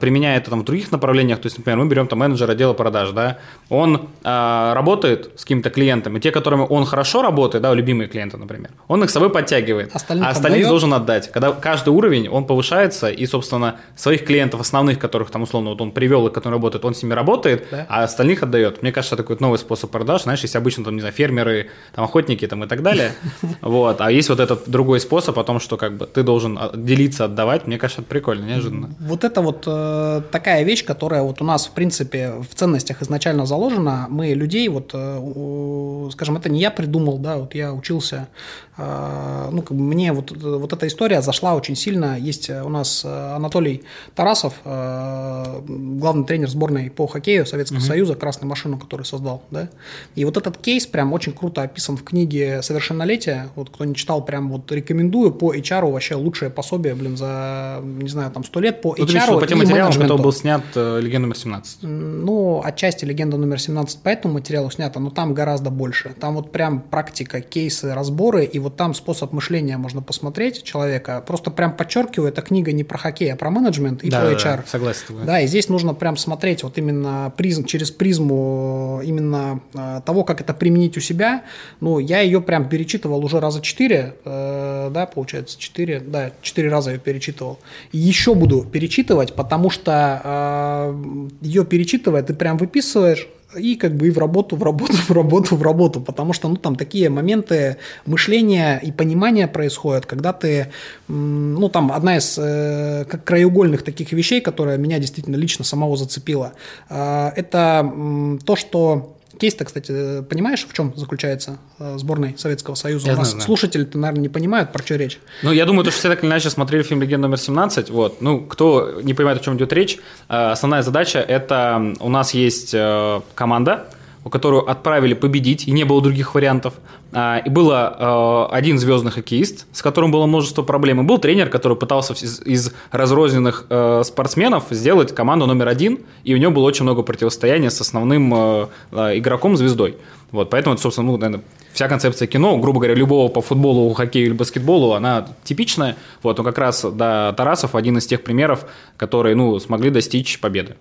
применяя 0.00 0.38
это 0.38 0.50
там, 0.50 0.60
в 0.60 0.64
других 0.64 0.92
направлениях, 0.92 1.40
то 1.40 1.46
есть, 1.46 1.58
например, 1.58 1.78
мы 1.80 1.88
берем 1.88 2.06
там 2.06 2.20
менеджера 2.20 2.52
отдела 2.52 2.72
продаж, 2.72 3.10
да, 3.10 3.38
он 3.68 4.08
а, 4.22 4.74
работает 4.74 5.30
с 5.36 5.42
какими-то 5.42 5.70
клиентами, 5.70 6.20
те, 6.20 6.30
которыми 6.30 6.64
он 6.68 6.84
хорошо 6.84 7.22
работает, 7.22 7.62
да, 7.62 7.74
любимые 7.74 8.08
клиенты, 8.08 8.36
например, 8.36 8.70
он 8.86 9.02
их 9.02 9.10
с 9.10 9.12
собой 9.12 9.30
подтягивает, 9.30 9.94
Остальных 9.94 10.26
а 10.28 10.30
остальных 10.30 10.58
отдает. 10.58 10.68
должен 10.68 10.94
отдать. 10.94 11.32
Когда 11.32 11.50
каждый 11.52 11.88
уровень, 11.90 12.28
он 12.28 12.44
повышается, 12.44 13.08
и, 13.10 13.26
собственно, 13.26 13.76
своих 13.96 14.24
клиентов 14.24 14.60
основных, 14.60 15.00
которых 15.00 15.30
там, 15.30 15.42
условно, 15.42 15.70
вот 15.70 15.80
он 15.80 15.90
привел 15.90 16.28
и 16.28 16.32
которые 16.32 16.58
работают, 16.58 16.84
он 16.84 16.94
с 16.94 17.02
ними 17.02 17.14
работает, 17.14 17.66
Да. 17.70 17.86
а 17.88 18.04
остальных 18.04 18.44
отдает. 18.44 18.82
Мне 18.82 18.92
кажется, 18.92 19.16
такой 19.16 19.36
новый 19.40 19.58
способ 19.58 19.90
продаж, 19.90 20.22
знаешь, 20.22 20.40
есть 20.42 20.54
обычно 20.54 20.84
там, 20.84 20.94
не 20.94 21.00
знаю, 21.00 21.12
фермеры, 21.14 21.70
там, 21.92 22.04
охотники 22.04 22.46
там, 22.46 22.62
и 22.62 22.68
так 22.68 22.82
далее, 22.82 23.14
вот, 23.60 24.00
а 24.00 24.12
есть 24.12 24.28
вот 24.28 24.38
этот 24.38 24.68
другой 24.68 25.00
способ 25.00 25.36
о 25.38 25.42
том, 25.44 25.58
что 25.58 25.76
как 25.76 25.96
бы 25.96 26.06
ты 26.06 26.22
должен 26.22 26.56
а, 26.60 26.70
делиться, 26.74 27.24
отдавать, 27.24 27.66
мне 27.72 27.78
кажется, 27.78 28.02
это 28.02 28.10
прикольно, 28.10 28.44
неожиданно. 28.44 28.90
Вот 29.00 29.24
это 29.24 29.40
вот 29.40 29.64
э, 29.66 30.22
такая 30.30 30.62
вещь, 30.62 30.84
которая 30.84 31.22
вот 31.22 31.40
у 31.40 31.44
нас, 31.44 31.66
в 31.66 31.70
принципе, 31.70 32.32
в 32.32 32.54
ценностях 32.54 33.00
изначально 33.00 33.46
заложена. 33.46 34.08
Мы 34.10 34.34
людей, 34.34 34.68
вот, 34.68 34.90
э, 34.92 36.10
скажем, 36.12 36.36
это 36.36 36.50
не 36.50 36.60
я 36.60 36.70
придумал, 36.70 37.16
да, 37.16 37.38
вот 37.38 37.54
я 37.54 37.72
учился, 37.72 38.28
э, 38.76 39.48
ну, 39.50 39.62
как 39.62 39.74
бы 39.74 39.82
мне 39.82 40.12
вот, 40.12 40.32
э, 40.32 40.34
вот 40.34 40.70
эта 40.74 40.86
история 40.86 41.22
зашла 41.22 41.54
очень 41.54 41.74
сильно. 41.74 42.18
Есть 42.18 42.50
э, 42.50 42.62
у 42.62 42.68
нас 42.68 43.06
э, 43.06 43.34
Анатолий 43.36 43.84
Тарасов, 44.14 44.52
э, 44.66 45.62
главный 45.66 46.26
тренер 46.26 46.50
сборной 46.50 46.90
по 46.90 47.06
хоккею 47.06 47.46
Советского 47.46 47.80
Союза, 47.80 48.16
красную 48.16 48.50
машину, 48.50 48.78
который 48.78 49.06
создал, 49.06 49.44
да. 49.50 49.70
И 50.14 50.26
вот 50.26 50.36
этот 50.36 50.58
кейс 50.58 50.86
прям 50.86 51.14
очень 51.14 51.32
круто 51.32 51.62
описан 51.62 51.96
в 51.96 52.04
книге 52.04 52.60
«Совершеннолетие». 52.60 53.48
Вот 53.54 53.70
кто 53.70 53.86
не 53.86 53.94
читал, 53.94 54.22
прям 54.22 54.50
вот 54.50 54.70
рекомендую. 54.70 55.32
По 55.32 55.54
HR 55.54 55.90
вообще 55.90 56.16
лучшее 56.16 56.50
пособие, 56.50 56.94
блин, 56.94 57.16
за, 57.16 57.61
не 57.82 58.08
знаю, 58.08 58.30
там, 58.30 58.44
сто 58.44 58.60
лет 58.60 58.80
по 58.80 58.90
Ну, 58.90 58.94
ты 58.94 59.02
HR 59.02 59.06
видишь, 59.06 59.22
что 59.22 59.38
по 59.40 59.46
тем 59.46 59.58
материалам, 59.58 59.92
который 59.92 60.22
был 60.22 60.32
снят 60.32 60.62
э, 60.74 61.00
«Легенда 61.00 61.28
номер 61.28 61.36
17». 61.36 61.86
Ну, 61.86 62.62
отчасти 62.64 63.04
легенда 63.04 63.36
номер 63.36 63.60
17 63.60 64.00
по 64.00 64.08
этому 64.08 64.34
материалу 64.34 64.70
снята, 64.70 65.00
но 65.00 65.10
там 65.10 65.34
гораздо 65.34 65.70
больше. 65.70 66.14
Там 66.18 66.34
вот 66.34 66.52
прям 66.52 66.80
практика, 66.80 67.40
кейсы, 67.40 67.94
разборы, 67.94 68.44
и 68.44 68.58
вот 68.58 68.76
там 68.76 68.94
способ 68.94 69.32
мышления 69.32 69.76
можно 69.78 70.02
посмотреть 70.02 70.62
человека. 70.62 71.22
Просто 71.26 71.50
прям 71.50 71.76
подчеркиваю, 71.76 72.28
эта 72.30 72.42
книга 72.42 72.72
не 72.72 72.84
про 72.84 72.98
хоккей, 72.98 73.32
а 73.32 73.36
про 73.36 73.50
менеджмент 73.50 74.02
и 74.04 74.10
Да, 74.10 74.20
про 74.20 74.32
HR. 74.32 74.56
да, 74.56 74.62
согласен. 74.66 75.02
Да, 75.24 75.40
и 75.40 75.46
здесь 75.46 75.68
нужно 75.68 75.94
прям 75.94 76.16
смотреть 76.16 76.62
вот 76.62 76.78
именно 76.78 77.32
призм, 77.36 77.64
через 77.64 77.90
призму 77.90 79.00
именно 79.04 79.60
э, 79.74 80.00
того, 80.04 80.24
как 80.24 80.40
это 80.40 80.54
применить 80.54 80.96
у 80.96 81.00
себя. 81.00 81.42
Ну, 81.80 81.98
я 81.98 82.20
ее 82.20 82.40
прям 82.40 82.68
перечитывал 82.68 83.24
уже 83.24 83.40
раза 83.40 83.60
четыре, 83.60 84.14
э, 84.24 84.90
да, 84.92 85.06
получается, 85.06 85.58
четыре, 85.58 86.00
да, 86.00 86.32
четыре 86.42 86.68
раза 86.68 86.92
ее 86.92 86.98
перечитывал. 86.98 87.51
И 87.92 87.98
еще 87.98 88.34
буду 88.34 88.64
перечитывать, 88.64 89.34
потому 89.34 89.70
что 89.70 90.94
ее 91.40 91.64
перечитывая, 91.64 92.22
ты 92.22 92.34
прям 92.34 92.56
выписываешь, 92.56 93.28
и 93.56 93.76
как 93.76 93.94
бы 93.94 94.08
и 94.08 94.10
в 94.10 94.18
работу, 94.18 94.56
в 94.56 94.62
работу, 94.62 94.92
в 95.08 95.10
работу, 95.10 95.56
в 95.56 95.62
работу, 95.62 96.00
потому 96.00 96.32
что, 96.32 96.48
ну, 96.48 96.56
там 96.56 96.76
такие 96.76 97.08
моменты 97.08 97.76
мышления 98.06 98.78
и 98.82 98.92
понимания 98.92 99.48
происходят, 99.48 100.06
когда 100.06 100.32
ты, 100.32 100.68
ну, 101.08 101.68
там 101.68 101.92
одна 101.92 102.16
из 102.16 102.38
э, 102.38 103.04
как 103.08 103.24
краеугольных 103.24 103.82
таких 103.82 104.12
вещей, 104.12 104.40
которая 104.40 104.78
меня 104.78 104.98
действительно 104.98 105.36
лично 105.36 105.64
самого 105.64 105.96
зацепила, 105.96 106.52
э, 106.88 107.30
это 107.36 107.80
м, 107.82 108.38
то, 108.44 108.56
что 108.56 109.16
Кейс-то, 109.42 109.64
кстати, 109.64 110.22
понимаешь, 110.22 110.64
в 110.68 110.72
чем 110.72 110.92
заключается 110.96 111.58
э, 111.80 111.98
сборной 111.98 112.36
Советского 112.38 112.76
Союза? 112.76 113.08
Я 113.08 113.14
У 113.14 113.16
нас 113.16 113.30
знаю, 113.30 113.40
да. 113.40 113.44
слушатели-то, 113.44 113.98
наверное, 113.98 114.22
не 114.22 114.28
понимают, 114.28 114.70
про 114.70 114.84
что 114.84 114.94
речь. 114.94 115.18
Ну, 115.42 115.50
я 115.50 115.66
думаю, 115.66 115.84
то, 115.84 115.90
что 115.90 115.98
все 115.98 116.08
так 116.10 116.22
или 116.22 116.30
иначе 116.30 116.48
смотрели 116.48 116.84
фильм 116.84 117.02
«Легенда 117.02 117.26
номер 117.26 117.38
17». 117.38 117.90
Вот. 117.90 118.22
Ну, 118.22 118.42
кто 118.42 119.00
не 119.02 119.14
понимает, 119.14 119.40
о 119.40 119.44
чем 119.44 119.56
идет 119.56 119.72
речь, 119.72 119.98
э, 120.28 120.52
основная 120.52 120.82
задача– 120.82 121.18
это 121.28 121.92
у 121.98 122.08
нас 122.08 122.34
есть 122.34 122.70
э, 122.72 123.20
команда, 123.34 123.88
которую 124.30 124.68
отправили 124.70 125.14
победить, 125.14 125.66
и 125.66 125.72
не 125.72 125.84
было 125.84 126.00
других 126.00 126.34
вариантов. 126.34 126.74
А, 127.12 127.38
И 127.38 127.50
было 127.50 128.48
э, 128.50 128.54
один 128.54 128.78
звездный 128.78 129.10
хоккеист, 129.10 129.66
с 129.72 129.82
которым 129.82 130.12
было 130.12 130.26
множество 130.26 130.62
проблем, 130.62 131.00
и 131.00 131.04
был 131.04 131.18
тренер, 131.18 131.48
который 131.48 131.76
пытался 131.76 132.14
из, 132.14 132.40
из 132.40 132.72
разрозненных 132.90 133.66
э, 133.68 134.02
спортсменов 134.04 134.64
сделать 134.70 135.14
команду 135.14 135.46
номер 135.46 135.68
один, 135.68 136.00
и 136.24 136.34
у 136.34 136.36
него 136.38 136.52
было 136.52 136.64
очень 136.64 136.84
много 136.84 137.02
противостояния 137.02 137.70
с 137.70 137.80
основным 137.80 138.32
э, 138.34 138.66
э, 138.92 139.18
игроком, 139.18 139.56
звездой. 139.56 139.96
Вот, 140.30 140.48
поэтому, 140.50 140.74
это, 140.74 140.82
собственно, 140.82 141.08
ну, 141.08 141.18
наверное, 141.18 141.44
вся 141.72 141.88
концепция 141.88 142.26
кино, 142.26 142.56
грубо 142.58 142.80
говоря, 142.80 142.94
любого 142.94 143.28
по 143.28 143.42
футболу, 143.42 143.92
хоккею 143.92 144.26
или 144.26 144.32
баскетболу, 144.32 144.92
она 144.92 145.26
типичная. 145.44 145.96
Вот, 146.22 146.38
но 146.38 146.44
как 146.44 146.58
раз, 146.58 146.84
да, 146.92 147.32
Тарасов 147.32 147.74
один 147.74 147.98
из 147.98 148.06
тех 148.06 148.22
примеров, 148.22 148.64
которые, 148.96 149.34
ну, 149.34 149.58
смогли 149.58 149.90
достичь 149.90 150.40
победы. 150.40 150.76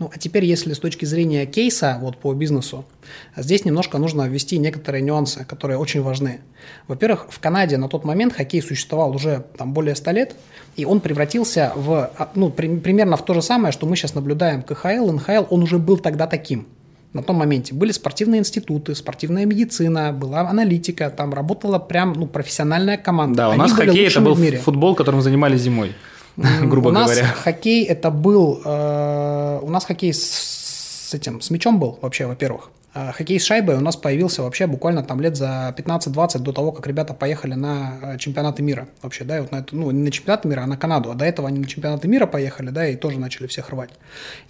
Ну, 0.00 0.10
а 0.12 0.18
теперь, 0.18 0.46
если 0.46 0.72
с 0.72 0.78
точки 0.78 1.04
зрения 1.04 1.44
кейса 1.44 1.98
вот 2.00 2.16
по 2.16 2.32
бизнесу, 2.32 2.86
здесь 3.36 3.66
немножко 3.66 3.98
нужно 3.98 4.26
ввести 4.26 4.56
некоторые 4.56 5.02
нюансы, 5.02 5.44
которые 5.44 5.76
очень 5.76 6.00
важны. 6.02 6.40
Во-первых, 6.88 7.26
в 7.28 7.38
Канаде 7.38 7.76
на 7.76 7.86
тот 7.86 8.04
момент 8.04 8.32
хоккей 8.32 8.62
существовал 8.62 9.14
уже 9.14 9.44
там 9.58 9.74
более 9.74 9.94
100 9.94 10.10
лет, 10.12 10.34
и 10.76 10.86
он 10.86 11.00
превратился 11.00 11.72
в, 11.76 12.10
а, 12.16 12.30
ну, 12.34 12.48
при- 12.48 12.78
примерно 12.78 13.18
в 13.18 13.24
то 13.26 13.34
же 13.34 13.42
самое, 13.42 13.72
что 13.72 13.86
мы 13.86 13.94
сейчас 13.94 14.14
наблюдаем 14.14 14.62
КХЛ, 14.62 15.12
НХЛ, 15.12 15.44
он 15.50 15.62
уже 15.62 15.78
был 15.78 15.98
тогда 15.98 16.26
таким. 16.26 16.66
На 17.12 17.22
том 17.22 17.36
моменте 17.36 17.74
были 17.74 17.92
спортивные 17.92 18.38
институты, 18.38 18.94
спортивная 18.94 19.44
медицина, 19.44 20.12
была 20.12 20.48
аналитика, 20.48 21.10
там 21.10 21.34
работала 21.34 21.78
прям 21.78 22.14
ну, 22.14 22.26
профессиональная 22.26 22.96
команда. 22.96 23.36
Да, 23.36 23.48
у 23.48 23.52
Они 23.52 23.58
нас 23.58 23.72
были 23.72 23.86
хоккей 23.88 24.06
это 24.06 24.20
был 24.20 24.36
футбол, 24.62 24.94
которым 24.94 25.20
занимались 25.20 25.60
зимой, 25.60 25.92
грубо 26.62 26.88
у 26.88 26.92
нас 26.92 27.10
говоря. 27.10 27.26
хоккей 27.26 27.84
это 27.84 28.10
был, 28.10 28.60
э, 28.64 29.58
у 29.62 29.70
нас 29.70 29.84
хоккей 29.84 30.12
с, 30.14 31.08
с 31.10 31.14
этим, 31.14 31.40
с 31.40 31.50
мячом 31.50 31.78
был 31.78 31.98
вообще, 32.02 32.26
во-первых. 32.26 32.70
А 32.92 33.12
хоккей 33.12 33.38
с 33.38 33.44
шайбой 33.44 33.76
у 33.76 33.80
нас 33.80 33.96
появился 33.96 34.42
вообще 34.42 34.66
буквально 34.66 35.04
там 35.04 35.20
лет 35.20 35.36
за 35.36 35.72
15-20 35.76 36.40
до 36.40 36.52
того, 36.52 36.72
как 36.72 36.88
ребята 36.88 37.14
поехали 37.14 37.54
на 37.54 37.98
э, 38.02 38.18
чемпионаты 38.18 38.64
мира 38.64 38.88
вообще, 39.00 39.22
да, 39.22 39.38
и 39.38 39.40
вот 39.40 39.52
на 39.52 39.58
эту, 39.58 39.76
ну, 39.76 39.92
не 39.92 40.02
на 40.02 40.10
чемпионаты 40.10 40.48
мира, 40.48 40.62
а 40.62 40.66
на 40.66 40.76
Канаду, 40.76 41.12
а 41.12 41.14
до 41.14 41.24
этого 41.24 41.46
они 41.46 41.60
на 41.60 41.66
чемпионаты 41.66 42.08
мира 42.08 42.26
поехали, 42.26 42.70
да, 42.70 42.88
и 42.88 42.96
тоже 42.96 43.20
начали 43.20 43.46
всех 43.46 43.70
рвать. 43.70 43.90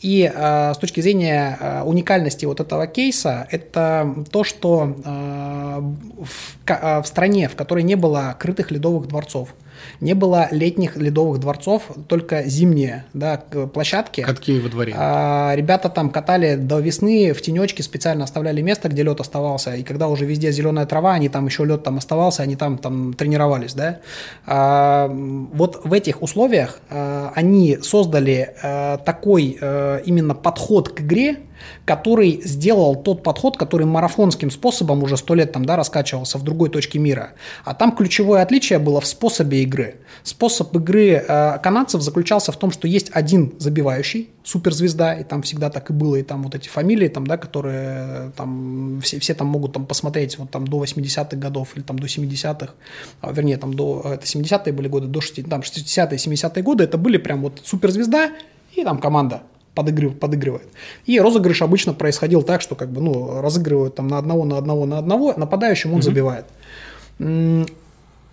И 0.00 0.30
э, 0.34 0.72
с 0.72 0.78
точки 0.78 1.02
зрения 1.02 1.58
э, 1.60 1.82
уникальности 1.82 2.46
вот 2.46 2.60
этого 2.60 2.86
кейса, 2.86 3.46
это 3.50 4.14
то, 4.30 4.42
что 4.42 4.96
э, 5.04 5.80
в, 6.24 6.56
э, 6.66 7.02
в 7.02 7.06
стране, 7.06 7.46
в 7.46 7.56
которой 7.56 7.82
не 7.82 7.94
было 7.94 8.34
крытых 8.38 8.70
ледовых 8.70 9.06
дворцов, 9.06 9.54
не 10.00 10.14
было 10.14 10.48
летних 10.50 10.96
ледовых 10.96 11.40
дворцов, 11.40 11.90
только 12.08 12.44
зимние 12.44 13.04
да, 13.12 13.36
площадки. 13.36 14.22
Катки 14.22 14.58
во 14.58 14.68
дворе. 14.68 14.94
А, 14.96 15.52
ребята 15.54 15.88
там 15.88 16.10
катали 16.10 16.56
до 16.56 16.80
весны 16.80 17.32
в 17.32 17.42
тенечке, 17.42 17.82
специально 17.82 18.24
оставляли 18.24 18.62
место, 18.62 18.88
где 18.88 19.02
лед 19.02 19.20
оставался. 19.20 19.74
И 19.74 19.82
когда 19.82 20.08
уже 20.08 20.24
везде 20.24 20.52
зеленая 20.52 20.86
трава, 20.86 21.12
они 21.12 21.28
там 21.28 21.46
еще 21.46 21.64
лед 21.64 21.82
там 21.82 21.98
оставался, 21.98 22.42
они 22.42 22.56
там, 22.56 22.78
там 22.78 23.12
тренировались. 23.12 23.74
Да? 23.74 24.00
А, 24.46 25.08
вот 25.08 25.82
в 25.84 25.92
этих 25.92 26.22
условиях 26.22 26.80
а, 26.88 27.32
они 27.34 27.78
создали 27.82 28.54
а, 28.62 28.96
такой 28.98 29.58
а, 29.60 29.98
именно 29.98 30.34
подход 30.34 30.88
к 30.88 31.00
игре, 31.02 31.36
который 31.84 32.40
сделал 32.44 32.96
тот 32.96 33.22
подход, 33.22 33.56
который 33.56 33.86
марафонским 33.86 34.50
способом 34.50 35.02
уже 35.02 35.16
сто 35.16 35.34
лет 35.34 35.52
там, 35.52 35.64
да, 35.64 35.76
раскачивался 35.76 36.38
в 36.38 36.42
другой 36.42 36.70
точке 36.70 36.98
мира. 36.98 37.32
А 37.64 37.74
там 37.74 37.94
ключевое 37.94 38.42
отличие 38.42 38.78
было 38.78 39.00
в 39.00 39.06
способе 39.06 39.62
игры. 39.62 39.96
Способ 40.22 40.74
игры 40.76 41.24
э, 41.26 41.58
канадцев 41.62 42.02
заключался 42.02 42.52
в 42.52 42.56
том, 42.56 42.70
что 42.70 42.86
есть 42.88 43.10
один 43.12 43.54
забивающий, 43.58 44.30
суперзвезда, 44.44 45.14
и 45.14 45.24
там 45.24 45.42
всегда 45.42 45.70
так 45.70 45.90
и 45.90 45.92
было, 45.92 46.16
и 46.16 46.22
там 46.22 46.42
вот 46.42 46.54
эти 46.54 46.68
фамилии, 46.68 47.08
там, 47.08 47.26
да, 47.26 47.36
которые 47.36 47.88
э, 47.88 48.30
там 48.36 49.00
все, 49.02 49.18
все 49.20 49.34
там 49.34 49.48
могут 49.48 49.72
там 49.72 49.86
посмотреть 49.86 50.38
вот 50.38 50.50
там 50.50 50.66
до 50.66 50.82
80-х 50.82 51.36
годов 51.36 51.76
или 51.76 51.82
там 51.82 51.98
до 51.98 52.06
70-х, 52.06 52.72
а, 53.20 53.32
вернее, 53.32 53.56
там 53.56 53.74
до, 53.74 54.02
это 54.04 54.26
70-е 54.26 54.72
были 54.72 54.88
годы, 54.88 55.06
до 55.06 55.20
60, 55.20 55.48
там 55.48 55.60
60-е, 55.60 56.16
70-е 56.18 56.62
годы, 56.62 56.84
это 56.84 56.98
были 56.98 57.18
прям 57.18 57.42
вот 57.42 57.60
суперзвезда 57.64 58.30
и 58.74 58.84
там 58.84 58.98
команда 58.98 59.42
подыгрыв, 59.80 60.18
подыгрывает. 60.18 60.68
И 61.06 61.18
розыгрыш 61.18 61.62
обычно 61.62 61.94
происходил 61.94 62.42
так, 62.42 62.60
что 62.60 62.74
как 62.74 62.90
бы, 62.90 63.00
ну, 63.00 63.40
разыгрывают 63.40 63.94
там 63.94 64.08
на 64.08 64.18
одного, 64.18 64.44
на 64.44 64.58
одного, 64.58 64.84
на 64.84 64.98
одного, 64.98 65.32
нападающим 65.34 65.90
он 65.90 65.96
угу. 65.96 66.02
забивает. 66.02 66.44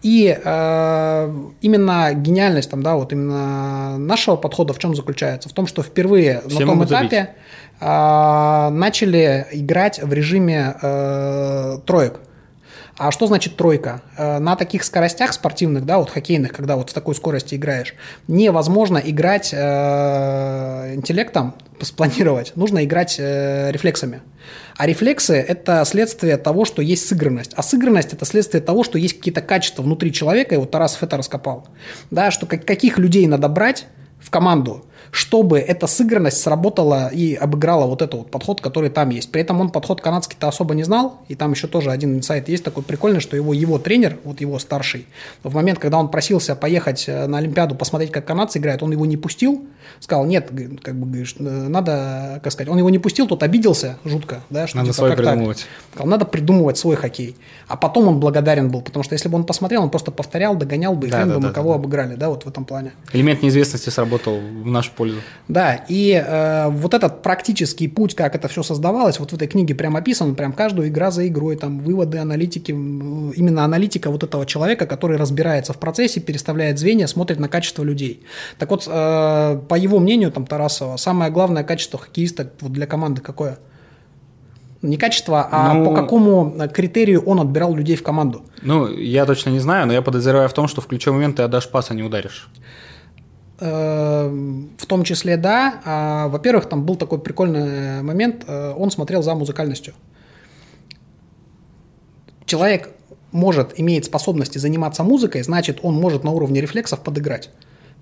И 0.03 0.37
э, 0.43 1.33
именно 1.61 2.13
гениальность 2.13 2.69
там, 2.69 2.83
да, 2.83 2.95
вот 2.95 3.13
именно 3.13 3.97
нашего 3.97 4.35
подхода 4.35 4.73
в 4.73 4.79
чем 4.79 4.93
заключается? 4.93 5.49
В 5.49 5.53
том, 5.53 5.67
что 5.67 5.83
впервые 5.83 6.41
Все 6.47 6.59
на 6.59 6.65
том 6.65 6.85
этапе 6.85 7.35
э, 7.79 8.69
начали 8.69 9.47
играть 9.53 10.03
в 10.03 10.11
режиме 10.13 10.75
э, 10.81 11.77
троек. 11.85 12.19
А 12.97 13.11
что 13.11 13.27
значит 13.27 13.55
тройка? 13.55 14.01
Э, 14.17 14.39
на 14.39 14.55
таких 14.55 14.83
скоростях 14.83 15.33
спортивных, 15.33 15.85
да, 15.85 15.99
вот 15.99 16.09
хоккейных, 16.09 16.51
когда 16.51 16.75
вот 16.75 16.89
с 16.89 16.93
такой 16.93 17.13
скорости 17.13 17.53
играешь, 17.53 17.93
невозможно 18.27 18.97
играть 18.97 19.51
э, 19.53 20.95
интеллектом, 20.95 21.53
спланировать, 21.79 22.53
нужно 22.55 22.83
играть 22.83 23.17
э, 23.19 23.71
рефлексами. 23.71 24.21
А 24.77 24.87
рефлексы– 24.87 25.33
это 25.47 25.83
следствие 25.85 26.37
того, 26.37 26.65
что 26.65 26.81
есть 26.81 27.07
сыгранность. 27.07 27.53
А 27.55 27.61
сыгранность– 27.61 28.13
это 28.13 28.25
следствие 28.25 28.63
того, 28.63 28.83
что 28.83 28.97
есть 28.97 29.17
какие-то 29.17 29.41
качества 29.41 29.83
внутри 29.83 30.11
человека, 30.11 30.55
и 30.55 30.57
вот 30.57 30.71
Тарасов 30.71 31.03
это 31.03 31.17
раскопал. 31.17 31.67
Да, 32.09 32.31
что 32.31 32.47
как, 32.47 32.65
каких 32.65 32.97
людей 32.97 33.27
надо 33.27 33.47
брать 33.47 33.85
в 34.19 34.31
команду– 34.31 34.85
чтобы 35.11 35.59
эта 35.59 35.87
сыгранность 35.87 36.41
сработала 36.41 37.09
и 37.09 37.35
обыграла 37.35 37.85
вот 37.85 38.01
этот 38.01 38.15
вот 38.15 38.31
подход, 38.31 38.61
который 38.61 38.89
там 38.89 39.09
есть. 39.09 39.31
При 39.31 39.41
этом 39.41 39.61
он 39.61 39.69
подход 39.69 40.01
канадский-то 40.01 40.47
особо 40.47 40.73
не 40.75 40.83
знал, 40.83 41.19
и 41.27 41.35
там 41.35 41.51
еще 41.51 41.67
тоже 41.67 41.91
один 41.91 42.15
инсайт 42.15 42.49
есть 42.49 42.63
такой 42.63 42.83
прикольный, 42.83 43.19
что 43.19 43.35
его, 43.35 43.53
его 43.53 43.79
тренер, 43.79 44.17
вот 44.23 44.41
его 44.41 44.59
старший, 44.59 45.07
в 45.43 45.53
момент, 45.53 45.79
когда 45.79 45.97
он 45.97 46.09
просился 46.09 46.55
поехать 46.55 47.05
э, 47.07 47.27
на 47.27 47.37
Олимпиаду, 47.37 47.75
посмотреть, 47.75 48.11
как 48.11 48.25
канадцы 48.25 48.59
играют, 48.59 48.83
он 48.83 48.91
его 48.91 49.05
не 49.05 49.17
пустил, 49.17 49.65
сказал, 49.99 50.25
нет, 50.25 50.49
как 50.81 50.95
бы, 50.95 51.07
говоришь, 51.07 51.35
э, 51.39 51.43
надо, 51.43 52.39
как 52.43 52.51
сказать, 52.51 52.69
он 52.69 52.77
его 52.77 52.89
не 52.89 52.99
пустил, 52.99 53.27
тот 53.27 53.43
обиделся 53.43 53.97
жутко, 54.05 54.41
да, 54.49 54.67
что 54.67 54.77
надо 54.77 54.89
типа, 54.89 54.97
свой 54.97 55.15
придумывать. 55.15 55.57
Так? 55.57 55.67
Сказал, 55.91 56.07
надо 56.07 56.25
придумывать 56.25 56.77
свой 56.77 56.95
хоккей. 56.95 57.35
А 57.67 57.75
потом 57.75 58.07
он 58.07 58.19
благодарен 58.19 58.69
был, 58.69 58.81
потому 58.81 59.03
что 59.03 59.13
если 59.13 59.29
бы 59.29 59.35
он 59.35 59.45
посмотрел, 59.45 59.83
он 59.83 59.89
просто 59.89 60.11
повторял, 60.11 60.55
догонял 60.55 60.95
бы, 60.95 61.07
и 61.07 61.09
да, 61.09 61.19
да, 61.19 61.25
бы 61.25 61.31
да, 61.31 61.39
мы 61.39 61.47
да, 61.47 61.53
кого 61.53 61.69
да. 61.71 61.75
обыграли, 61.75 62.15
да, 62.15 62.29
вот 62.29 62.43
в 62.43 62.47
этом 62.47 62.65
плане. 62.65 62.93
Элемент 63.13 63.41
неизвестности 63.41 63.89
сработал 63.89 64.37
в 64.37 64.67
нашу 64.67 64.91
пользу. 64.97 65.17
Да, 65.47 65.85
и 65.87 66.11
э, 66.11 66.69
вот 66.69 66.93
этот 66.93 67.21
практический 67.21 67.87
путь, 67.87 68.15
как 68.15 68.35
это 68.35 68.47
все 68.47 68.63
создавалось, 68.63 69.19
вот 69.19 69.31
в 69.31 69.35
этой 69.35 69.47
книге 69.47 69.75
прям 69.75 69.95
описан, 69.95 70.35
прям 70.35 70.51
каждую 70.51 70.89
игра 70.89 71.11
за 71.11 71.27
игрой, 71.27 71.55
там 71.55 71.79
выводы 71.79 72.17
аналитики, 72.17 72.71
именно 72.71 73.63
аналитика 73.63 74.09
вот 74.09 74.23
этого 74.23 74.45
человека, 74.45 74.85
который 74.85 75.17
разбирается 75.17 75.73
в 75.73 75.77
процессе, 75.77 76.19
переставляет 76.19 76.79
звенья, 76.79 77.07
смотрит 77.07 77.39
на 77.39 77.47
качество 77.47 77.83
людей. 77.83 78.23
Так 78.57 78.71
вот, 78.71 78.87
э, 78.87 79.59
по 79.69 79.75
его 79.75 79.99
мнению, 79.99 80.31
там 80.31 80.45
Тарасова, 80.45 80.97
самое 80.97 81.31
главное 81.31 81.63
качество 81.63 81.99
хоккеиста 81.99 82.51
вот 82.61 82.73
для 82.73 82.87
команды 82.87 83.21
какое? 83.21 83.59
Не 84.81 84.97
качество, 84.97 85.47
а 85.51 85.73
ну, 85.73 85.85
по 85.85 85.95
какому 85.95 86.55
критерию 86.71 87.23
он 87.23 87.39
отбирал 87.39 87.75
людей 87.75 87.95
в 87.95 88.03
команду? 88.03 88.43
Ну, 88.61 88.87
я 88.87 89.25
точно 89.25 89.49
не 89.49 89.59
знаю, 89.59 89.87
но 89.87 89.93
я 89.93 90.01
подозреваю 90.01 90.49
в 90.49 90.53
том, 90.53 90.67
что 90.67 90.81
в 90.81 90.87
ключевой 90.87 91.17
момент 91.17 91.37
ты 91.37 91.43
отдашь 91.43 91.67
пас, 91.69 91.89
а 91.89 91.95
не 91.95 92.03
ударишь. 92.03 92.49
Э, 93.59 94.29
в 94.77 94.85
том 94.85 95.03
числе, 95.03 95.35
да. 95.35 95.81
А, 95.83 96.27
во-первых, 96.27 96.67
там 96.67 96.85
был 96.85 96.95
такой 96.95 97.19
прикольный 97.19 98.03
момент, 98.03 98.43
э, 98.47 98.73
он 98.77 98.91
смотрел 98.91 99.23
за 99.23 99.33
музыкальностью. 99.33 99.93
Человек 102.45 102.91
может, 103.31 103.73
имеет 103.79 104.05
способности 104.05 104.57
заниматься 104.57 105.03
музыкой, 105.03 105.41
значит, 105.41 105.79
он 105.81 105.95
может 105.95 106.23
на 106.23 106.31
уровне 106.31 106.61
рефлексов 106.61 107.01
подыграть. 107.01 107.49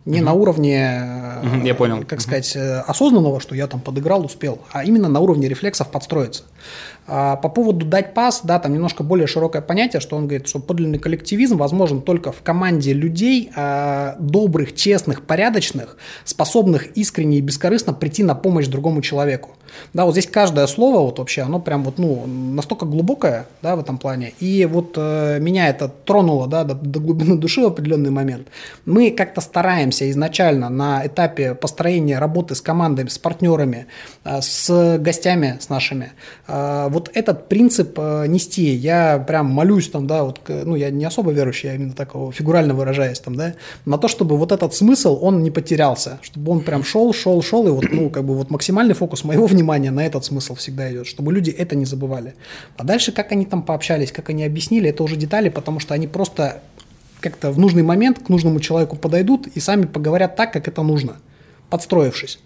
Не 0.04 0.18
угу. 0.18 0.26
на 0.26 0.34
уровне, 0.34 1.42
угу, 1.42 1.66
я 1.66 1.74
понял. 1.74 2.02
как 2.02 2.20
угу. 2.20 2.22
сказать, 2.22 2.56
осознанного, 2.56 3.40
что 3.40 3.56
я 3.56 3.66
там 3.68 3.80
подыграл, 3.80 4.24
успел, 4.26 4.60
а 4.72 4.84
именно 4.84 5.08
на 5.08 5.20
уровне 5.20 5.48
рефлексов 5.48 5.90
подстроиться. 5.90 6.44
А 7.08 7.36
по 7.36 7.50
поводу 7.50 7.86
дать 7.86 8.16
пас, 8.16 8.42
да, 8.44 8.60
там 8.60 8.74
немножко 8.74 9.04
более 9.04 9.28
широкое 9.28 9.62
понятие, 9.62 10.00
что 10.00 10.16
он 10.16 10.28
говорит, 10.28 10.48
что 10.48 10.60
подлинный 10.60 10.98
коллективизм 10.98 11.58
возможен 11.58 12.02
только 12.02 12.32
в 12.32 12.42
команде 12.42 12.94
людей, 12.94 13.52
а, 13.56 14.16
добрых, 14.20 14.74
честных, 14.74 15.22
порядочных, 15.22 15.98
способных 16.24 16.88
искренне 16.98 17.38
и 17.38 17.42
бескорыстно 17.42 17.94
прийти 17.94 18.24
на 18.24 18.34
помощь 18.34 18.68
другому 18.68 19.04
человеку. 19.04 19.52
Да, 19.94 20.06
вот 20.06 20.12
здесь 20.12 20.28
каждое 20.28 20.68
слово 20.68 21.00
вот 21.02 21.20
вообще, 21.20 21.42
оно 21.42 21.60
прям 21.60 21.84
вот, 21.84 21.98
ну, 21.98 22.26
настолько 22.28 22.86
глубокое, 22.86 23.48
да, 23.62 23.76
в 23.76 23.80
этом 23.80 23.98
плане. 23.98 24.34
И 24.40 24.66
вот 24.66 24.94
э, 24.98 25.40
меня 25.40 25.70
это 25.70 25.88
тронуло, 25.88 26.48
да, 26.48 26.64
до, 26.64 26.76
до 26.76 27.00
глубины 27.00 27.38
души 27.38 27.62
в 27.62 27.68
определенный 27.68 28.12
момент. 28.12 28.48
Мы 28.86 29.12
как-то 29.12 29.42
стараемся 29.42 30.10
изначально 30.10 30.70
на 30.70 31.06
этапе 31.06 31.56
построения 31.56 32.20
работы 32.20 32.56
с 32.56 32.62
командами, 32.62 33.10
с 33.10 33.18
партнерами, 33.18 33.88
э, 34.24 34.42
с 34.42 34.98
гостями, 35.00 35.58
с 35.60 35.70
нашими, 35.70 36.14
э, 36.48 36.88
вот 36.90 37.10
этот 37.14 37.48
принцип 37.50 37.98
э, 37.98 38.28
нести. 38.28 38.74
Я 38.74 39.20
прям 39.20 39.48
молюсь 39.48 39.90
там, 39.90 40.08
да, 40.08 40.24
вот, 40.24 40.40
ну, 40.48 40.76
я 40.76 40.90
не 40.90 41.06
особо 41.06 41.32
верующий, 41.32 41.70
я 41.70 41.76
именно 41.76 41.94
так 41.94 42.14
фигурально 42.34 42.74
выражаясь 42.74 43.20
там, 43.20 43.36
да, 43.36 43.54
на 43.86 43.98
то, 43.98 44.08
чтобы 44.08 44.38
вот 44.38 44.52
этот 44.52 44.74
смысл, 44.74 45.20
он 45.22 45.44
не 45.44 45.52
потерялся, 45.52 46.20
чтобы 46.22 46.52
он 46.52 46.62
прям 46.62 46.84
шел, 46.84 47.14
шел, 47.14 47.42
шел, 47.42 47.68
и 47.68 47.72
вот, 47.72 47.86
ну, 47.92 48.10
как 48.10 48.24
бы 48.24 48.36
вот 48.36 48.50
максимальный 48.50 48.94
фокус 48.94 49.24
моего 49.24 49.48
внимания 49.56 49.92
на 49.92 50.06
этот 50.06 50.26
смысл 50.26 50.56
всегда 50.56 50.92
идет, 50.92 51.08
чтобы 51.08 51.34
люди 51.34 51.50
это 51.50 51.76
не 51.76 51.86
забывали. 51.86 52.36
А 52.78 52.84
дальше, 52.84 53.12
как 53.12 53.32
они 53.32 53.46
там 53.46 53.64
пообщались, 53.64 54.12
как 54.12 54.30
они 54.30 54.44
объяснили, 54.44 54.90
это 54.90 55.04
уже 55.04 55.16
детали, 55.16 55.50
потому 55.50 55.80
что 55.80 55.94
они 55.94 56.08
просто 56.08 56.62
как-то 57.20 57.52
в 57.52 57.58
нужный 57.58 57.84
момент 57.84 58.20
к 58.20 58.30
нужному 58.30 58.60
человеку 58.60 58.98
подойдут 58.98 59.48
и 59.48 59.60
сами 59.60 59.86
поговорят 59.86 60.36
так, 60.36 60.54
как 60.54 60.68
это 60.68 60.84
нужно, 60.84 61.18
подстроившись. 61.70 62.40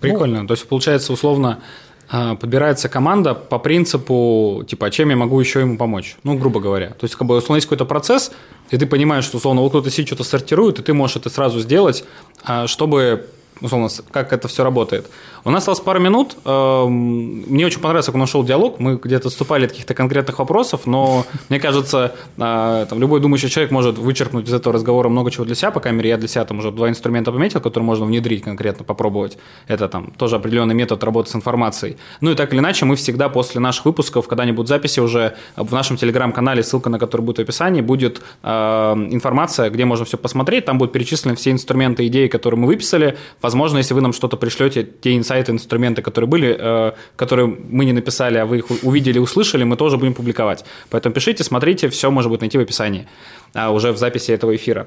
Прикольно. 0.00 0.42
Ну, 0.42 0.48
То 0.48 0.54
есть, 0.54 0.66
получается, 0.68 1.12
условно, 1.12 1.60
а, 2.08 2.34
подбирается 2.34 2.88
команда 2.88 3.34
по 3.34 3.58
принципу, 3.58 4.64
типа, 4.68 4.86
а 4.86 4.90
чем 4.90 5.10
я 5.10 5.16
могу 5.16 5.40
еще 5.40 5.60
ему 5.60 5.76
помочь? 5.76 6.16
Ну, 6.22 6.36
грубо 6.36 6.60
говоря. 6.60 6.90
То 6.90 7.04
есть, 7.04 7.14
как 7.14 7.26
бы, 7.26 7.36
условно, 7.36 7.56
есть 7.56 7.66
какой-то 7.66 7.84
процесс, 7.84 8.32
и 8.70 8.76
ты 8.76 8.86
понимаешь, 8.86 9.24
что, 9.24 9.38
условно, 9.38 9.62
вот 9.62 9.70
кто-то 9.70 9.90
сидит, 9.90 10.08
что-то 10.08 10.24
сортирует, 10.24 10.78
и 10.78 10.82
ты 10.82 10.94
можешь 10.94 11.16
это 11.16 11.30
сразу 11.30 11.60
сделать, 11.60 12.04
а, 12.44 12.66
чтобы 12.66 13.26
условно, 13.60 13.88
как 14.10 14.32
это 14.32 14.48
все 14.48 14.64
работает. 14.64 15.06
У 15.46 15.50
нас 15.50 15.62
осталось 15.62 15.78
пару 15.78 16.00
минут. 16.00 16.36
Эм, 16.44 17.44
мне 17.46 17.66
очень 17.66 17.78
понравился, 17.78 18.08
как 18.08 18.16
он 18.16 18.22
нашел 18.22 18.42
диалог. 18.42 18.80
Мы 18.80 18.96
где-то 18.96 19.28
отступали 19.28 19.66
от 19.66 19.70
каких-то 19.70 19.94
конкретных 19.94 20.40
вопросов, 20.40 20.86
но 20.86 21.24
мне 21.48 21.60
кажется, 21.60 22.16
э, 22.36 22.86
там, 22.90 22.98
любой 22.98 23.20
думающий 23.20 23.48
человек 23.48 23.70
может 23.70 23.96
вычеркнуть 23.96 24.48
из 24.48 24.52
этого 24.52 24.72
разговора 24.74 25.08
много 25.08 25.30
чего 25.30 25.44
для 25.44 25.54
себя. 25.54 25.70
По 25.70 25.78
камере 25.78 26.08
я 26.08 26.16
для 26.16 26.26
себя 26.26 26.44
там 26.44 26.58
уже 26.58 26.72
два 26.72 26.88
инструмента 26.88 27.30
пометил, 27.30 27.60
которые 27.60 27.86
можно 27.86 28.06
внедрить 28.06 28.42
конкретно, 28.42 28.84
попробовать. 28.84 29.38
Это 29.68 29.86
там 29.86 30.10
тоже 30.18 30.34
определенный 30.34 30.74
метод 30.74 31.04
работы 31.04 31.30
с 31.30 31.36
информацией. 31.36 31.96
Ну 32.20 32.32
и 32.32 32.34
так 32.34 32.52
или 32.52 32.58
иначе, 32.58 32.84
мы 32.84 32.96
всегда 32.96 33.28
после 33.28 33.60
наших 33.60 33.84
выпусков, 33.84 34.26
когда 34.26 34.44
нибудь 34.44 34.66
записи 34.66 34.98
уже 34.98 35.36
в 35.54 35.72
нашем 35.72 35.96
телеграм-канале, 35.96 36.64
ссылка 36.64 36.90
на 36.90 36.98
который 36.98 37.22
будет 37.22 37.38
в 37.38 37.42
описании, 37.42 37.82
будет 37.82 38.20
э, 38.42 38.48
информация, 38.48 39.70
где 39.70 39.84
можно 39.84 40.04
все 40.04 40.16
посмотреть. 40.16 40.64
Там 40.64 40.78
будут 40.78 40.92
перечислены 40.92 41.36
все 41.36 41.52
инструменты, 41.52 42.04
идеи, 42.08 42.26
которые 42.26 42.58
мы 42.58 42.66
выписали. 42.66 43.16
Возможно, 43.40 43.78
если 43.78 43.94
вы 43.94 44.00
нам 44.00 44.12
что-то 44.12 44.36
пришлете, 44.36 44.82
те 44.82 45.16
инсайты, 45.16 45.35
сайты, 45.36 45.52
инструменты, 45.52 46.02
которые 46.02 46.28
были, 46.28 46.56
э, 46.58 46.92
которые 47.16 47.46
мы 47.46 47.84
не 47.84 47.92
написали, 47.92 48.38
а 48.38 48.44
вы 48.44 48.58
их 48.58 48.70
увидели, 48.82 49.18
услышали, 49.18 49.64
мы 49.64 49.76
тоже 49.76 49.96
будем 49.96 50.14
публиковать. 50.14 50.64
Поэтому 50.90 51.14
пишите, 51.14 51.44
смотрите, 51.44 51.88
все 51.88 52.10
может 52.10 52.30
быть 52.30 52.40
найти 52.40 52.58
в 52.58 52.62
описании, 52.62 53.06
а 53.54 53.70
уже 53.70 53.92
в 53.92 53.96
записи 53.96 54.32
этого 54.32 54.52
эфира. 54.54 54.86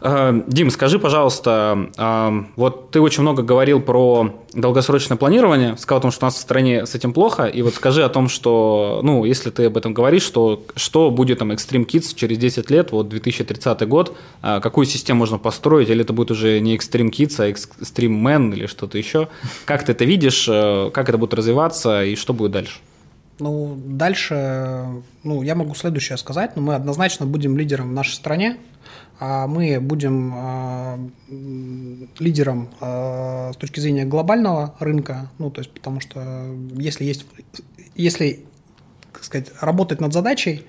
Э, 0.00 0.42
Дим, 0.46 0.70
скажи, 0.70 0.98
пожалуйста, 0.98 1.90
э, 1.96 2.44
вот 2.56 2.90
ты 2.90 3.00
очень 3.00 3.22
много 3.22 3.42
говорил 3.42 3.80
про 3.80 4.34
долгосрочное 4.52 5.16
планирование, 5.16 5.76
сказал 5.76 5.98
о 5.98 6.02
том, 6.02 6.10
что 6.10 6.24
у 6.24 6.28
нас 6.28 6.36
в 6.36 6.40
стране 6.40 6.86
с 6.86 6.94
этим 6.94 7.12
плохо, 7.12 7.44
и 7.44 7.62
вот 7.62 7.74
скажи 7.74 8.04
о 8.04 8.08
том, 8.08 8.28
что, 8.28 9.00
ну, 9.02 9.24
если 9.24 9.50
ты 9.50 9.66
об 9.66 9.76
этом 9.76 9.94
говоришь, 9.94 10.22
что, 10.22 10.62
что 10.76 11.10
будет 11.10 11.40
там 11.40 11.52
Extreme 11.52 11.86
Kids 11.86 12.14
через 12.14 12.38
10 12.38 12.70
лет, 12.70 12.92
вот 12.92 13.08
2030 13.08 13.82
год, 13.88 14.16
э, 14.42 14.60
какую 14.60 14.86
систему 14.86 15.20
можно 15.20 15.38
построить, 15.38 15.88
или 15.90 16.02
это 16.02 16.12
будет 16.12 16.30
уже 16.30 16.60
не 16.60 16.76
Extreme 16.76 17.10
Kids, 17.10 17.34
а 17.38 17.48
Extreme 17.48 18.22
Men 18.22 18.54
или 18.54 18.66
что-то 18.66 18.98
еще. 18.98 19.28
Как 19.64 19.84
ты 19.84 19.92
это 19.92 20.04
видишь, 20.04 20.46
как 20.46 21.08
это 21.08 21.18
будет 21.18 21.34
развиваться 21.34 22.04
и 22.04 22.14
что 22.14 22.32
будет 22.32 22.52
дальше? 22.52 22.78
Ну, 23.40 23.78
дальше, 23.86 24.86
ну, 25.22 25.42
я 25.42 25.54
могу 25.54 25.74
следующее 25.74 26.18
сказать, 26.18 26.56
но 26.56 26.62
мы 26.62 26.74
однозначно 26.74 27.24
будем 27.24 27.56
лидером 27.56 27.90
в 27.90 27.92
нашей 27.92 28.14
стране, 28.14 28.56
мы 29.20 29.80
будем 29.80 30.32
а, 30.34 30.98
лидером 32.18 32.70
а, 32.80 33.52
с 33.52 33.56
точки 33.56 33.80
зрения 33.80 34.04
глобального 34.04 34.76
рынка, 34.78 35.30
ну, 35.38 35.50
то 35.50 35.60
есть, 35.60 35.72
потому 35.72 36.00
что 36.00 36.54
если 36.74 37.04
есть, 37.04 37.26
если, 37.96 38.44
как 39.12 39.24
сказать, 39.24 39.50
работать 39.60 40.00
над 40.00 40.12
задачей, 40.12 40.64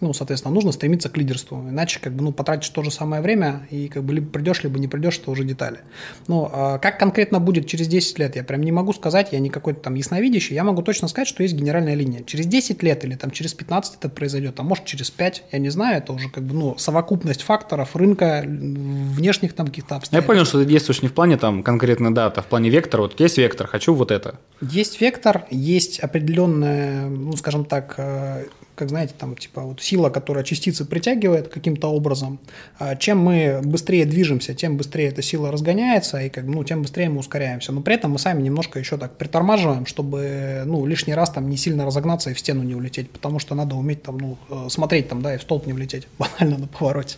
ну, 0.00 0.12
соответственно, 0.12 0.54
нужно 0.54 0.72
стремиться 0.72 1.08
к 1.08 1.16
лидерству, 1.16 1.58
иначе 1.68 2.00
как 2.00 2.14
бы, 2.14 2.22
ну, 2.22 2.32
потратишь 2.32 2.68
то 2.70 2.82
же 2.82 2.90
самое 2.90 3.20
время 3.20 3.66
и 3.70 3.88
как 3.88 4.04
бы 4.04 4.14
либо 4.14 4.30
придешь, 4.30 4.62
либо 4.62 4.78
не 4.78 4.88
придешь, 4.88 5.18
это 5.18 5.30
уже 5.30 5.44
детали. 5.44 5.80
Но 6.26 6.50
а 6.52 6.78
как 6.78 6.98
конкретно 6.98 7.40
будет 7.40 7.66
через 7.66 7.88
10 7.88 8.18
лет, 8.18 8.36
я 8.36 8.44
прям 8.44 8.62
не 8.62 8.72
могу 8.72 8.92
сказать, 8.92 9.28
я 9.32 9.38
не 9.38 9.50
какой-то 9.50 9.80
там 9.80 9.94
ясновидящий, 9.94 10.54
я 10.54 10.64
могу 10.64 10.82
точно 10.82 11.08
сказать, 11.08 11.28
что 11.28 11.42
есть 11.42 11.54
генеральная 11.54 11.94
линия. 11.94 12.22
Через 12.24 12.46
10 12.46 12.82
лет 12.82 13.04
или 13.04 13.14
там 13.14 13.30
через 13.30 13.54
15 13.54 13.96
это 13.96 14.08
произойдет, 14.08 14.60
а 14.60 14.62
может 14.62 14.84
через 14.84 15.10
5, 15.10 15.44
я 15.52 15.58
не 15.58 15.70
знаю, 15.70 15.98
это 15.98 16.12
уже 16.12 16.28
как 16.28 16.44
бы, 16.44 16.54
ну, 16.54 16.78
совокупность 16.78 17.42
факторов 17.42 17.96
рынка, 17.96 18.44
внешних 18.46 19.52
там 19.54 19.66
каких-то 19.66 19.96
обстоятельств. 19.96 20.12
Я 20.12 20.22
понял, 20.22 20.44
что 20.44 20.60
ты 20.60 20.68
действуешь 20.68 21.02
не 21.02 21.08
в 21.08 21.12
плане 21.12 21.36
там 21.36 21.62
конкретно 21.62 22.14
дата, 22.14 22.40
а 22.40 22.42
в 22.42 22.46
плане 22.46 22.70
вектора, 22.70 23.02
вот 23.02 23.18
есть 23.18 23.38
вектор, 23.38 23.66
хочу 23.66 23.94
вот 23.94 24.10
это. 24.10 24.38
Есть 24.60 25.00
вектор, 25.00 25.46
есть 25.50 25.98
определенная, 25.98 27.08
ну, 27.08 27.36
скажем 27.36 27.64
так, 27.64 27.94
э, 27.96 28.44
как 28.78 28.90
знаете, 28.90 29.12
там 29.18 29.34
типа 29.34 29.62
вот 29.62 29.82
сила, 29.82 30.08
которая 30.08 30.44
частицы 30.44 30.84
притягивает 30.84 31.48
каким-то 31.48 31.88
образом. 31.88 32.38
А 32.78 32.94
чем 32.94 33.18
мы 33.18 33.60
быстрее 33.64 34.04
движемся, 34.04 34.54
тем 34.54 34.76
быстрее 34.76 35.08
эта 35.08 35.20
сила 35.20 35.50
разгоняется, 35.50 36.18
и 36.18 36.28
как, 36.28 36.44
ну, 36.44 36.62
тем 36.62 36.82
быстрее 36.82 37.08
мы 37.08 37.18
ускоряемся. 37.18 37.72
Но 37.72 37.80
при 37.80 37.96
этом 37.96 38.12
мы 38.12 38.20
сами 38.20 38.40
немножко 38.40 38.78
еще 38.78 38.96
так 38.96 39.16
притормаживаем, 39.16 39.84
чтобы 39.84 40.62
ну, 40.64 40.86
лишний 40.86 41.14
раз 41.14 41.30
там 41.30 41.50
не 41.50 41.56
сильно 41.56 41.84
разогнаться 41.84 42.30
и 42.30 42.34
в 42.34 42.38
стену 42.38 42.62
не 42.62 42.76
улететь, 42.76 43.10
потому 43.10 43.40
что 43.40 43.56
надо 43.56 43.74
уметь 43.74 44.02
там, 44.04 44.18
ну, 44.18 44.38
э, 44.48 44.68
смотреть 44.68 45.08
там, 45.08 45.22
да, 45.22 45.34
и 45.34 45.38
в 45.38 45.42
столб 45.42 45.66
не 45.66 45.72
влететь, 45.72 46.06
банально 46.18 46.58
на 46.58 46.66
повороте. 46.68 47.16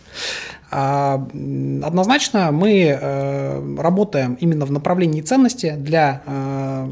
А, 0.73 1.15
однозначно 1.83 2.51
мы 2.51 2.97
э, 2.99 3.75
работаем 3.77 4.35
именно 4.35 4.65
в 4.65 4.71
направлении 4.71 5.21
ценности 5.21 5.75
для 5.77 6.23
э, 6.25 6.87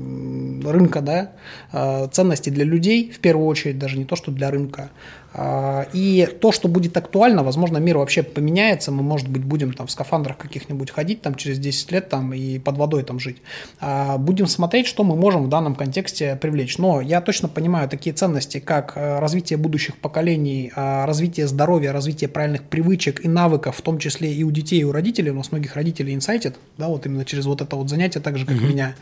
рынка, 0.66 1.02
да, 1.02 1.32
ценности 1.72 2.50
для 2.50 2.66
людей, 2.66 3.12
в 3.12 3.20
первую 3.20 3.48
очередь, 3.48 3.78
даже 3.78 3.98
не 3.98 4.06
то, 4.06 4.16
что 4.16 4.32
для 4.32 4.50
рынка. 4.52 4.90
А, 5.34 5.88
и 5.94 6.28
то, 6.42 6.52
что 6.52 6.68
будет 6.68 6.98
актуально, 6.98 7.44
возможно, 7.44 7.78
мир 7.78 7.98
вообще 7.98 8.24
поменяется, 8.24 8.92
мы, 8.92 9.04
может 9.04 9.28
быть, 9.28 9.44
будем 9.44 9.74
там 9.74 9.88
в 9.88 9.92
скафандрах 9.92 10.38
каких-нибудь 10.38 10.90
ходить 10.92 11.22
там 11.22 11.36
через 11.36 11.60
10 11.60 11.92
лет 11.92 12.10
там 12.10 12.34
и 12.34 12.58
под 12.60 12.78
водой 12.78 13.04
там 13.04 13.20
жить. 13.20 13.38
А, 13.80 14.18
будем 14.18 14.48
смотреть, 14.48 14.88
что 14.88 15.04
мы 15.04 15.16
можем 15.16 15.44
в 15.44 15.50
данном 15.50 15.76
контексте 15.76 16.38
привлечь. 16.42 16.78
Но 16.78 17.02
я 17.02 17.22
точно 17.22 17.48
понимаю 17.48 17.88
такие 17.90 18.14
ценности, 18.16 18.60
как 18.60 18.94
э, 18.96 19.20
развитие 19.20 19.58
будущих 19.58 19.98
поколений, 19.98 20.72
а, 20.76 21.06
развитие 21.06 21.48
здоровья, 21.48 21.92
развитие 21.92 22.28
правильных 22.28 22.64
привычек 22.64 23.24
и 23.24 23.28
навыков, 23.28 23.78
в 23.78 23.82
том 23.82 24.00
числе 24.00 24.34
и 24.34 24.44
у 24.44 24.52
детей, 24.52 24.82
и 24.82 24.84
у 24.84 24.92
родителей. 24.92 25.32
У 25.32 25.36
нас 25.36 25.52
многих 25.52 25.76
родителей 25.76 26.16
инсайтит, 26.16 26.56
да, 26.78 26.88
вот 26.88 27.06
именно 27.06 27.26
через 27.26 27.46
вот 27.46 27.62
это 27.62 27.76
вот 27.76 27.90
занятие, 27.90 28.20
так 28.20 28.38
же, 28.38 28.46
как 28.46 28.58
и 28.58 28.66
меня. 28.66 28.96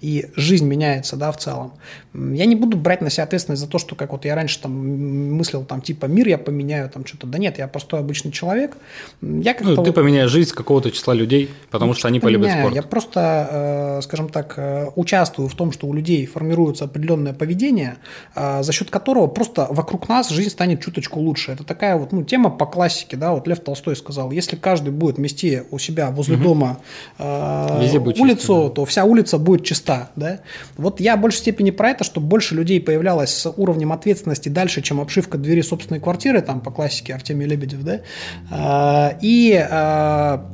И 0.00 0.26
жизнь 0.36 0.66
меняется, 0.66 1.16
да, 1.16 1.30
в 1.30 1.36
целом. 1.36 1.72
Я 2.14 2.46
не 2.46 2.56
буду 2.56 2.76
брать 2.76 3.00
на 3.00 3.10
себя 3.10 3.24
ответственность 3.24 3.60
за 3.62 3.68
то, 3.68 3.78
что 3.78 3.94
как 3.96 4.12
вот 4.12 4.24
я 4.24 4.34
раньше 4.34 4.60
там 4.60 5.34
мыслил 5.34 5.64
там 5.64 5.73
типа 5.80 6.06
мир 6.06 6.28
я 6.28 6.38
поменяю, 6.38 6.88
там 6.88 7.06
что-то. 7.06 7.26
Да 7.26 7.38
нет, 7.38 7.58
я 7.58 7.68
простой 7.68 8.00
обычный 8.00 8.32
человек. 8.32 8.76
Я 9.20 9.56
ну, 9.60 9.74
ты 9.76 9.82
вот... 9.82 9.94
поменяешь 9.94 10.30
жизнь 10.30 10.54
какого-то 10.54 10.90
числа 10.90 11.14
людей, 11.14 11.50
потому 11.70 11.92
ну, 11.92 11.94
что 11.94 12.08
они 12.08 12.20
полюбят 12.20 12.48
поменяю. 12.48 12.66
спорт. 12.66 12.74
Я 12.74 12.82
просто, 12.82 13.48
э, 13.98 14.02
скажем 14.02 14.28
так, 14.28 14.54
э, 14.56 14.88
участвую 14.96 15.48
в 15.48 15.54
том, 15.54 15.72
что 15.72 15.86
у 15.86 15.94
людей 15.94 16.26
формируется 16.26 16.84
определенное 16.84 17.32
поведение, 17.32 17.96
э, 18.34 18.62
за 18.62 18.72
счет 18.72 18.90
которого 18.90 19.26
просто 19.26 19.66
вокруг 19.70 20.08
нас 20.08 20.30
жизнь 20.30 20.50
станет 20.50 20.80
чуточку 20.80 21.20
лучше. 21.20 21.52
Это 21.52 21.64
такая 21.64 21.96
вот 21.96 22.12
ну, 22.12 22.22
тема 22.22 22.50
по 22.50 22.66
классике, 22.66 23.16
да, 23.16 23.32
вот 23.32 23.46
Лев 23.46 23.60
Толстой 23.60 23.96
сказал, 23.96 24.30
если 24.30 24.56
каждый 24.56 24.90
будет 24.90 25.18
мести 25.18 25.64
у 25.70 25.78
себя 25.78 26.10
возле 26.10 26.36
угу. 26.36 26.44
дома 26.44 26.78
э, 27.18 27.88
улицу, 28.18 28.36
чисто, 28.36 28.68
да. 28.68 28.68
то 28.70 28.84
вся 28.84 29.04
улица 29.04 29.38
будет 29.38 29.64
чиста, 29.64 30.10
да. 30.16 30.40
Вот 30.76 31.00
я 31.00 31.16
в 31.16 31.20
большей 31.20 31.38
степени 31.38 31.70
про 31.70 31.90
это, 31.90 32.04
чтобы 32.04 32.26
больше 32.26 32.54
людей 32.54 32.80
появлялось 32.80 33.30
с 33.30 33.50
уровнем 33.50 33.92
ответственности 33.92 34.48
дальше, 34.48 34.82
чем 34.82 35.00
обшивка 35.00 35.38
двери 35.38 35.60
собственной 35.64 36.00
квартиры, 36.00 36.40
там 36.40 36.60
по 36.60 36.70
классике 36.70 37.14
Артемий 37.14 37.46
Лебедев, 37.46 37.82
да, 37.82 38.00
а, 38.50 39.16
и 39.20 39.54
а, 39.54 40.50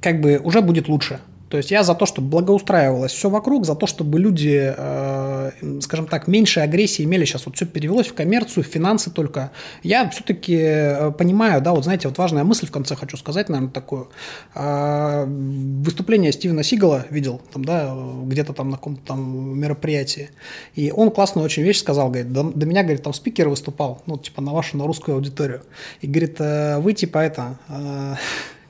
как 0.00 0.20
бы 0.20 0.40
уже 0.42 0.60
будет 0.60 0.88
лучше. 0.88 1.20
То 1.54 1.58
есть 1.58 1.70
я 1.70 1.84
за 1.84 1.94
то, 1.94 2.04
чтобы 2.04 2.26
благоустраивалось 2.30 3.12
все 3.12 3.30
вокруг, 3.30 3.64
за 3.64 3.76
то, 3.76 3.86
чтобы 3.86 4.18
люди, 4.18 4.74
э, 4.76 5.50
скажем 5.82 6.08
так, 6.08 6.26
меньше 6.26 6.58
агрессии 6.58 7.04
имели. 7.04 7.24
Сейчас 7.24 7.46
вот 7.46 7.54
все 7.54 7.64
перевелось 7.64 8.08
в 8.08 8.14
коммерцию, 8.14 8.64
в 8.64 8.66
финансы 8.66 9.08
только. 9.08 9.52
Я 9.84 10.10
все-таки 10.10 10.58
э, 10.58 11.12
понимаю, 11.12 11.62
да, 11.62 11.70
вот 11.70 11.84
знаете, 11.84 12.08
вот 12.08 12.18
важная 12.18 12.42
мысль 12.42 12.66
в 12.66 12.72
конце 12.72 12.96
хочу 12.96 13.16
сказать, 13.16 13.48
наверное, 13.48 13.70
такую. 13.70 14.08
Э, 14.56 15.26
выступление 15.26 16.32
Стивена 16.32 16.64
Сигала 16.64 17.06
видел, 17.08 17.40
там, 17.52 17.64
да, 17.64 17.96
где-то 18.24 18.52
там 18.52 18.70
на 18.70 18.76
каком-то 18.76 19.06
там 19.06 19.56
мероприятии. 19.56 20.30
И 20.74 20.90
он 20.90 21.12
классную 21.12 21.44
очень 21.44 21.62
вещь 21.62 21.78
сказал, 21.78 22.08
говорит, 22.08 22.32
до, 22.32 22.42
до 22.42 22.66
меня, 22.66 22.82
говорит, 22.82 23.04
там 23.04 23.14
спикер 23.14 23.48
выступал, 23.48 24.02
ну, 24.06 24.18
типа 24.18 24.42
на 24.42 24.52
вашу, 24.52 24.76
на 24.76 24.88
русскую 24.88 25.14
аудиторию. 25.14 25.62
И 26.00 26.08
говорит, 26.08 26.34
э, 26.40 26.80
вы 26.80 26.94
типа 26.94 27.18
это... 27.18 27.58
Э, 27.68 28.16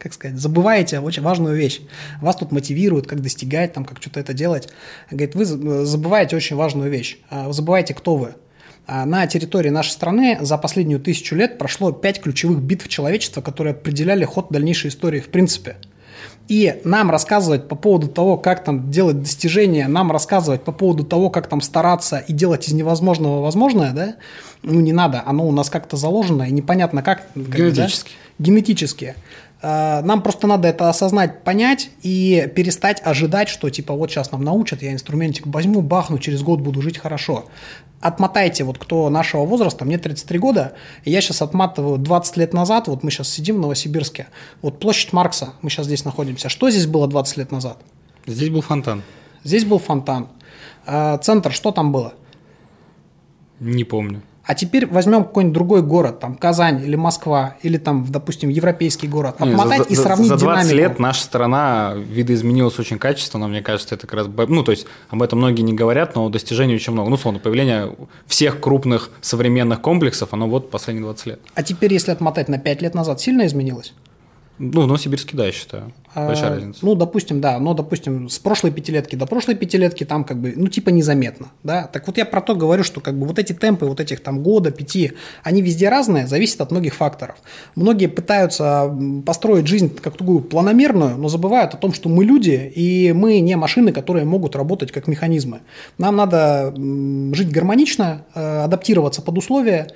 как 0.04 0.12
сказать, 0.12 0.38
забываете 0.38 1.00
очень 1.00 1.22
важную 1.22 1.56
вещь. 1.56 1.80
Вас 2.20 2.36
тут 2.36 2.52
мотивируют, 2.52 3.06
как 3.06 3.22
достигать, 3.22 3.72
там, 3.72 3.86
как 3.86 4.02
что-то 4.02 4.20
это 4.20 4.34
делать. 4.34 4.68
Говорит, 5.10 5.34
вы 5.34 5.46
забываете 5.46 6.36
очень 6.36 6.56
важную 6.56 6.90
вещь. 6.90 7.16
А, 7.30 7.48
вы 7.48 7.54
забываете, 7.54 7.94
кто 7.94 8.16
вы. 8.16 8.34
А 8.86 9.06
на 9.06 9.26
территории 9.26 9.70
нашей 9.70 9.92
страны 9.92 10.36
за 10.42 10.58
последнюю 10.58 11.00
тысячу 11.00 11.36
лет 11.36 11.56
прошло 11.56 11.90
пять 11.90 12.20
ключевых 12.20 12.60
битв 12.60 12.86
человечества, 12.88 13.40
которые 13.40 13.72
определяли 13.72 14.26
ход 14.26 14.48
дальнейшей 14.50 14.90
истории 14.90 15.20
в 15.20 15.28
принципе. 15.28 15.76
И 16.48 16.82
нам 16.84 17.10
рассказывать 17.10 17.68
по 17.68 17.76
поводу 17.76 18.08
того, 18.08 18.36
как 18.36 18.62
там 18.62 18.90
делать 18.90 19.20
достижения, 19.20 19.88
нам 19.88 20.12
рассказывать 20.12 20.64
по 20.64 20.72
поводу 20.72 21.02
того, 21.02 21.30
как 21.30 21.46
там 21.46 21.62
стараться 21.62 22.18
и 22.18 22.34
делать 22.34 22.68
из 22.68 22.74
невозможного 22.74 23.40
возможное, 23.40 23.94
да, 23.94 24.16
ну 24.62 24.80
не 24.80 24.92
надо, 24.92 25.22
оно 25.24 25.48
у 25.48 25.52
нас 25.52 25.70
как-то 25.70 25.96
заложено, 25.96 26.42
и 26.42 26.52
непонятно 26.52 27.02
как. 27.02 27.22
Генетически. 27.34 28.10
Да? 28.38 28.44
Генетически. 28.44 29.14
Э, 29.64 30.02
нам 30.02 30.22
просто 30.22 30.46
надо 30.46 30.68
это 30.68 30.90
осознать, 30.90 31.42
понять 31.42 31.88
и 32.02 32.52
перестать 32.54 33.00
ожидать, 33.02 33.48
что 33.48 33.70
типа 33.70 33.94
вот 33.94 34.10
сейчас 34.10 34.30
нам 34.30 34.44
научат, 34.44 34.82
я 34.82 34.92
инструментик 34.92 35.46
возьму, 35.46 35.80
бахну, 35.80 36.18
через 36.18 36.42
год 36.42 36.60
буду 36.60 36.82
жить 36.82 36.98
хорошо. 36.98 37.46
Отмотайте, 38.00 38.64
вот 38.64 38.76
кто 38.76 39.08
нашего 39.08 39.46
возраста, 39.46 39.86
мне 39.86 39.96
33 39.96 40.38
года, 40.38 40.74
и 41.04 41.10
я 41.10 41.22
сейчас 41.22 41.40
отматываю 41.40 41.96
20 41.96 42.36
лет 42.36 42.52
назад, 42.52 42.88
вот 42.88 43.02
мы 43.02 43.10
сейчас 43.10 43.30
сидим 43.30 43.56
в 43.56 43.60
Новосибирске, 43.60 44.26
вот 44.60 44.78
площадь 44.80 45.14
Маркса, 45.14 45.54
мы 45.62 45.70
сейчас 45.70 45.86
здесь 45.86 46.04
находимся. 46.04 46.50
Что 46.50 46.68
здесь 46.68 46.86
было 46.86 47.08
20 47.08 47.38
лет 47.38 47.50
назад? 47.50 47.78
Здесь 48.26 48.50
был 48.50 48.60
фонтан. 48.60 49.02
Здесь 49.44 49.64
был 49.64 49.78
фонтан. 49.78 50.28
Э, 50.84 51.16
центр, 51.22 51.52
что 51.52 51.72
там 51.72 51.90
было? 51.90 52.12
Не 53.60 53.84
помню. 53.84 54.20
А 54.46 54.54
теперь 54.54 54.86
возьмем 54.86 55.24
какой-нибудь 55.24 55.54
другой 55.54 55.82
город, 55.82 56.20
там 56.20 56.34
Казань 56.34 56.82
или 56.82 56.96
Москва, 56.96 57.56
или 57.62 57.78
там, 57.78 58.04
допустим, 58.08 58.50
европейский 58.50 59.08
город, 59.08 59.36
отмотать 59.38 59.90
Не, 59.90 59.96
за, 59.96 60.00
и 60.00 60.04
сравнить 60.04 60.28
За 60.28 60.36
20 60.36 60.68
динамику. 60.68 60.76
лет 60.76 60.98
наша 60.98 61.22
страна 61.22 61.94
видоизменилась 61.96 62.78
очень 62.78 62.98
качественно, 62.98 63.48
мне 63.48 63.62
кажется, 63.62 63.94
это 63.94 64.06
как 64.06 64.14
раз, 64.14 64.28
ну, 64.48 64.62
то 64.62 64.72
есть 64.72 64.86
об 65.08 65.22
этом 65.22 65.38
многие 65.38 65.62
не 65.62 65.72
говорят, 65.72 66.14
но 66.14 66.28
достижений 66.28 66.74
очень 66.74 66.92
много. 66.92 67.08
Ну, 67.08 67.16
словно, 67.16 67.40
появление 67.40 67.94
всех 68.26 68.60
крупных 68.60 69.10
современных 69.22 69.80
комплексов, 69.80 70.34
оно 70.34 70.46
вот 70.46 70.70
последние 70.70 71.04
20 71.04 71.26
лет. 71.26 71.40
А 71.54 71.62
теперь, 71.62 71.92
если 71.92 72.10
отмотать 72.12 72.48
на 72.48 72.58
5 72.58 72.82
лет 72.82 72.94
назад, 72.94 73.20
сильно 73.20 73.46
изменилось? 73.46 73.94
Ну, 74.58 74.86
Новосибирске, 74.86 75.36
да, 75.36 75.46
я 75.46 75.52
считаю. 75.52 75.92
Большая 76.14 76.50
а, 76.52 76.54
разница. 76.54 76.78
Ну, 76.82 76.94
допустим, 76.94 77.40
да, 77.40 77.58
но, 77.58 77.74
допустим, 77.74 78.28
с 78.28 78.38
прошлой 78.38 78.70
пятилетки 78.70 79.16
до 79.16 79.26
прошлой 79.26 79.56
пятилетки 79.56 80.04
там 80.04 80.22
как 80.22 80.40
бы, 80.40 80.52
ну, 80.54 80.68
типа 80.68 80.90
незаметно, 80.90 81.48
да. 81.64 81.88
Так 81.88 82.06
вот 82.06 82.18
я 82.18 82.24
про 82.24 82.40
то 82.40 82.54
говорю, 82.54 82.84
что 82.84 83.00
как 83.00 83.18
бы 83.18 83.26
вот 83.26 83.40
эти 83.40 83.52
темпы 83.52 83.86
вот 83.86 83.98
этих 83.98 84.20
там 84.20 84.42
года, 84.42 84.70
пяти, 84.70 85.12
они 85.42 85.60
везде 85.60 85.88
разные, 85.88 86.28
зависят 86.28 86.60
от 86.60 86.70
многих 86.70 86.94
факторов. 86.94 87.36
Многие 87.74 88.06
пытаются 88.06 88.96
построить 89.26 89.66
жизнь 89.66 89.92
как 90.00 90.16
такую 90.16 90.40
планомерную, 90.40 91.16
но 91.16 91.28
забывают 91.28 91.74
о 91.74 91.76
том, 91.76 91.92
что 91.92 92.08
мы 92.08 92.24
люди, 92.24 92.72
и 92.74 93.12
мы 93.12 93.40
не 93.40 93.56
машины, 93.56 93.90
которые 93.92 94.24
могут 94.24 94.54
работать 94.54 94.92
как 94.92 95.08
механизмы. 95.08 95.62
Нам 95.98 96.14
надо 96.14 96.72
жить 97.34 97.50
гармонично, 97.50 98.24
э, 98.34 98.62
адаптироваться 98.62 99.20
под 99.20 99.38
условия, 99.38 99.88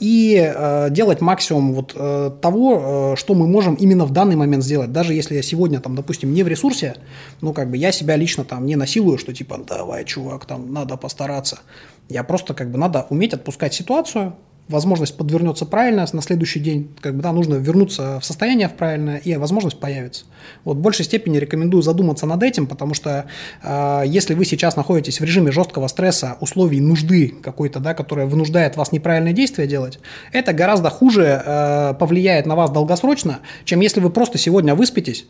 и 0.00 0.52
э, 0.54 0.90
делать 0.90 1.20
максимум 1.20 1.72
вот 1.72 1.94
того, 2.40 3.14
что 3.16 3.34
мы 3.34 3.46
можем 3.46 3.74
именно 3.74 4.04
в 4.04 4.12
данный 4.12 4.36
момент 4.36 4.62
сделать, 4.62 4.92
даже 4.92 5.14
если 5.14 5.34
я 5.34 5.42
сегодня, 5.42 5.80
там, 5.80 5.94
допустим, 5.94 6.34
не 6.34 6.42
в 6.42 6.48
ресурсе, 6.48 6.96
ну, 7.40 7.52
как 7.52 7.70
бы 7.70 7.76
я 7.76 7.92
себя 7.92 8.16
лично 8.16 8.44
там 8.44 8.66
не 8.66 8.76
насилую, 8.76 9.18
что 9.18 9.32
типа, 9.32 9.58
давай, 9.66 10.04
чувак, 10.04 10.44
там, 10.44 10.72
надо 10.72 10.96
постараться. 10.96 11.60
Я 12.08 12.22
просто, 12.22 12.54
как 12.54 12.70
бы, 12.70 12.78
надо 12.78 13.06
уметь 13.10 13.32
отпускать 13.32 13.74
ситуацию, 13.74 14.34
возможность 14.68 15.16
подвернется 15.16 15.64
правильно 15.64 16.06
на 16.12 16.22
следующий 16.22 16.60
день, 16.60 16.94
как 17.00 17.14
бы, 17.14 17.22
да, 17.22 17.32
нужно 17.32 17.54
вернуться 17.54 18.18
в 18.20 18.24
состояние 18.24 18.68
в 18.68 18.74
правильное, 18.74 19.18
и 19.18 19.36
возможность 19.36 19.78
появится. 19.78 20.24
Вот 20.64 20.76
в 20.76 20.80
большей 20.80 21.04
степени 21.04 21.38
рекомендую 21.38 21.82
задуматься 21.82 22.26
над 22.26 22.42
этим, 22.42 22.66
потому 22.66 22.94
что 22.94 23.26
э, 23.62 24.02
если 24.06 24.34
вы 24.34 24.44
сейчас 24.44 24.76
находитесь 24.76 25.20
в 25.20 25.24
режиме 25.24 25.52
жесткого 25.52 25.86
стресса, 25.88 26.36
условий 26.40 26.80
нужды 26.80 27.34
какой-то, 27.42 27.80
да, 27.80 27.94
которая 27.94 28.26
вынуждает 28.26 28.76
вас 28.76 28.92
неправильные 28.92 29.34
действия 29.34 29.66
делать, 29.66 29.98
это 30.32 30.52
гораздо 30.52 30.90
хуже 30.90 31.42
э, 31.44 31.94
повлияет 31.98 32.46
на 32.46 32.56
вас 32.56 32.70
долгосрочно, 32.70 33.40
чем 33.64 33.80
если 33.80 34.00
вы 34.00 34.10
просто 34.10 34.38
сегодня 34.38 34.74
выспитесь, 34.74 35.26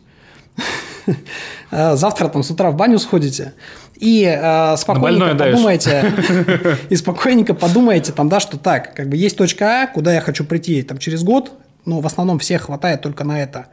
завтра 1.71 2.27
там 2.27 2.43
с 2.43 2.51
утра 2.51 2.71
в 2.71 2.75
баню 2.75 2.99
сходите, 2.99 3.53
и 3.95 4.23
э, 4.23 4.77
спокойненько 4.77 5.35
подумайте, 5.35 6.13
и 6.89 6.95
спокойненько 6.95 7.53
подумайте, 7.53 8.11
там, 8.11 8.29
да, 8.29 8.39
что 8.39 8.57
так, 8.57 8.93
как 8.93 9.09
бы 9.09 9.17
есть 9.17 9.37
точка 9.37 9.83
А, 9.83 9.87
куда 9.87 10.13
я 10.13 10.21
хочу 10.21 10.45
прийти 10.45 10.83
там 10.83 10.97
через 10.97 11.23
год, 11.23 11.51
ну, 11.87 12.01
в 12.01 12.05
основном 12.05 12.37
всех 12.37 12.63
хватает 12.63 13.01
только 13.01 13.23
на 13.23 13.41
это. 13.41 13.67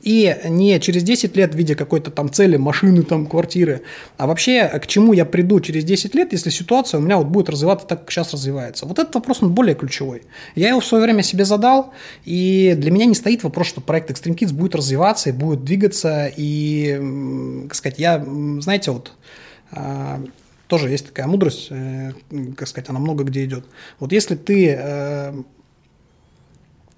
И 0.00 0.36
не 0.44 0.78
через 0.78 1.02
10 1.02 1.36
лет 1.36 1.52
в 1.52 1.58
виде 1.58 1.74
какой-то 1.74 2.12
там 2.12 2.32
цели, 2.32 2.56
машины, 2.56 3.02
там, 3.02 3.26
квартиры, 3.26 3.82
а 4.16 4.28
вообще 4.28 4.68
к 4.68 4.86
чему 4.86 5.12
я 5.12 5.24
приду 5.24 5.58
через 5.58 5.82
10 5.82 6.14
лет, 6.14 6.32
если 6.32 6.50
ситуация 6.50 6.98
у 6.98 7.02
меня 7.02 7.18
вот 7.18 7.26
будет 7.26 7.50
развиваться 7.50 7.88
так, 7.88 8.02
как 8.02 8.12
сейчас 8.12 8.32
развивается. 8.32 8.86
Вот 8.86 9.00
этот 9.00 9.16
вопрос, 9.16 9.42
он 9.42 9.52
более 9.52 9.74
ключевой. 9.74 10.22
Я 10.54 10.68
его 10.68 10.78
в 10.80 10.86
свое 10.86 11.02
время 11.02 11.24
себе 11.24 11.44
задал, 11.44 11.92
и 12.24 12.74
для 12.78 12.92
меня 12.92 13.04
не 13.04 13.16
стоит 13.16 13.42
вопрос, 13.42 13.66
что 13.66 13.80
проект 13.80 14.12
Extreme 14.12 14.36
Kids 14.36 14.54
будет 14.54 14.76
развиваться 14.76 15.30
и 15.30 15.32
будет 15.32 15.64
двигаться, 15.64 16.30
и, 16.36 17.64
как 17.64 17.74
сказать, 17.74 17.98
я, 17.98 18.24
знаете, 18.60 18.92
вот 18.92 19.12
а, 19.72 20.22
тоже 20.68 20.88
есть 20.88 21.06
такая 21.06 21.26
мудрость, 21.26 21.66
э, 21.70 22.12
как 22.56 22.68
сказать, 22.68 22.90
она 22.90 23.00
много 23.00 23.24
где 23.24 23.44
идет. 23.44 23.64
Вот 23.98 24.12
если 24.12 24.36
ты 24.36 24.76
э, 24.78 25.32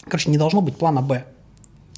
Короче, 0.09 0.31
не 0.31 0.39
должно 0.39 0.61
быть 0.61 0.77
плана 0.77 1.03
Б 1.03 1.25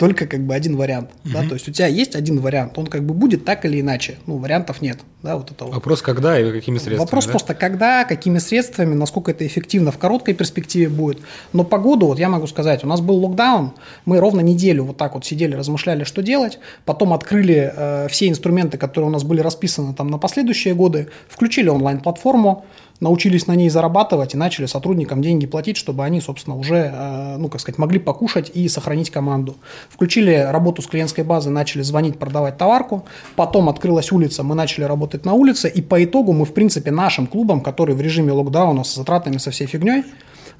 только 0.01 0.27
как 0.27 0.41
бы 0.41 0.55
один 0.55 0.77
вариант, 0.77 1.11
угу. 1.25 1.35
да, 1.35 1.47
то 1.47 1.53
есть 1.53 1.69
у 1.69 1.73
тебя 1.73 1.87
есть 1.87 2.17
один 2.17 2.41
вариант, 2.41 2.79
он 2.79 2.87
как 2.87 3.05
бы 3.05 3.13
будет 3.13 3.45
так 3.45 3.67
или 3.67 3.83
иначе, 3.83 4.17
ну, 4.27 4.39
вариантов 4.39 4.81
нет, 4.81 4.99
да, 5.23 5.37
вот 5.37 5.51
это 5.51 5.66
Вопрос, 5.66 6.01
когда 6.01 6.39
и 6.41 6.51
какими 6.51 6.79
средствами, 6.79 6.99
Вопрос 6.99 7.27
да? 7.27 7.31
просто 7.33 7.55
когда, 7.55 8.05
какими 8.05 8.39
средствами, 8.39 8.95
насколько 8.95 9.31
это 9.33 9.47
эффективно 9.47 9.93
в 9.93 9.99
короткой 9.99 10.33
перспективе 10.35 10.89
будет, 10.89 11.21
но 11.53 11.62
по 11.62 11.79
году, 11.79 12.07
вот 12.07 12.18
я 12.18 12.31
могу 12.31 12.47
сказать, 12.47 12.85
у 12.85 12.87
нас 12.87 13.03
был 13.03 13.16
локдаун, 13.16 13.73
мы 14.07 14.18
ровно 14.18 14.41
неделю 14.41 14.85
вот 14.85 14.97
так 14.97 15.14
вот 15.14 15.27
сидели, 15.27 15.55
размышляли, 15.55 16.05
что 16.05 16.23
делать, 16.23 16.59
потом 16.87 17.12
открыли 17.12 17.73
э, 17.75 18.09
все 18.09 18.29
инструменты, 18.29 18.79
которые 18.79 19.09
у 19.09 19.12
нас 19.12 19.23
были 19.23 19.41
расписаны 19.41 19.93
там 19.93 20.09
на 20.09 20.16
последующие 20.16 20.75
годы, 20.75 21.09
включили 21.29 21.68
онлайн-платформу, 21.68 22.64
научились 23.01 23.47
на 23.47 23.57
ней 23.57 23.68
зарабатывать 23.68 24.35
и 24.35 24.37
начали 24.37 24.66
сотрудникам 24.66 25.23
деньги 25.23 25.47
платить, 25.47 25.77
чтобы 25.77 26.05
они, 26.05 26.21
собственно, 26.21 26.57
уже, 26.57 26.93
э, 26.95 27.37
ну, 27.39 27.49
как 27.49 27.61
сказать, 27.61 27.79
могли 27.79 27.99
покушать 27.99 28.51
и 28.55 28.68
сохранить 28.68 29.11
команду. 29.11 29.57
Включили 29.89 30.35
работу 30.35 30.83
с 30.83 30.87
клиентской 30.87 31.25
базой, 31.25 31.53
начали 31.53 31.83
звонить, 31.83 32.18
продавать 32.18 32.59
товарку, 32.59 33.05
потом 33.37 33.68
открылась 33.68 34.12
улица, 34.12 34.43
мы 34.43 34.55
начали 34.55 34.85
работать 34.85 35.10
на 35.25 35.35
улице, 35.35 35.69
и 35.69 35.81
по 35.83 36.03
итогу 36.03 36.33
мы, 36.33 36.45
в 36.45 36.53
принципе, 36.53 36.91
нашим 36.91 37.27
клубом, 37.27 37.61
который 37.61 37.95
в 37.95 38.01
режиме 38.01 38.33
локдауна 38.33 38.85
с 38.85 38.95
затратами, 38.95 39.39
со 39.39 39.51
всей 39.51 39.67
фигней, 39.67 40.05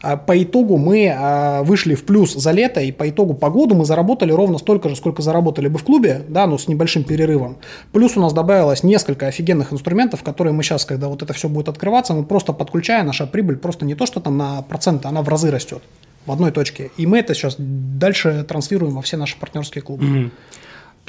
а, 0.03 0.17
по 0.17 0.43
итогу 0.43 0.79
мы 0.79 1.15
а, 1.15 1.63
вышли 1.63 1.95
в 1.95 2.05
плюс 2.05 2.33
за 2.33 2.53
лето, 2.53 2.81
и 2.81 2.91
по 2.91 3.09
итогу 3.09 3.35
по 3.35 3.51
году 3.51 3.75
мы 3.75 3.85
заработали 3.85 4.33
ровно 4.33 4.59
столько 4.59 4.89
же, 4.89 4.97
сколько 4.97 5.23
заработали 5.23 5.69
бы 5.69 5.79
в 5.79 5.85
клубе, 5.85 6.23
да, 6.29 6.47
но 6.47 6.57
с 6.57 6.69
небольшим 6.69 7.05
перерывом. 7.05 7.59
Плюс 7.93 8.17
у 8.17 8.21
нас 8.21 8.33
добавилось 8.33 8.83
несколько 8.83 9.27
офигенных 9.27 9.73
инструментов, 9.73 10.23
которые 10.23 10.55
мы 10.55 10.63
сейчас, 10.63 10.85
когда 10.85 11.09
вот 11.09 11.23
это 11.23 11.33
все 11.33 11.49
будет 11.49 11.69
открываться, 11.69 12.15
мы 12.15 12.25
просто 12.25 12.53
подключая, 12.53 13.03
наша 13.03 13.27
прибыль 13.27 13.57
просто 13.57 13.85
не 13.85 13.95
то, 13.95 14.07
что 14.07 14.21
там 14.21 14.39
на 14.39 14.63
проценты, 14.63 15.09
она 15.09 15.23
в 15.23 15.29
разы 15.29 15.51
растет 15.51 15.83
в 16.27 16.33
одной 16.33 16.51
точке. 16.51 16.91
И 16.97 17.07
мы 17.07 17.19
это 17.19 17.35
сейчас 17.35 17.57
дальше 17.59 18.45
транслируем 18.47 18.95
во 18.95 19.03
все 19.03 19.17
наши 19.17 19.39
партнерские 19.39 19.83
клубы. 19.83 20.05
Mm-hmm. 20.05 20.31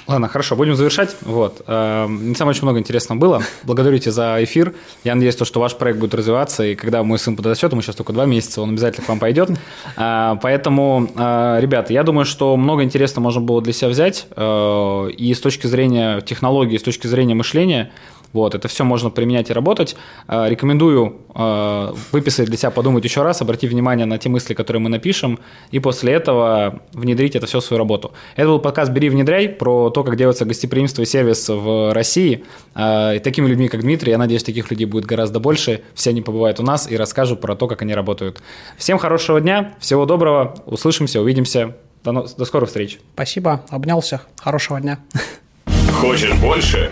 Ладно, 0.08 0.28
хорошо, 0.28 0.56
будем 0.56 0.76
завершать. 0.76 1.16
Вот. 1.22 1.62
Эм, 1.68 2.30
не 2.30 2.36
самое 2.36 2.56
очень 2.56 2.64
много 2.64 2.80
интересного 2.80 3.20
было. 3.20 3.44
Благодарю 3.64 3.98
тебя 4.00 4.12
за 4.12 4.44
эфир. 4.44 4.74
Я 5.04 5.14
надеюсь, 5.16 5.36
что 5.42 5.60
ваш 5.60 5.76
проект 5.76 6.00
будет 6.00 6.16
развиваться, 6.16 6.64
и 6.64 6.76
когда 6.76 7.04
мой 7.04 7.20
сын 7.20 7.36
подрастет, 7.36 7.72
ему 7.72 7.82
сейчас 7.82 7.96
только 7.96 8.12
два 8.12 8.26
месяца, 8.26 8.62
он 8.62 8.72
обязательно 8.72 9.06
к 9.06 9.10
вам 9.10 9.20
пойдет. 9.20 9.52
Э, 9.98 10.36
поэтому, 10.42 11.08
э, 11.16 11.60
ребята, 11.62 11.94
я 11.94 12.04
думаю, 12.04 12.26
что 12.26 12.58
много 12.58 12.84
интересного 12.84 13.26
можно 13.26 13.42
было 13.42 13.62
для 13.62 13.74
себя 13.74 13.90
взять. 13.90 14.28
Э, 14.36 15.10
и 15.12 15.34
с 15.34 15.40
точки 15.40 15.68
зрения 15.68 16.22
технологии, 16.22 16.78
с 16.78 16.84
точки 16.84 17.08
зрения 17.08 17.36
мышления– 17.36 17.92
вот, 18.34 18.56
это 18.56 18.68
все 18.68 18.84
можно 18.84 19.10
применять 19.10 19.50
и 19.50 19.54
работать. 19.54 19.96
А, 20.28 20.48
рекомендую 20.48 21.18
а, 21.34 21.94
выписать 22.12 22.48
для 22.48 22.58
себя, 22.58 22.72
подумать 22.72 23.04
еще 23.04 23.24
раз, 23.24 23.42
обратить 23.42 23.70
внимание 23.70 24.06
на 24.06 24.18
те 24.18 24.30
мысли, 24.30 24.54
которые 24.54 24.82
мы 24.82 24.90
напишем, 24.90 25.40
и 25.72 25.80
после 25.80 26.14
этого 26.14 26.82
внедрить 26.94 27.36
это 27.36 27.46
все 27.46 27.60
в 27.60 27.64
свою 27.64 27.80
работу. 27.80 28.14
Это 28.36 28.48
был 28.48 28.60
подкаст 28.60 28.92
«Бери, 28.92 29.10
внедряй» 29.10 29.50
про 29.50 29.90
то, 29.90 30.04
как 30.04 30.16
делается 30.16 30.46
гостеприимство 30.46 31.02
и 31.02 31.06
сервис 31.06 31.50
в 31.50 31.94
России. 31.94 32.44
А, 32.74 33.14
и 33.16 33.20
такими 33.20 33.48
людьми, 33.48 33.68
как 33.68 33.82
Дмитрий, 33.82 34.12
я 34.12 34.18
надеюсь, 34.18 34.44
таких 34.44 34.70
людей 34.72 34.86
будет 34.86 35.06
гораздо 35.06 35.40
больше. 35.40 35.82
Все 35.94 36.12
они 36.12 36.22
побывают 36.22 36.60
у 36.60 36.64
нас 36.64 36.90
и 36.90 36.96
расскажут 36.96 37.42
про 37.42 37.56
то, 37.56 37.68
как 37.68 37.82
они 37.82 37.94
работают. 37.94 38.42
Всем 38.78 38.98
хорошего 38.98 39.42
дня, 39.42 39.74
всего 39.80 40.06
доброго, 40.06 40.56
услышимся, 40.66 41.22
увидимся. 41.22 41.76
До, 42.04 42.26
до 42.36 42.46
скорых 42.46 42.70
встреч. 42.70 43.00
Спасибо, 43.14 43.62
обнял 43.70 44.02
всех. 44.02 44.28
Хорошего 44.40 44.82
дня. 44.82 45.00
Хочешь 45.94 46.34
больше? 46.40 46.92